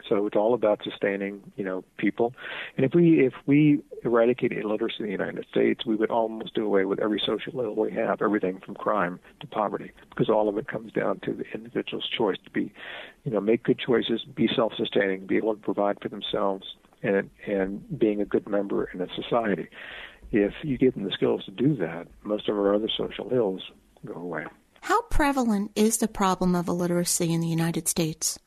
So 0.08 0.26
it's 0.26 0.36
all 0.36 0.54
about 0.54 0.80
sustaining, 0.84 1.42
you 1.56 1.64
know, 1.64 1.84
people. 1.96 2.34
And 2.76 2.84
if 2.84 2.94
we 2.94 3.24
if 3.24 3.32
we 3.46 3.80
eradicate 4.04 4.52
illiteracy 4.52 4.96
in 5.00 5.06
the 5.06 5.12
United 5.12 5.46
States, 5.50 5.86
we 5.86 5.96
would 5.96 6.10
almost 6.10 6.54
do 6.54 6.64
away 6.64 6.84
with 6.84 7.00
every 7.00 7.20
social 7.24 7.60
ill 7.60 7.74
we 7.74 7.92
have, 7.92 8.20
everything 8.20 8.60
from 8.64 8.74
crime 8.74 9.18
to 9.40 9.46
poverty, 9.46 9.92
because 10.10 10.28
all 10.28 10.48
of 10.48 10.58
it 10.58 10.68
comes 10.68 10.92
down 10.92 11.20
to 11.20 11.32
the 11.32 11.44
individual's 11.54 12.08
choice 12.08 12.36
to 12.44 12.50
be, 12.50 12.72
you 13.24 13.32
know, 13.32 13.40
make 13.40 13.62
good 13.62 13.78
choices, 13.78 14.24
be 14.34 14.48
self-sustaining, 14.54 15.26
be 15.26 15.36
able 15.36 15.54
to 15.54 15.60
provide 15.60 15.98
for 16.02 16.08
themselves, 16.08 16.74
and 17.02 17.30
and 17.46 17.98
being 17.98 18.20
a 18.20 18.26
good 18.26 18.48
member 18.48 18.84
in 18.92 19.00
a 19.00 19.06
society. 19.14 19.68
If 20.32 20.52
you 20.62 20.76
give 20.78 20.94
them 20.94 21.04
the 21.04 21.12
skills 21.12 21.44
to 21.44 21.50
do 21.50 21.76
that, 21.76 22.08
most 22.24 22.48
of 22.48 22.56
our 22.56 22.74
other 22.74 22.88
social 22.94 23.32
ills 23.32 23.62
go 24.04 24.14
away. 24.14 24.44
How 24.80 25.00
prevalent 25.02 25.70
is 25.76 25.98
the 25.98 26.08
problem 26.08 26.54
of 26.54 26.68
illiteracy 26.68 27.32
in 27.32 27.40
the 27.40 27.48
United 27.48 27.88
States? 27.88 28.38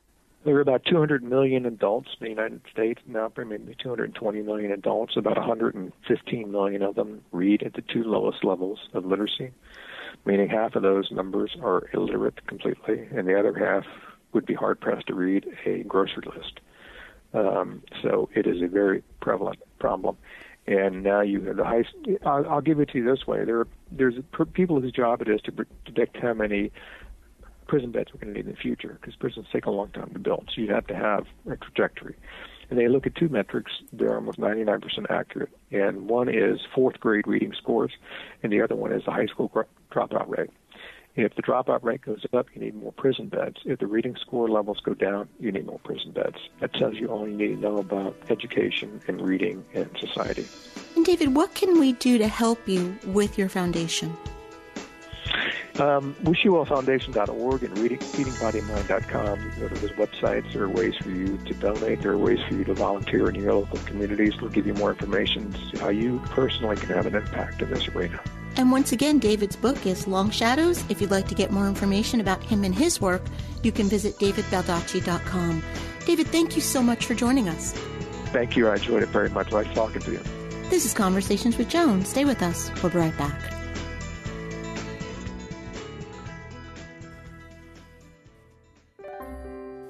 There 0.44 0.54
are 0.56 0.60
about 0.60 0.84
200 0.84 1.22
million 1.24 1.66
adults 1.66 2.08
in 2.20 2.24
the 2.24 2.30
United 2.30 2.60
States 2.70 3.00
now, 3.06 3.30
maybe 3.36 3.74
220 3.82 4.42
million 4.42 4.70
adults. 4.70 5.16
About 5.16 5.36
115 5.36 6.50
million 6.50 6.82
of 6.82 6.94
them 6.94 7.22
read 7.32 7.62
at 7.62 7.74
the 7.74 7.82
two 7.82 8.04
lowest 8.04 8.44
levels 8.44 8.78
of 8.94 9.04
literacy, 9.04 9.50
meaning 10.24 10.48
half 10.48 10.76
of 10.76 10.82
those 10.82 11.10
numbers 11.10 11.56
are 11.62 11.88
illiterate 11.92 12.46
completely, 12.46 13.08
and 13.12 13.26
the 13.26 13.38
other 13.38 13.52
half 13.52 13.84
would 14.32 14.46
be 14.46 14.54
hard 14.54 14.80
pressed 14.80 15.08
to 15.08 15.14
read 15.14 15.44
a 15.66 15.82
grocery 15.84 16.24
list. 16.34 16.60
Um, 17.34 17.82
so 18.02 18.28
it 18.34 18.46
is 18.46 18.62
a 18.62 18.68
very 18.68 19.02
prevalent 19.20 19.58
problem. 19.78 20.16
And 20.66 21.02
now 21.02 21.22
you 21.22 21.40
have 21.44 21.56
the 21.56 21.64
high. 21.64 21.84
I'll, 22.26 22.46
I'll 22.48 22.60
give 22.60 22.78
it 22.78 22.90
to 22.90 22.98
you 22.98 23.04
this 23.04 23.26
way: 23.26 23.44
there, 23.44 23.66
there's 23.90 24.14
people 24.52 24.80
whose 24.80 24.92
job 24.92 25.22
it 25.22 25.28
is 25.28 25.40
to 25.42 25.52
predict 25.52 26.18
how 26.18 26.34
many 26.34 26.70
prison 27.68 27.92
beds 27.92 28.10
we're 28.12 28.20
going 28.20 28.34
to 28.34 28.40
need 28.40 28.46
in 28.46 28.52
the 28.52 28.58
future 28.58 28.98
because 29.00 29.14
prisons 29.14 29.46
take 29.52 29.66
a 29.66 29.70
long 29.70 29.90
time 29.90 30.10
to 30.12 30.18
build. 30.18 30.50
So 30.52 30.60
you 30.60 30.72
have 30.72 30.86
to 30.88 30.96
have 30.96 31.26
a 31.48 31.56
trajectory. 31.56 32.16
And 32.70 32.78
they 32.78 32.88
look 32.88 33.06
at 33.06 33.14
two 33.14 33.28
metrics. 33.28 33.72
They're 33.92 34.14
almost 34.14 34.38
99% 34.38 34.82
accurate. 35.10 35.50
And 35.70 36.08
one 36.08 36.28
is 36.28 36.60
fourth 36.74 36.98
grade 37.00 37.26
reading 37.26 37.54
scores, 37.56 37.92
and 38.42 38.52
the 38.52 38.60
other 38.60 38.74
one 38.74 38.92
is 38.92 39.04
the 39.04 39.12
high 39.12 39.26
school 39.26 39.50
dropout 39.90 40.28
rate. 40.28 40.50
If 41.16 41.34
the 41.34 41.42
dropout 41.42 41.82
rate 41.82 42.02
goes 42.02 42.24
up, 42.32 42.46
you 42.54 42.60
need 42.60 42.76
more 42.76 42.92
prison 42.92 43.28
beds. 43.28 43.56
If 43.64 43.80
the 43.80 43.88
reading 43.88 44.14
score 44.20 44.48
levels 44.48 44.80
go 44.84 44.94
down, 44.94 45.28
you 45.40 45.50
need 45.50 45.66
more 45.66 45.80
prison 45.80 46.12
beds. 46.12 46.36
That 46.60 46.72
tells 46.74 46.94
you 46.94 47.08
all 47.08 47.26
you 47.26 47.34
need 47.34 47.48
to 47.48 47.56
know 47.56 47.78
about 47.78 48.16
education 48.28 49.00
and 49.08 49.20
reading 49.20 49.64
and 49.74 49.90
society. 49.98 50.46
And 50.94 51.04
David, 51.04 51.34
what 51.34 51.54
can 51.54 51.80
we 51.80 51.94
do 51.94 52.18
to 52.18 52.28
help 52.28 52.68
you 52.68 52.96
with 53.06 53.36
your 53.36 53.48
foundation? 53.48 54.16
Um, 55.78 56.16
and 57.62 57.78
reading, 57.78 57.98
feedingbodyandmind.com. 57.98 59.40
You 59.40 59.68
to 59.68 59.74
those 59.74 59.90
websites. 59.92 60.52
There 60.52 60.64
are 60.64 60.68
ways 60.68 60.94
for 60.96 61.10
you 61.10 61.38
to 61.38 61.54
donate. 61.54 62.02
There 62.02 62.12
are 62.12 62.18
ways 62.18 62.40
for 62.48 62.54
you 62.54 62.64
to 62.64 62.74
volunteer 62.74 63.28
in 63.28 63.36
your 63.36 63.54
local 63.54 63.78
communities. 63.80 64.40
We'll 64.40 64.50
give 64.50 64.66
you 64.66 64.74
more 64.74 64.90
information 64.90 65.54
how 65.78 65.88
you 65.88 66.20
personally 66.30 66.76
can 66.76 66.88
have 66.88 67.06
an 67.06 67.14
impact 67.14 67.62
in 67.62 67.70
this 67.70 67.88
arena. 67.88 68.20
And 68.56 68.72
once 68.72 68.92
again, 68.92 69.18
David's 69.18 69.54
book 69.56 69.86
is 69.86 70.08
Long 70.08 70.30
Shadows. 70.30 70.84
If 70.88 71.00
you'd 71.00 71.12
like 71.12 71.28
to 71.28 71.34
get 71.34 71.52
more 71.52 71.68
information 71.68 72.20
about 72.20 72.42
him 72.42 72.64
and 72.64 72.74
his 72.74 73.00
work, 73.00 73.22
you 73.62 73.70
can 73.70 73.88
visit 73.88 74.18
davidbaldacci.com. 74.18 75.62
David, 76.04 76.26
thank 76.26 76.56
you 76.56 76.62
so 76.62 76.82
much 76.82 77.06
for 77.06 77.14
joining 77.14 77.48
us. 77.48 77.72
Thank 78.32 78.56
you. 78.56 78.68
I 78.68 78.74
enjoyed 78.74 79.02
it 79.02 79.10
very 79.10 79.30
much. 79.30 79.52
Nice 79.52 79.72
talking 79.74 80.00
to 80.02 80.12
you. 80.12 80.20
This 80.70 80.84
is 80.84 80.92
Conversations 80.92 81.56
with 81.56 81.68
Joan. 81.68 82.04
Stay 82.04 82.24
with 82.24 82.42
us. 82.42 82.70
We'll 82.82 82.92
be 82.92 82.98
right 82.98 83.16
back. 83.16 83.57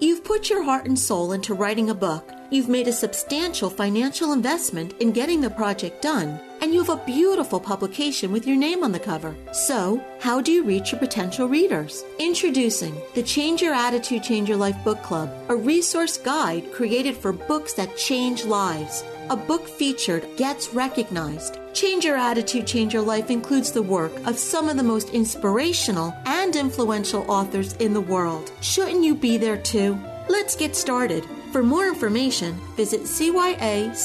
You've 0.00 0.22
put 0.22 0.48
your 0.48 0.62
heart 0.62 0.86
and 0.86 0.96
soul 0.96 1.32
into 1.32 1.54
writing 1.54 1.90
a 1.90 1.94
book. 1.94 2.30
You've 2.50 2.68
made 2.68 2.86
a 2.86 2.92
substantial 2.92 3.68
financial 3.68 4.32
investment 4.32 4.94
in 5.00 5.10
getting 5.10 5.40
the 5.40 5.50
project 5.50 6.02
done, 6.02 6.38
and 6.60 6.72
you 6.72 6.78
have 6.84 6.88
a 6.88 7.04
beautiful 7.04 7.58
publication 7.58 8.30
with 8.30 8.46
your 8.46 8.56
name 8.56 8.84
on 8.84 8.92
the 8.92 9.00
cover. 9.00 9.34
So, 9.50 10.00
how 10.20 10.40
do 10.40 10.52
you 10.52 10.62
reach 10.62 10.92
your 10.92 11.00
potential 11.00 11.48
readers? 11.48 12.04
Introducing 12.20 12.94
the 13.16 13.24
Change 13.24 13.60
Your 13.60 13.74
Attitude, 13.74 14.22
Change 14.22 14.48
Your 14.48 14.56
Life 14.56 14.76
Book 14.84 15.02
Club, 15.02 15.34
a 15.48 15.56
resource 15.56 16.16
guide 16.16 16.72
created 16.72 17.16
for 17.16 17.32
books 17.32 17.72
that 17.72 17.96
change 17.96 18.44
lives. 18.44 19.02
A 19.30 19.36
book 19.36 19.68
featured 19.68 20.26
gets 20.38 20.72
recognized. 20.72 21.58
Change 21.74 22.06
Your 22.06 22.16
Attitude, 22.16 22.66
Change 22.66 22.94
Your 22.94 23.02
Life 23.02 23.30
includes 23.30 23.70
the 23.70 23.82
work 23.82 24.12
of 24.26 24.38
some 24.38 24.70
of 24.70 24.78
the 24.78 24.82
most 24.82 25.10
inspirational 25.10 26.14
and 26.24 26.56
influential 26.56 27.30
authors 27.30 27.74
in 27.74 27.92
the 27.92 28.00
world. 28.00 28.50
Shouldn't 28.62 29.04
you 29.04 29.14
be 29.14 29.36
there 29.36 29.58
too? 29.58 29.98
Let's 30.30 30.56
get 30.56 30.74
started. 30.74 31.26
For 31.52 31.62
more 31.62 31.86
information, 31.86 32.58
visit 32.74 33.02
cyacyl.com 33.02 33.96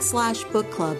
slash 0.00 0.42
book 0.44 0.70
club. 0.72 0.96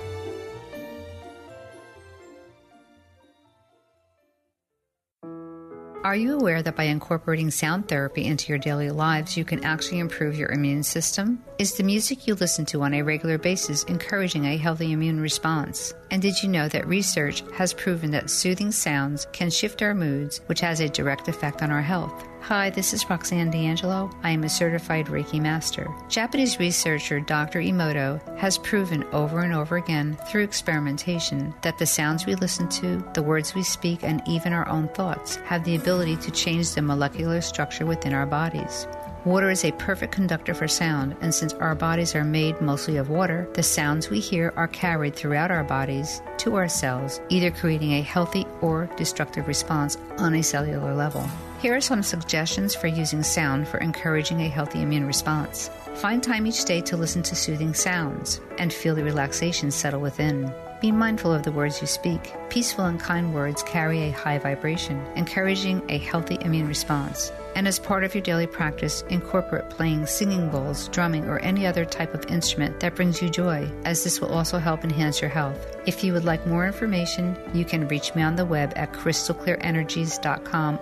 Are 6.09 6.17
you 6.17 6.39
aware 6.39 6.63
that 6.63 6.75
by 6.75 6.85
incorporating 6.85 7.51
sound 7.51 7.87
therapy 7.87 8.25
into 8.25 8.49
your 8.49 8.57
daily 8.57 8.91
lives, 8.91 9.37
you 9.37 9.45
can 9.45 9.63
actually 9.63 9.99
improve 9.99 10.39
your 10.39 10.51
immune 10.51 10.83
system? 10.83 11.45
Is 11.59 11.77
the 11.77 11.83
music 11.83 12.27
you 12.27 12.35
listen 12.35 12.65
to 12.65 12.81
on 12.81 12.95
a 12.95 13.03
regular 13.03 13.37
basis 13.37 13.83
encouraging 13.83 14.47
a 14.47 14.57
healthy 14.57 14.93
immune 14.93 15.21
response? 15.21 15.93
And 16.11 16.23
did 16.23 16.43
you 16.43 16.49
know 16.49 16.67
that 16.69 16.89
research 16.89 17.43
has 17.53 17.75
proven 17.75 18.11
that 18.13 18.31
soothing 18.31 18.73
sounds 18.73 19.27
can 19.35 19.51
shift 19.51 19.83
our 19.83 19.93
moods, 19.93 20.41
which 20.47 20.61
has 20.61 20.81
a 20.81 20.89
direct 20.89 21.29
effect 21.29 21.63
on 21.63 21.71
our 21.71 21.83
health? 21.83 22.27
Hi, 22.49 22.71
this 22.71 22.95
is 22.95 23.11
Roxanne 23.11 23.51
D'Angelo. 23.51 24.11
I 24.23 24.31
am 24.31 24.43
a 24.43 24.49
certified 24.49 25.09
Reiki 25.09 25.39
master. 25.39 25.87
Japanese 26.09 26.59
researcher 26.59 27.21
Dr. 27.21 27.61
Emoto 27.61 28.23
has 28.39 28.57
proven 28.57 29.05
over 29.13 29.41
and 29.41 29.53
over 29.53 29.77
again 29.77 30.17
through 30.27 30.45
experimentation 30.45 31.53
that 31.61 31.77
the 31.77 31.85
sounds 31.85 32.25
we 32.25 32.37
listen 32.37 32.67
to, 32.71 33.05
the 33.13 33.21
words 33.21 33.55
we 33.55 33.63
speak, 33.63 34.03
and 34.03 34.23
even 34.27 34.55
our 34.55 34.67
own 34.67 34.89
thoughts 34.95 35.37
have 35.45 35.63
the 35.65 35.77
ability 35.77 36.17
to 36.17 36.31
change 36.31 36.73
the 36.73 36.81
molecular 36.81 37.43
structure 37.43 37.85
within 37.85 38.15
our 38.15 38.25
bodies. 38.25 38.89
Water 39.27 39.51
is 39.51 39.67
a 39.67 39.73
perfect 39.73 40.15
conductor 40.15 40.55
for 40.55 40.67
sound, 40.67 41.17
and 41.21 41.35
since 41.35 41.53
our 41.53 41.75
bodies 41.75 42.15
are 42.15 42.25
made 42.25 42.59
mostly 42.63 42.97
of 42.97 43.11
water, 43.11 43.47
the 43.53 43.63
sounds 43.63 44.09
we 44.09 44.21
hear 44.21 44.55
are 44.57 44.69
carried 44.69 45.15
throughout 45.15 45.51
our 45.51 45.65
bodies 45.65 46.23
to 46.39 46.55
our 46.55 46.67
cells, 46.67 47.21
either 47.29 47.51
creating 47.51 47.93
a 47.93 48.01
healthy 48.01 48.47
or 48.63 48.89
destructive 48.97 49.47
response 49.47 49.99
on 50.17 50.35
a 50.35 50.43
cellular 50.43 50.95
level. 50.95 51.29
Here 51.59 51.75
are 51.75 51.81
some 51.81 52.05
suggestions 52.05 52.75
for 52.75 52.87
using 52.87 53.23
sound 53.23 53.67
for 53.67 53.79
encouraging 53.79 54.43
a 54.43 54.49
healthy 54.49 54.81
immune 54.81 55.07
response. 55.07 55.71
Find 55.97 56.23
time 56.23 56.47
each 56.47 56.65
day 56.65 56.81
to 56.83 56.97
listen 56.97 57.23
to 57.25 57.35
soothing 57.35 57.75
sounds 57.75 58.41
and 58.59 58.73
feel 58.73 58.95
the 58.95 59.03
relaxation 59.03 59.71
settle 59.71 60.01
within. 60.01 60.53
Be 60.81 60.93
mindful 60.93 61.33
of 61.33 61.43
the 61.43 61.51
words 61.51 61.81
you 61.81 61.89
speak. 61.89 62.33
Peaceful 62.49 62.85
and 62.85 63.01
kind 63.01 63.35
words 63.35 63.65
carry 63.65 64.05
a 64.05 64.13
high 64.13 64.39
vibration, 64.39 65.05
encouraging 65.17 65.83
a 65.89 65.99
healthy 65.99 66.39
immune 66.43 66.69
response 66.69 67.33
and 67.59 67.67
as 67.67 67.81
part 67.81 68.05
of 68.05 68.15
your 68.15 68.23
daily 68.23 68.47
practice, 68.47 69.03
incorporate 69.09 69.69
playing 69.69 70.07
singing 70.07 70.49
bowls, 70.49 70.87
drumming, 70.91 71.25
or 71.25 71.41
any 71.41 71.67
other 71.67 71.85
type 71.85 72.15
of 72.15 72.25
instrument 72.27 72.79
that 72.79 72.95
brings 72.95 73.21
you 73.21 73.29
joy, 73.29 73.69
as 73.85 74.05
this 74.05 74.21
will 74.21 74.29
also 74.29 74.59
help 74.59 74.85
enhance 74.85 75.21
your 75.21 75.29
health. 75.29 75.77
If 75.85 76.05
you 76.05 76.13
would 76.13 76.25
like 76.25 76.47
more 76.47 76.69
information, 76.69 77.37
you 77.53 77.65
can 77.65 77.89
reach 77.89 78.15
me 78.15 78.23
on 78.23 78.37
the 78.37 78.45
web 78.45 78.73
at 78.77 78.93
crystalclearenergies.com. 78.93 80.79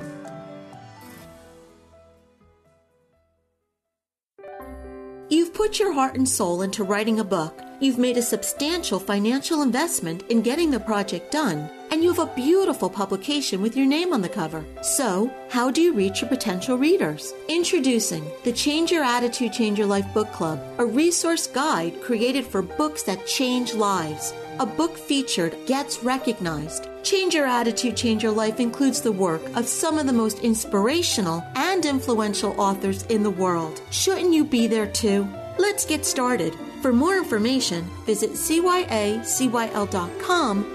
put 5.67 5.81
your 5.81 5.93
heart 5.93 6.15
and 6.15 6.29
soul 6.29 6.63
into 6.63 6.85
writing 6.85 7.19
a 7.19 7.25
book. 7.25 7.61
You've 7.81 7.99
made 7.99 8.17
a 8.17 8.23
substantial 8.23 9.01
financial 9.01 9.63
investment 9.63 10.23
in 10.29 10.41
getting 10.41 10.71
the 10.71 10.79
project 10.79 11.33
done 11.33 11.69
and 11.91 12.05
you 12.05 12.13
have 12.13 12.21
a 12.21 12.35
beautiful 12.37 12.89
publication 12.89 13.61
with 13.61 13.77
your 13.77 13.87
name 13.87 14.13
on 14.13 14.23
the 14.23 14.29
cover. 14.29 14.65
So, 14.83 15.29
how 15.51 15.73
do 15.73 15.81
you 15.81 15.93
reach 15.93 16.21
your 16.21 16.29
potential 16.29 16.79
readers? 16.79 17.35
Introducing 17.49 18.25
the 18.45 18.53
Change 18.53 18.93
Your 18.93 19.03
Attitude, 19.03 19.53
Change 19.53 19.77
Your 19.77 19.89
Life 19.89 20.07
Book 20.15 20.33
Club, 20.33 20.63
a 20.79 20.87
resource 20.87 21.49
guide 21.49 22.01
created 22.01 22.47
for 22.47 22.63
books 22.63 23.03
that 23.03 23.27
change 23.27 23.75
lives. 23.75 24.35
A 24.61 24.67
book 24.67 24.97
featured 24.97 25.57
gets 25.67 26.05
recognized. 26.05 26.89
Change 27.03 27.35
Your 27.35 27.47
Attitude, 27.47 27.97
Change 27.97 28.23
Your 28.23 28.33
Life 28.33 28.61
includes 28.61 29.01
the 29.01 29.11
work 29.11 29.43
of 29.57 29.67
some 29.67 29.99
of 29.99 30.07
the 30.07 30.13
most 30.13 30.39
inspirational 30.45 31.43
and 31.57 31.85
influential 31.85 32.55
authors 32.61 33.03
in 33.07 33.25
the 33.25 33.31
world. 33.31 33.81
Shouldn't 33.91 34.33
you 34.33 34.45
be 34.45 34.69
there 34.69 34.87
too? 34.87 35.29
Let's 35.59 35.87
get 35.87 36.05
started. 36.05 36.55
For 36.83 36.93
more 36.93 37.17
information, 37.17 37.85
visit 38.05 38.33
cyacyl.com 38.33 39.17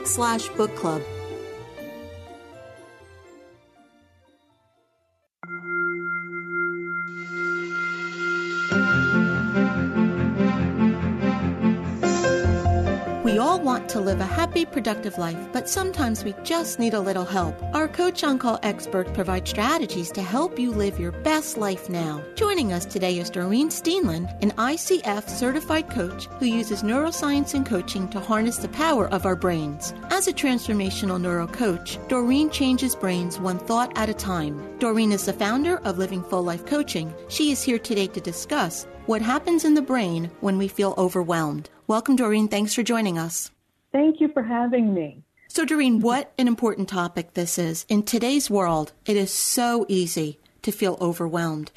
slash 0.05 0.49
book 0.49 0.75
club. 0.75 1.01
All 13.51 13.59
want 13.59 13.89
to 13.89 13.99
live 13.99 14.21
a 14.21 14.25
happy, 14.25 14.63
productive 14.63 15.17
life, 15.17 15.37
but 15.51 15.67
sometimes 15.67 16.23
we 16.23 16.33
just 16.41 16.79
need 16.79 16.93
a 16.93 16.99
little 17.01 17.25
help. 17.25 17.53
Our 17.75 17.89
Coach 17.89 18.23
on 18.23 18.39
Call 18.39 18.57
experts 18.63 19.11
provide 19.13 19.45
strategies 19.45 20.09
to 20.11 20.21
help 20.21 20.57
you 20.57 20.71
live 20.71 20.97
your 20.97 21.11
best 21.11 21.57
life 21.57 21.89
now. 21.89 22.23
Joining 22.35 22.71
us 22.71 22.85
today 22.85 23.19
is 23.19 23.29
Doreen 23.29 23.67
Steenland, 23.67 24.33
an 24.41 24.51
ICF 24.51 25.27
certified 25.27 25.89
coach 25.89 26.27
who 26.39 26.45
uses 26.45 26.81
neuroscience 26.81 27.53
and 27.53 27.65
coaching 27.65 28.07
to 28.11 28.21
harness 28.21 28.55
the 28.55 28.69
power 28.69 29.09
of 29.09 29.25
our 29.25 29.35
brains. 29.35 29.93
As 30.11 30.29
a 30.29 30.33
transformational 30.33 31.19
neuro 31.19 31.45
coach, 31.45 31.99
Doreen 32.07 32.49
changes 32.51 32.95
brains 32.95 33.37
one 33.37 33.59
thought 33.59 33.91
at 33.97 34.07
a 34.07 34.13
time. 34.13 34.79
Doreen 34.79 35.11
is 35.11 35.25
the 35.25 35.33
founder 35.33 35.79
of 35.79 35.97
Living 35.97 36.23
Full 36.23 36.43
Life 36.43 36.65
Coaching. 36.65 37.13
She 37.27 37.51
is 37.51 37.61
here 37.61 37.79
today 37.79 38.07
to 38.07 38.21
discuss 38.21 38.87
what 39.11 39.21
happens 39.21 39.65
in 39.65 39.73
the 39.73 39.81
brain 39.81 40.31
when 40.39 40.57
we 40.57 40.69
feel 40.69 40.93
overwhelmed. 40.97 41.69
Welcome, 41.85 42.15
Doreen. 42.15 42.47
Thanks 42.47 42.73
for 42.73 42.81
joining 42.81 43.19
us. 43.19 43.51
Thank 43.91 44.21
you 44.21 44.29
for 44.29 44.41
having 44.41 44.93
me. 44.93 45.21
So, 45.49 45.65
Doreen, 45.65 45.99
what 45.99 46.31
an 46.37 46.47
important 46.47 46.87
topic 46.87 47.33
this 47.33 47.57
is. 47.57 47.85
In 47.89 48.03
today's 48.03 48.49
world, 48.49 48.93
it 49.05 49.17
is 49.17 49.29
so 49.33 49.85
easy 49.89 50.39
to 50.61 50.71
feel 50.71 50.97
overwhelmed. 51.01 51.71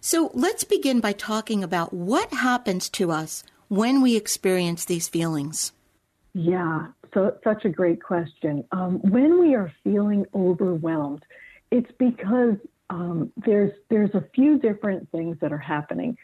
So, 0.00 0.30
let's 0.32 0.62
begin 0.62 1.00
by 1.00 1.10
talking 1.10 1.64
about 1.64 1.92
what 1.92 2.32
happens 2.32 2.88
to 2.90 3.10
us 3.10 3.42
when 3.66 4.00
we 4.00 4.14
experience 4.14 4.84
these 4.84 5.08
feelings. 5.08 5.72
Yeah, 6.34 6.86
so 7.12 7.36
such 7.42 7.64
a 7.64 7.68
great 7.68 8.00
question. 8.00 8.62
Um, 8.70 9.00
when 9.00 9.40
we 9.40 9.56
are 9.56 9.72
feeling 9.82 10.24
overwhelmed, 10.32 11.24
it's 11.72 11.90
because 11.98 12.58
um, 12.90 13.32
there's 13.44 13.72
there's 13.90 14.14
a 14.14 14.24
few 14.36 14.60
different 14.60 15.10
things 15.10 15.36
that 15.40 15.52
are 15.52 15.58
happening. 15.58 16.16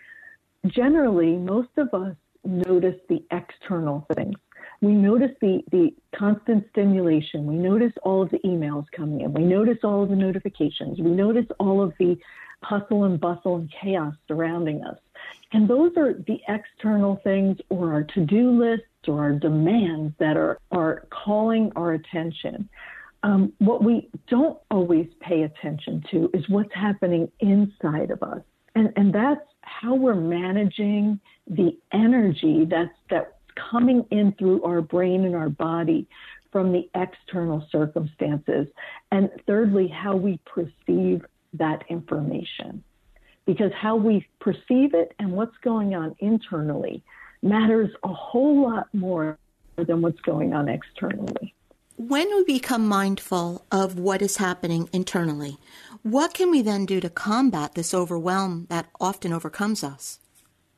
Generally, 0.67 1.37
most 1.39 1.71
of 1.77 1.93
us 1.93 2.15
notice 2.45 3.01
the 3.09 3.23
external 3.31 4.07
things. 4.15 4.37
We 4.81 4.93
notice 4.93 5.31
the, 5.41 5.63
the 5.71 5.95
constant 6.15 6.67
stimulation. 6.71 7.47
We 7.47 7.55
notice 7.55 7.93
all 8.03 8.23
of 8.23 8.31
the 8.31 8.39
emails 8.39 8.87
coming 8.97 9.21
in. 9.21 9.33
We 9.33 9.43
notice 9.43 9.79
all 9.85 10.03
of 10.03 10.09
the 10.09 10.17
notifications. 10.17 11.01
We 11.01 11.11
notice 11.11 11.47
all 11.59 11.83
of 11.83 11.95
the 11.99 12.17
hustle 12.63 13.05
and 13.05 13.21
bustle 13.21 13.57
and 13.57 13.73
chaos 13.81 14.15
surrounding 14.29 14.85
us. 14.85 14.99
And 15.53 15.69
those 15.69 15.97
are 15.97 16.15
the 16.15 16.41
external 16.49 17.21
things 17.25 17.59
or 17.69 17.93
our 17.93 18.03
to 18.05 18.25
do 18.25 18.51
lists 18.51 18.87
or 19.07 19.21
our 19.21 19.33
demands 19.33 20.15
that 20.19 20.37
are, 20.37 20.59
are 20.71 21.07
calling 21.11 21.73
our 21.77 21.93
attention. 21.93 22.69
Um, 23.25 23.53
what 23.59 23.85
we 23.85 24.09
don't 24.29 24.59
always 24.71 25.09
pay 25.21 25.43
attention 25.43 26.05
to 26.11 26.31
is 26.35 26.49
what's 26.49 26.75
happening 26.75 27.31
inside 27.41 28.11
of 28.11 28.23
us. 28.23 28.43
And, 28.75 28.93
and 28.97 29.13
that's 29.13 29.45
how 29.63 29.95
we're 29.95 30.15
managing 30.15 31.21
the 31.47 31.77
energy 31.93 32.65
that's, 32.65 32.95
that's 33.11 33.33
coming 33.71 34.05
in 34.11 34.33
through 34.33 34.63
our 34.65 34.81
brain 34.81 35.25
and 35.25 35.35
our 35.35 35.49
body 35.49 36.07
from 36.51 36.73
the 36.73 36.89
external 36.95 37.67
circumstances. 37.71 38.67
And 39.11 39.31
thirdly, 39.47 39.89
how 39.89 40.17
we 40.17 40.39
perceive 40.45 41.25
that 41.55 41.85
information. 41.89 42.83
Because 43.45 43.73
how 43.75 43.97
we 43.97 44.27
perceive 44.41 44.95
it 44.95 45.15
and 45.19 45.33
what's 45.33 45.57
going 45.63 45.95
on 45.95 46.15
internally 46.21 47.03
matters 47.43 47.91
a 48.05 48.09
whole 48.09 48.63
lot 48.63 48.87
more 48.95 49.39
than 49.77 50.01
what's 50.01 50.21
going 50.21 50.53
on 50.53 50.69
externally. 50.69 51.55
When 52.09 52.27
we 52.35 52.43
become 52.43 52.89
mindful 52.89 53.65
of 53.71 53.97
what 53.97 54.23
is 54.23 54.39
happening 54.39 54.89
internally, 54.93 55.59
what 56.03 56.35
can 56.35 56.51
we 56.51 56.61
then 56.61 56.85
do 56.85 56.99
to 57.01 57.09
combat 57.09 57.77
this 57.77 57.95
overwhelm 57.95 58.67
that 58.71 58.89
often 59.01 59.33
overcomes 59.33 59.85
us? 59.85 60.19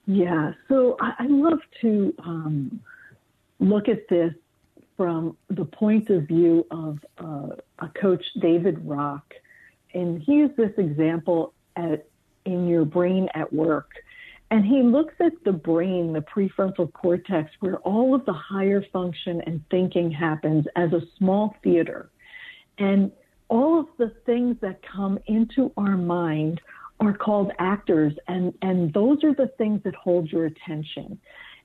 Yeah, 0.07 0.53
so 0.69 0.99
I, 1.01 1.27
love 1.27 1.61
to 1.81 2.15
um, 2.19 2.79
look 3.59 3.89
at 3.89 4.07
this 4.09 4.35
from 4.99 5.35
the 5.49 5.65
point 5.65 6.11
of 6.11 6.25
view 6.29 6.67
of 6.71 6.99
uh, 7.17 7.57
a 7.79 7.89
coach, 7.99 8.23
David 8.39 8.87
Rock, 8.87 9.33
and 9.95 10.21
he 10.21 10.35
used 10.35 10.59
this 10.59 10.73
example 10.77 11.55
at 11.75 12.05
in 12.45 12.69
your 12.69 12.85
brain 12.85 13.31
at 13.33 13.51
work. 13.51 13.93
And 14.55 14.65
he 14.65 14.83
looks 14.83 15.15
at 15.19 15.33
the 15.45 15.51
brain, 15.51 16.13
the 16.13 16.21
prefrontal 16.21 16.93
cortex, 16.93 17.51
where 17.59 17.79
all 17.79 18.15
of 18.15 18.25
the 18.25 18.33
higher 18.33 18.85
function 18.93 19.41
and 19.49 19.61
thinking 19.69 20.13
happens 20.13 20.65
as 20.77 20.93
a 20.93 21.01
small 21.19 21.57
theater. 21.65 22.09
And 22.79 23.11
all 23.49 23.81
of 23.81 23.87
the 23.99 24.15
things 24.25 24.57
that 24.61 24.79
come 24.87 25.19
into 25.27 25.73
our 25.77 25.97
mind 25.97 26.61
are 27.01 27.15
called 27.15 27.51
actors, 27.59 28.13
and, 28.29 28.55
and 28.63 28.95
those 28.95 29.25
are 29.25 29.35
the 29.35 29.51
things 29.59 29.81
that 29.83 29.97
hold 29.97 30.31
your 30.31 30.47
attention. 30.47 31.19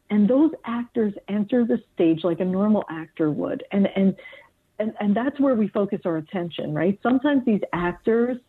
And 0.09 0.27
those 0.27 0.49
actors 0.65 1.13
enter 1.27 1.65
the 1.65 1.83
stage 1.93 2.23
like 2.23 2.39
a 2.39 2.45
normal 2.45 2.85
actor 2.89 3.29
would. 3.29 3.63
And, 3.71 3.87
and, 3.95 4.15
and, 4.79 4.93
and 4.99 5.15
that's 5.15 5.39
where 5.39 5.53
we 5.53 5.67
focus 5.67 5.99
our 6.05 6.17
attention, 6.17 6.73
right? 6.73 6.99
Sometimes 7.03 7.45
these 7.45 7.61
actors 7.71 8.39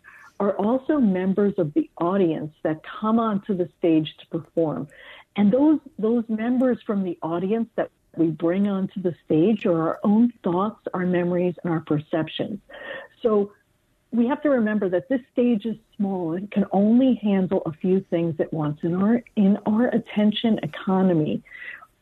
are 0.40 0.52
also 0.52 0.98
members 0.98 1.54
of 1.58 1.72
the 1.74 1.88
audience 1.98 2.52
that 2.62 2.80
come 2.82 3.20
onto 3.20 3.54
the 3.54 3.68
stage 3.78 4.16
to 4.18 4.26
perform. 4.26 4.88
And 5.36 5.52
those, 5.52 5.78
those 5.98 6.24
members 6.28 6.78
from 6.84 7.04
the 7.04 7.18
audience 7.22 7.68
that 7.76 7.90
we 8.16 8.28
bring 8.28 8.66
onto 8.66 9.00
the 9.00 9.14
stage 9.24 9.66
are 9.66 9.80
our 9.80 10.00
own 10.02 10.32
thoughts, 10.42 10.80
our 10.94 11.06
memories, 11.06 11.54
and 11.62 11.72
our 11.72 11.80
perceptions. 11.80 12.58
So 13.22 13.52
we 14.12 14.26
have 14.26 14.42
to 14.42 14.50
remember 14.50 14.88
that 14.88 15.08
this 15.08 15.20
stage 15.32 15.66
is 15.66 15.76
small 15.96 16.32
and 16.32 16.50
can 16.50 16.64
only 16.72 17.14
handle 17.22 17.62
a 17.66 17.72
few 17.72 18.00
things 18.10 18.40
at 18.40 18.52
once. 18.52 18.80
In 18.82 18.94
our 18.94 19.22
in 19.36 19.58
our 19.66 19.86
attention 19.88 20.58
economy, 20.62 21.44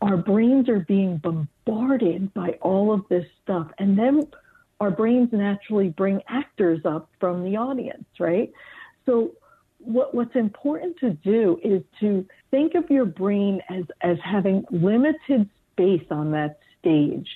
our 0.01 0.17
brains 0.17 0.69
are 0.69 0.81
being 0.81 1.19
bombarded 1.19 2.33
by 2.33 2.51
all 2.63 2.93
of 2.95 3.07
this 3.09 3.27
stuff, 3.43 3.69
and 3.79 3.99
then 3.99 4.27
our 4.81 4.91
brains 4.91 5.31
naturally 5.33 5.89
bring 5.89 6.21
actors 6.29 6.81
up 6.85 7.11
from 7.19 7.45
the 7.45 7.57
audience, 7.57 8.07
right? 8.19 8.53
So 9.07 9.33
what, 9.79 10.15
what's 10.15 10.37
important 10.37 10.99
to 10.99 11.11
do 11.11 11.59
is 11.65 11.83
to 12.01 12.27
think 12.51 12.75
of 12.75 12.89
your 12.91 13.05
brain 13.05 13.61
as, 13.69 13.85
as 14.03 14.19
having 14.25 14.65
limited 14.71 15.49
space 15.73 16.07
on 16.11 16.31
that 16.33 16.59
stage 16.79 17.29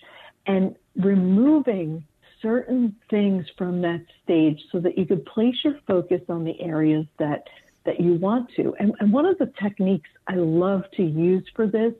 and 0.46 0.76
removing 0.96 2.04
certain 2.40 2.96
things 3.08 3.46
from 3.56 3.80
that 3.82 4.04
stage 4.24 4.60
so 4.72 4.80
that 4.80 4.98
you 4.98 5.06
could 5.06 5.24
place 5.26 5.54
your 5.64 5.78
focus 5.86 6.20
on 6.28 6.44
the 6.44 6.60
areas 6.60 7.06
that 7.18 7.44
that 7.84 7.98
you 7.98 8.14
want 8.14 8.48
to. 8.54 8.74
And, 8.78 8.94
and 9.00 9.12
one 9.12 9.26
of 9.26 9.38
the 9.38 9.52
techniques 9.60 10.08
I 10.28 10.34
love 10.36 10.84
to 10.96 11.02
use 11.02 11.44
for 11.56 11.66
this 11.66 11.92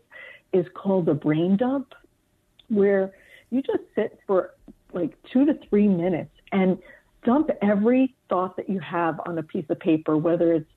is 0.53 0.65
called 0.75 1.09
a 1.09 1.15
brain 1.15 1.57
dump, 1.57 1.93
where 2.69 3.13
you 3.51 3.63
just 3.63 3.83
sit 3.97 4.19
for 4.27 4.55
like 4.95 5.17
two 5.33 5.47
to 5.47 5.55
three 5.69 5.89
minutes 5.89 6.31
and 6.51 6.79
dump 7.25 7.51
every 7.61 8.15
thought 8.29 8.57
that 8.57 8.69
you 8.69 8.81
have 8.81 9.21
on 9.27 9.39
a 9.39 9.43
piece 9.43 9.67
of 9.69 9.79
paper, 9.79 10.17
whether 10.17 10.53
it's 10.53 10.71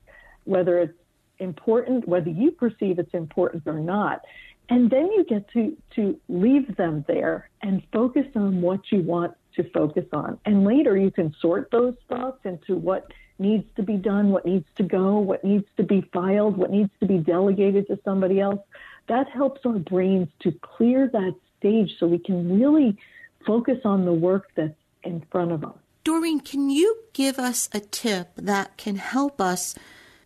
whether 0.44 0.80
it's 0.80 0.98
important, 1.40 2.08
whether 2.08 2.30
you 2.30 2.52
perceive 2.52 3.00
it's 3.00 3.14
important 3.14 3.64
or 3.66 3.80
not. 3.80 4.22
And 4.70 4.90
then 4.90 5.12
you 5.12 5.24
get 5.24 5.50
to, 5.52 5.76
to 5.96 6.20
leave 6.28 6.76
them 6.76 7.06
there 7.08 7.50
and 7.62 7.84
focus 7.92 8.26
on 8.36 8.62
what 8.62 8.92
you 8.92 9.02
want 9.02 9.34
to 9.56 9.70
focus 9.72 10.06
on. 10.12 10.40
And 10.46 10.64
later 10.64 10.98
you 10.98 11.12
can 11.12 11.36
sort 11.40 11.70
those 11.72 11.96
thoughts 12.10 12.40
into 12.46 12.76
what 12.76 13.12
needs 13.38 13.66
to 13.76 13.84
be 13.84 13.98
done, 13.98 14.32
what 14.32 14.46
needs 14.46 14.68
to 14.76 14.84
go, 14.84 15.18
what 15.18 15.44
needs 15.44 15.66
to 15.78 15.84
be 15.84 16.02
filed, 16.14 16.58
what 16.58 16.72
needs 16.72 16.92
to 17.00 17.06
be 17.06 17.18
delegated 17.18 17.88
to 17.88 18.00
somebody 18.04 18.40
else. 18.40 18.62
That 19.08 19.30
helps 19.30 19.66
our 19.66 19.80
brains 19.80 20.30
to 20.40 20.52
clear 20.52 21.10
that 21.12 21.36
stage 21.60 21.98
so 22.00 22.08
we 22.08 22.20
can 22.20 22.60
really 22.60 22.98
focus 23.46 23.80
on 23.86 24.06
the 24.06 24.14
work 24.14 24.48
that's 24.56 24.74
in 25.04 25.24
front 25.32 25.52
of 25.52 25.64
us. 25.64 25.76
Doreen, 26.04 26.40
can 26.40 26.70
you 26.70 26.98
give 27.14 27.40
us 27.40 27.70
a 27.74 27.80
tip 27.80 28.30
that 28.36 28.78
can 28.78 28.98
help 28.98 29.42
us 29.42 29.76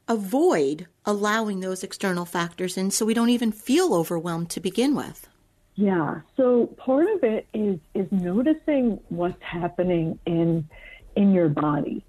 avoid 0.08 0.88
allowing 1.06 1.60
those 1.60 1.84
external 1.84 2.26
factors 2.26 2.78
in 2.78 2.92
so 2.92 3.06
we 3.06 3.14
don't 3.14 3.30
even 3.30 3.52
feel 3.52 3.94
overwhelmed 3.94 4.50
to 4.50 4.60
begin 4.60 4.96
with? 4.96 5.28
Yeah. 5.76 6.22
So 6.36 6.68
part 6.78 7.10
of 7.10 7.24
it 7.24 7.48
is 7.54 7.80
is 7.94 8.08
noticing 8.12 9.00
what's 9.08 9.42
happening 9.42 10.20
in 10.26 10.68
in 11.16 11.32
your 11.32 11.48
body. 11.48 12.04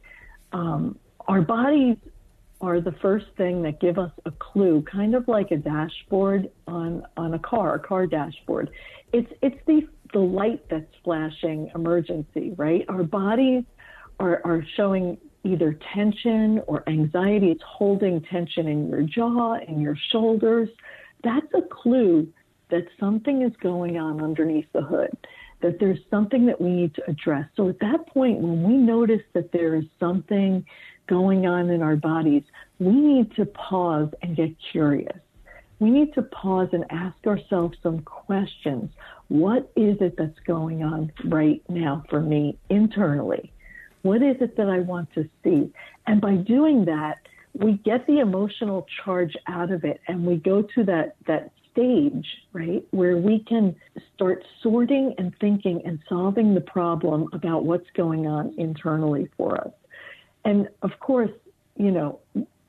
Um, 0.53 0.99
our 1.29 1.43
bodies 1.43 1.97
are 2.61 2.81
the 2.81 2.93
first 3.01 3.27
thing 3.37 3.63
that 3.63 3.81
give 3.81 3.99
us 3.99 4.13
a 4.27 4.31
clue, 4.33 4.83
kind 4.91 5.15
of 5.15 5.27
like 5.29 5.51
a 5.51 5.57
dashboard 5.57 6.51
on 6.67 7.05
on 7.17 7.35
a 7.35 7.39
car, 7.39 7.77
a 7.77 7.79
car 7.79 8.07
dashboard. 8.07 8.71
It's 9.13 9.31
it's 9.43 9.57
the 9.67 9.89
the 10.13 10.19
light 10.19 10.65
that's 10.69 10.93
flashing 11.05 11.71
emergency, 11.75 12.55
right? 12.57 12.85
Our 12.89 13.03
bodies 13.03 13.65
are 14.19 14.41
are 14.45 14.65
showing 14.77 15.19
either 15.45 15.79
tension 15.95 16.61
or 16.67 16.87
anxiety. 16.87 17.51
It's 17.51 17.63
holding 17.67 18.21
tension 18.23 18.69
in 18.69 18.89
your 18.91 19.03
jaw, 19.03 19.55
in 19.55 19.81
your 19.81 19.97
shoulders. 20.11 20.69
That's 21.25 21.47
a 21.55 21.63
clue 21.63 22.29
that 22.71 22.87
something 22.99 23.43
is 23.43 23.53
going 23.63 23.97
on 23.99 24.23
underneath 24.23 24.67
the 24.73 24.83
hood, 24.83 25.17
that 25.63 25.79
there's 25.81 25.99
something 26.11 26.47
that 26.47 26.61
we 26.61 26.71
need 26.71 26.95
to 26.95 27.11
address. 27.11 27.47
So 27.57 27.69
at 27.69 27.81
that 27.81 28.07
point, 28.07 28.39
when 28.39 28.63
we 28.63 28.75
notice 28.75 29.23
that 29.35 29.51
there 29.53 29.75
is 29.75 29.85
something 29.99 30.65
going 31.11 31.45
on 31.45 31.69
in 31.71 31.83
our 31.83 31.97
bodies, 31.97 32.45
we 32.79 32.93
need 32.93 33.35
to 33.35 33.45
pause 33.45 34.09
and 34.23 34.37
get 34.37 34.55
curious. 34.73 35.19
we 35.81 35.91
need 35.91 36.13
to 36.15 36.23
pause 36.23 36.69
and 36.73 36.85
ask 36.91 37.17
ourselves 37.27 37.77
some 37.83 38.01
questions. 38.01 38.91
What 39.29 39.73
is 39.77 39.97
it 40.01 40.15
that's 40.17 40.39
going 40.47 40.83
on 40.85 41.11
right 41.25 41.63
now 41.69 42.05
for 42.11 42.21
me 42.21 42.59
internally? 42.69 43.51
What 44.03 44.23
is 44.23 44.37
it 44.41 44.57
that 44.59 44.69
I 44.69 44.81
want 44.81 45.13
to 45.15 45.29
see? 45.43 45.73
And 46.07 46.21
by 46.21 46.37
doing 46.37 46.85
that, 46.85 47.19
we 47.55 47.73
get 47.79 48.07
the 48.07 48.19
emotional 48.21 48.87
charge 49.03 49.35
out 49.47 49.73
of 49.73 49.85
it 49.85 50.01
and 50.07 50.27
we 50.27 50.37
go 50.37 50.63
to 50.75 50.85
that, 50.85 51.17
that 51.27 51.51
stage, 51.73 52.27
right, 52.53 52.85
where 52.91 53.17
we 53.17 53.41
can 53.41 53.75
start 54.15 54.45
sorting 54.63 55.15
and 55.19 55.35
thinking 55.41 55.81
and 55.85 55.99
solving 56.09 56.55
the 56.55 56.61
problem 56.61 57.29
about 57.33 57.65
what's 57.65 57.91
going 57.97 58.27
on 58.27 58.55
internally 58.59 59.29
for 59.37 59.59
us. 59.61 59.73
And 60.45 60.69
of 60.83 60.99
course, 61.01 61.31
you 61.77 61.91
know, 61.91 62.21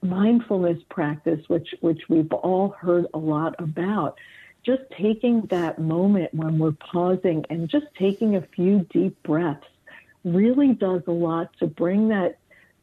mindfulness 0.01 0.81
practice, 0.89 1.47
which 1.47 1.75
which 1.81 2.01
we've 2.09 2.31
all 2.33 2.69
heard 2.69 3.07
a 3.13 3.17
lot 3.17 3.55
about, 3.59 4.17
just 4.63 4.81
taking 4.97 5.41
that 5.49 5.79
moment 5.79 6.33
when 6.33 6.59
we're 6.59 6.71
pausing 6.73 7.45
and 7.49 7.69
just 7.69 7.87
taking 7.97 8.35
a 8.35 8.41
few 8.41 8.85
deep 8.91 9.21
breaths 9.23 9.67
really 10.23 10.73
does 10.73 11.01
a 11.07 11.11
lot 11.11 11.51
to 11.59 11.67
bring 11.67 12.09
that 12.09 12.37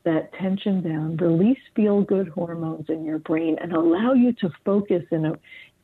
that 0.04 0.32
tension 0.34 0.80
down, 0.80 1.16
release 1.16 1.58
feel 1.74 2.00
good 2.02 2.28
hormones 2.28 2.88
in 2.88 3.04
your 3.04 3.18
brain, 3.18 3.58
and 3.60 3.72
allow 3.72 4.12
you 4.14 4.32
to 4.32 4.50
focus 4.64 5.04
in 5.10 5.26
a 5.26 5.32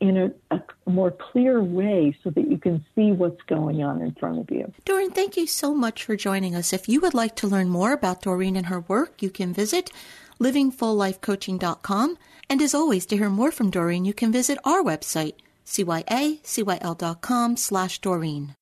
in 0.09 0.17
a, 0.17 0.55
a, 0.55 0.61
more 0.89 1.11
clear 1.11 1.63
way 1.63 2.15
so 2.23 2.29
that 2.29 2.49
you 2.49 2.57
can 2.57 2.85
see 2.93 3.11
what's 3.11 3.41
going 3.43 3.83
on 3.83 4.01
in 4.01 4.13
front 4.13 4.39
of 4.39 4.49
you. 4.51 4.71
Doreen, 4.85 5.11
thank 5.11 5.35
you 5.35 5.47
so 5.47 5.73
much 5.73 6.03
for 6.03 6.15
joining 6.15 6.55
us. 6.55 6.73
If 6.73 6.87
you 6.87 7.01
would 7.01 7.13
like 7.13 7.35
to 7.37 7.47
learn 7.47 7.69
more 7.69 7.93
about 7.93 8.21
Doreen 8.21 8.55
and 8.55 8.67
her 8.67 8.81
work, 8.81 9.21
you 9.21 9.29
can 9.29 9.53
visit 9.53 9.91
livingfulllifecoaching.com. 10.39 12.17
And 12.49 12.61
as 12.61 12.75
always, 12.75 13.05
to 13.07 13.17
hear 13.17 13.29
more 13.29 13.51
from 13.51 13.71
Doreen, 13.71 14.05
you 14.05 14.13
can 14.13 14.31
visit 14.31 14.59
our 14.63 14.81
website, 14.83 15.35
cyacyl.com 15.65 17.57
slash 17.57 17.99
Doreen. 17.99 18.55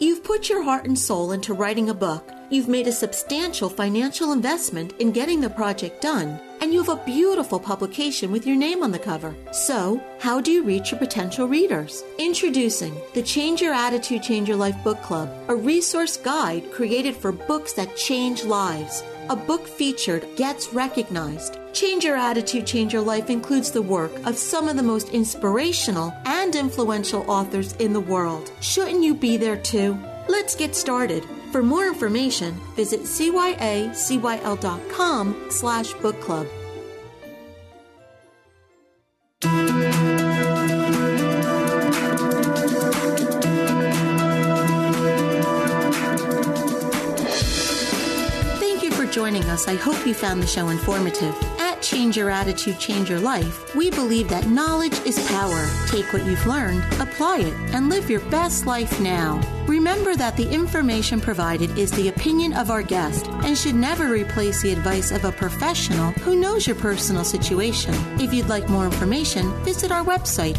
You've 0.00 0.24
put 0.24 0.48
your 0.48 0.62
heart 0.62 0.86
and 0.86 0.98
soul 0.98 1.30
into 1.30 1.54
writing 1.54 1.88
a 1.88 1.94
book. 1.94 2.28
You've 2.50 2.66
made 2.68 2.88
a 2.88 2.92
substantial 2.92 3.68
financial 3.68 4.32
investment 4.32 4.92
in 4.98 5.12
getting 5.12 5.40
the 5.40 5.48
project 5.48 6.02
done, 6.02 6.40
and 6.60 6.72
you 6.72 6.82
have 6.82 6.98
a 6.98 7.04
beautiful 7.04 7.60
publication 7.60 8.32
with 8.32 8.44
your 8.44 8.56
name 8.56 8.82
on 8.82 8.90
the 8.90 8.98
cover. 8.98 9.32
So, 9.52 10.02
how 10.18 10.40
do 10.40 10.50
you 10.50 10.64
reach 10.64 10.90
your 10.90 10.98
potential 10.98 11.46
readers? 11.46 12.02
Introducing 12.18 12.94
the 13.14 13.22
Change 13.22 13.62
Your 13.62 13.72
Attitude, 13.72 14.24
Change 14.24 14.48
Your 14.48 14.56
Life 14.56 14.76
Book 14.82 15.00
Club, 15.00 15.32
a 15.46 15.54
resource 15.54 16.16
guide 16.16 16.72
created 16.72 17.14
for 17.14 17.30
books 17.30 17.72
that 17.74 17.96
change 17.96 18.44
lives. 18.44 19.04
A 19.30 19.36
book 19.36 19.66
featured 19.66 20.26
gets 20.36 20.74
recognized. 20.74 21.58
Change 21.72 22.04
Your 22.04 22.16
Attitude, 22.16 22.66
Change 22.66 22.92
Your 22.92 23.00
Life 23.00 23.30
includes 23.30 23.70
the 23.70 23.80
work 23.80 24.12
of 24.26 24.36
some 24.36 24.68
of 24.68 24.76
the 24.76 24.82
most 24.82 25.08
inspirational 25.08 26.12
and 26.26 26.54
influential 26.54 27.24
authors 27.30 27.72
in 27.76 27.94
the 27.94 28.00
world. 28.00 28.50
Shouldn't 28.60 29.02
you 29.02 29.14
be 29.14 29.38
there 29.38 29.56
too? 29.56 29.98
Let's 30.28 30.54
get 30.54 30.76
started. 30.76 31.24
For 31.52 31.62
more 31.62 31.88
information, 31.88 32.60
visit 32.76 33.00
cyacyl.com 33.00 33.96
slash 35.48 35.92
book 35.94 36.20
club. 36.20 36.46
Joining 49.24 49.44
us. 49.44 49.68
I 49.68 49.74
hope 49.76 50.06
you 50.06 50.12
found 50.12 50.42
the 50.42 50.46
show 50.46 50.68
informative. 50.68 51.34
At 51.58 51.80
Change 51.80 52.14
Your 52.14 52.28
Attitude, 52.28 52.78
Change 52.78 53.08
Your 53.08 53.20
Life, 53.20 53.74
we 53.74 53.88
believe 53.88 54.28
that 54.28 54.48
knowledge 54.48 54.98
is 55.06 55.18
power. 55.28 55.66
Take 55.88 56.12
what 56.12 56.26
you've 56.26 56.46
learned, 56.46 56.84
apply 57.00 57.38
it, 57.38 57.54
and 57.74 57.88
live 57.88 58.10
your 58.10 58.20
best 58.28 58.66
life 58.66 59.00
now. 59.00 59.40
Remember 59.66 60.14
that 60.14 60.36
the 60.36 60.46
information 60.50 61.22
provided 61.22 61.78
is 61.78 61.90
the 61.92 62.08
opinion 62.08 62.52
of 62.52 62.70
our 62.70 62.82
guest 62.82 63.26
and 63.44 63.56
should 63.56 63.74
never 63.74 64.10
replace 64.10 64.60
the 64.60 64.72
advice 64.72 65.10
of 65.10 65.24
a 65.24 65.32
professional 65.32 66.12
who 66.24 66.38
knows 66.38 66.66
your 66.66 66.76
personal 66.76 67.24
situation. 67.24 67.94
If 68.20 68.34
you'd 68.34 68.50
like 68.50 68.68
more 68.68 68.84
information, 68.84 69.50
visit 69.64 69.90
our 69.90 70.04
website, 70.04 70.58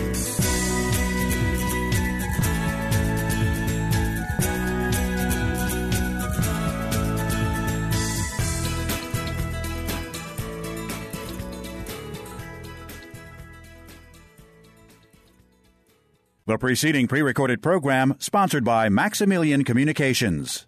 The 16.51 16.57
preceding 16.57 17.07
pre 17.07 17.21
recorded 17.21 17.61
program 17.61 18.15
sponsored 18.19 18.65
by 18.65 18.89
Maximilian 18.89 19.63
Communications. 19.63 20.67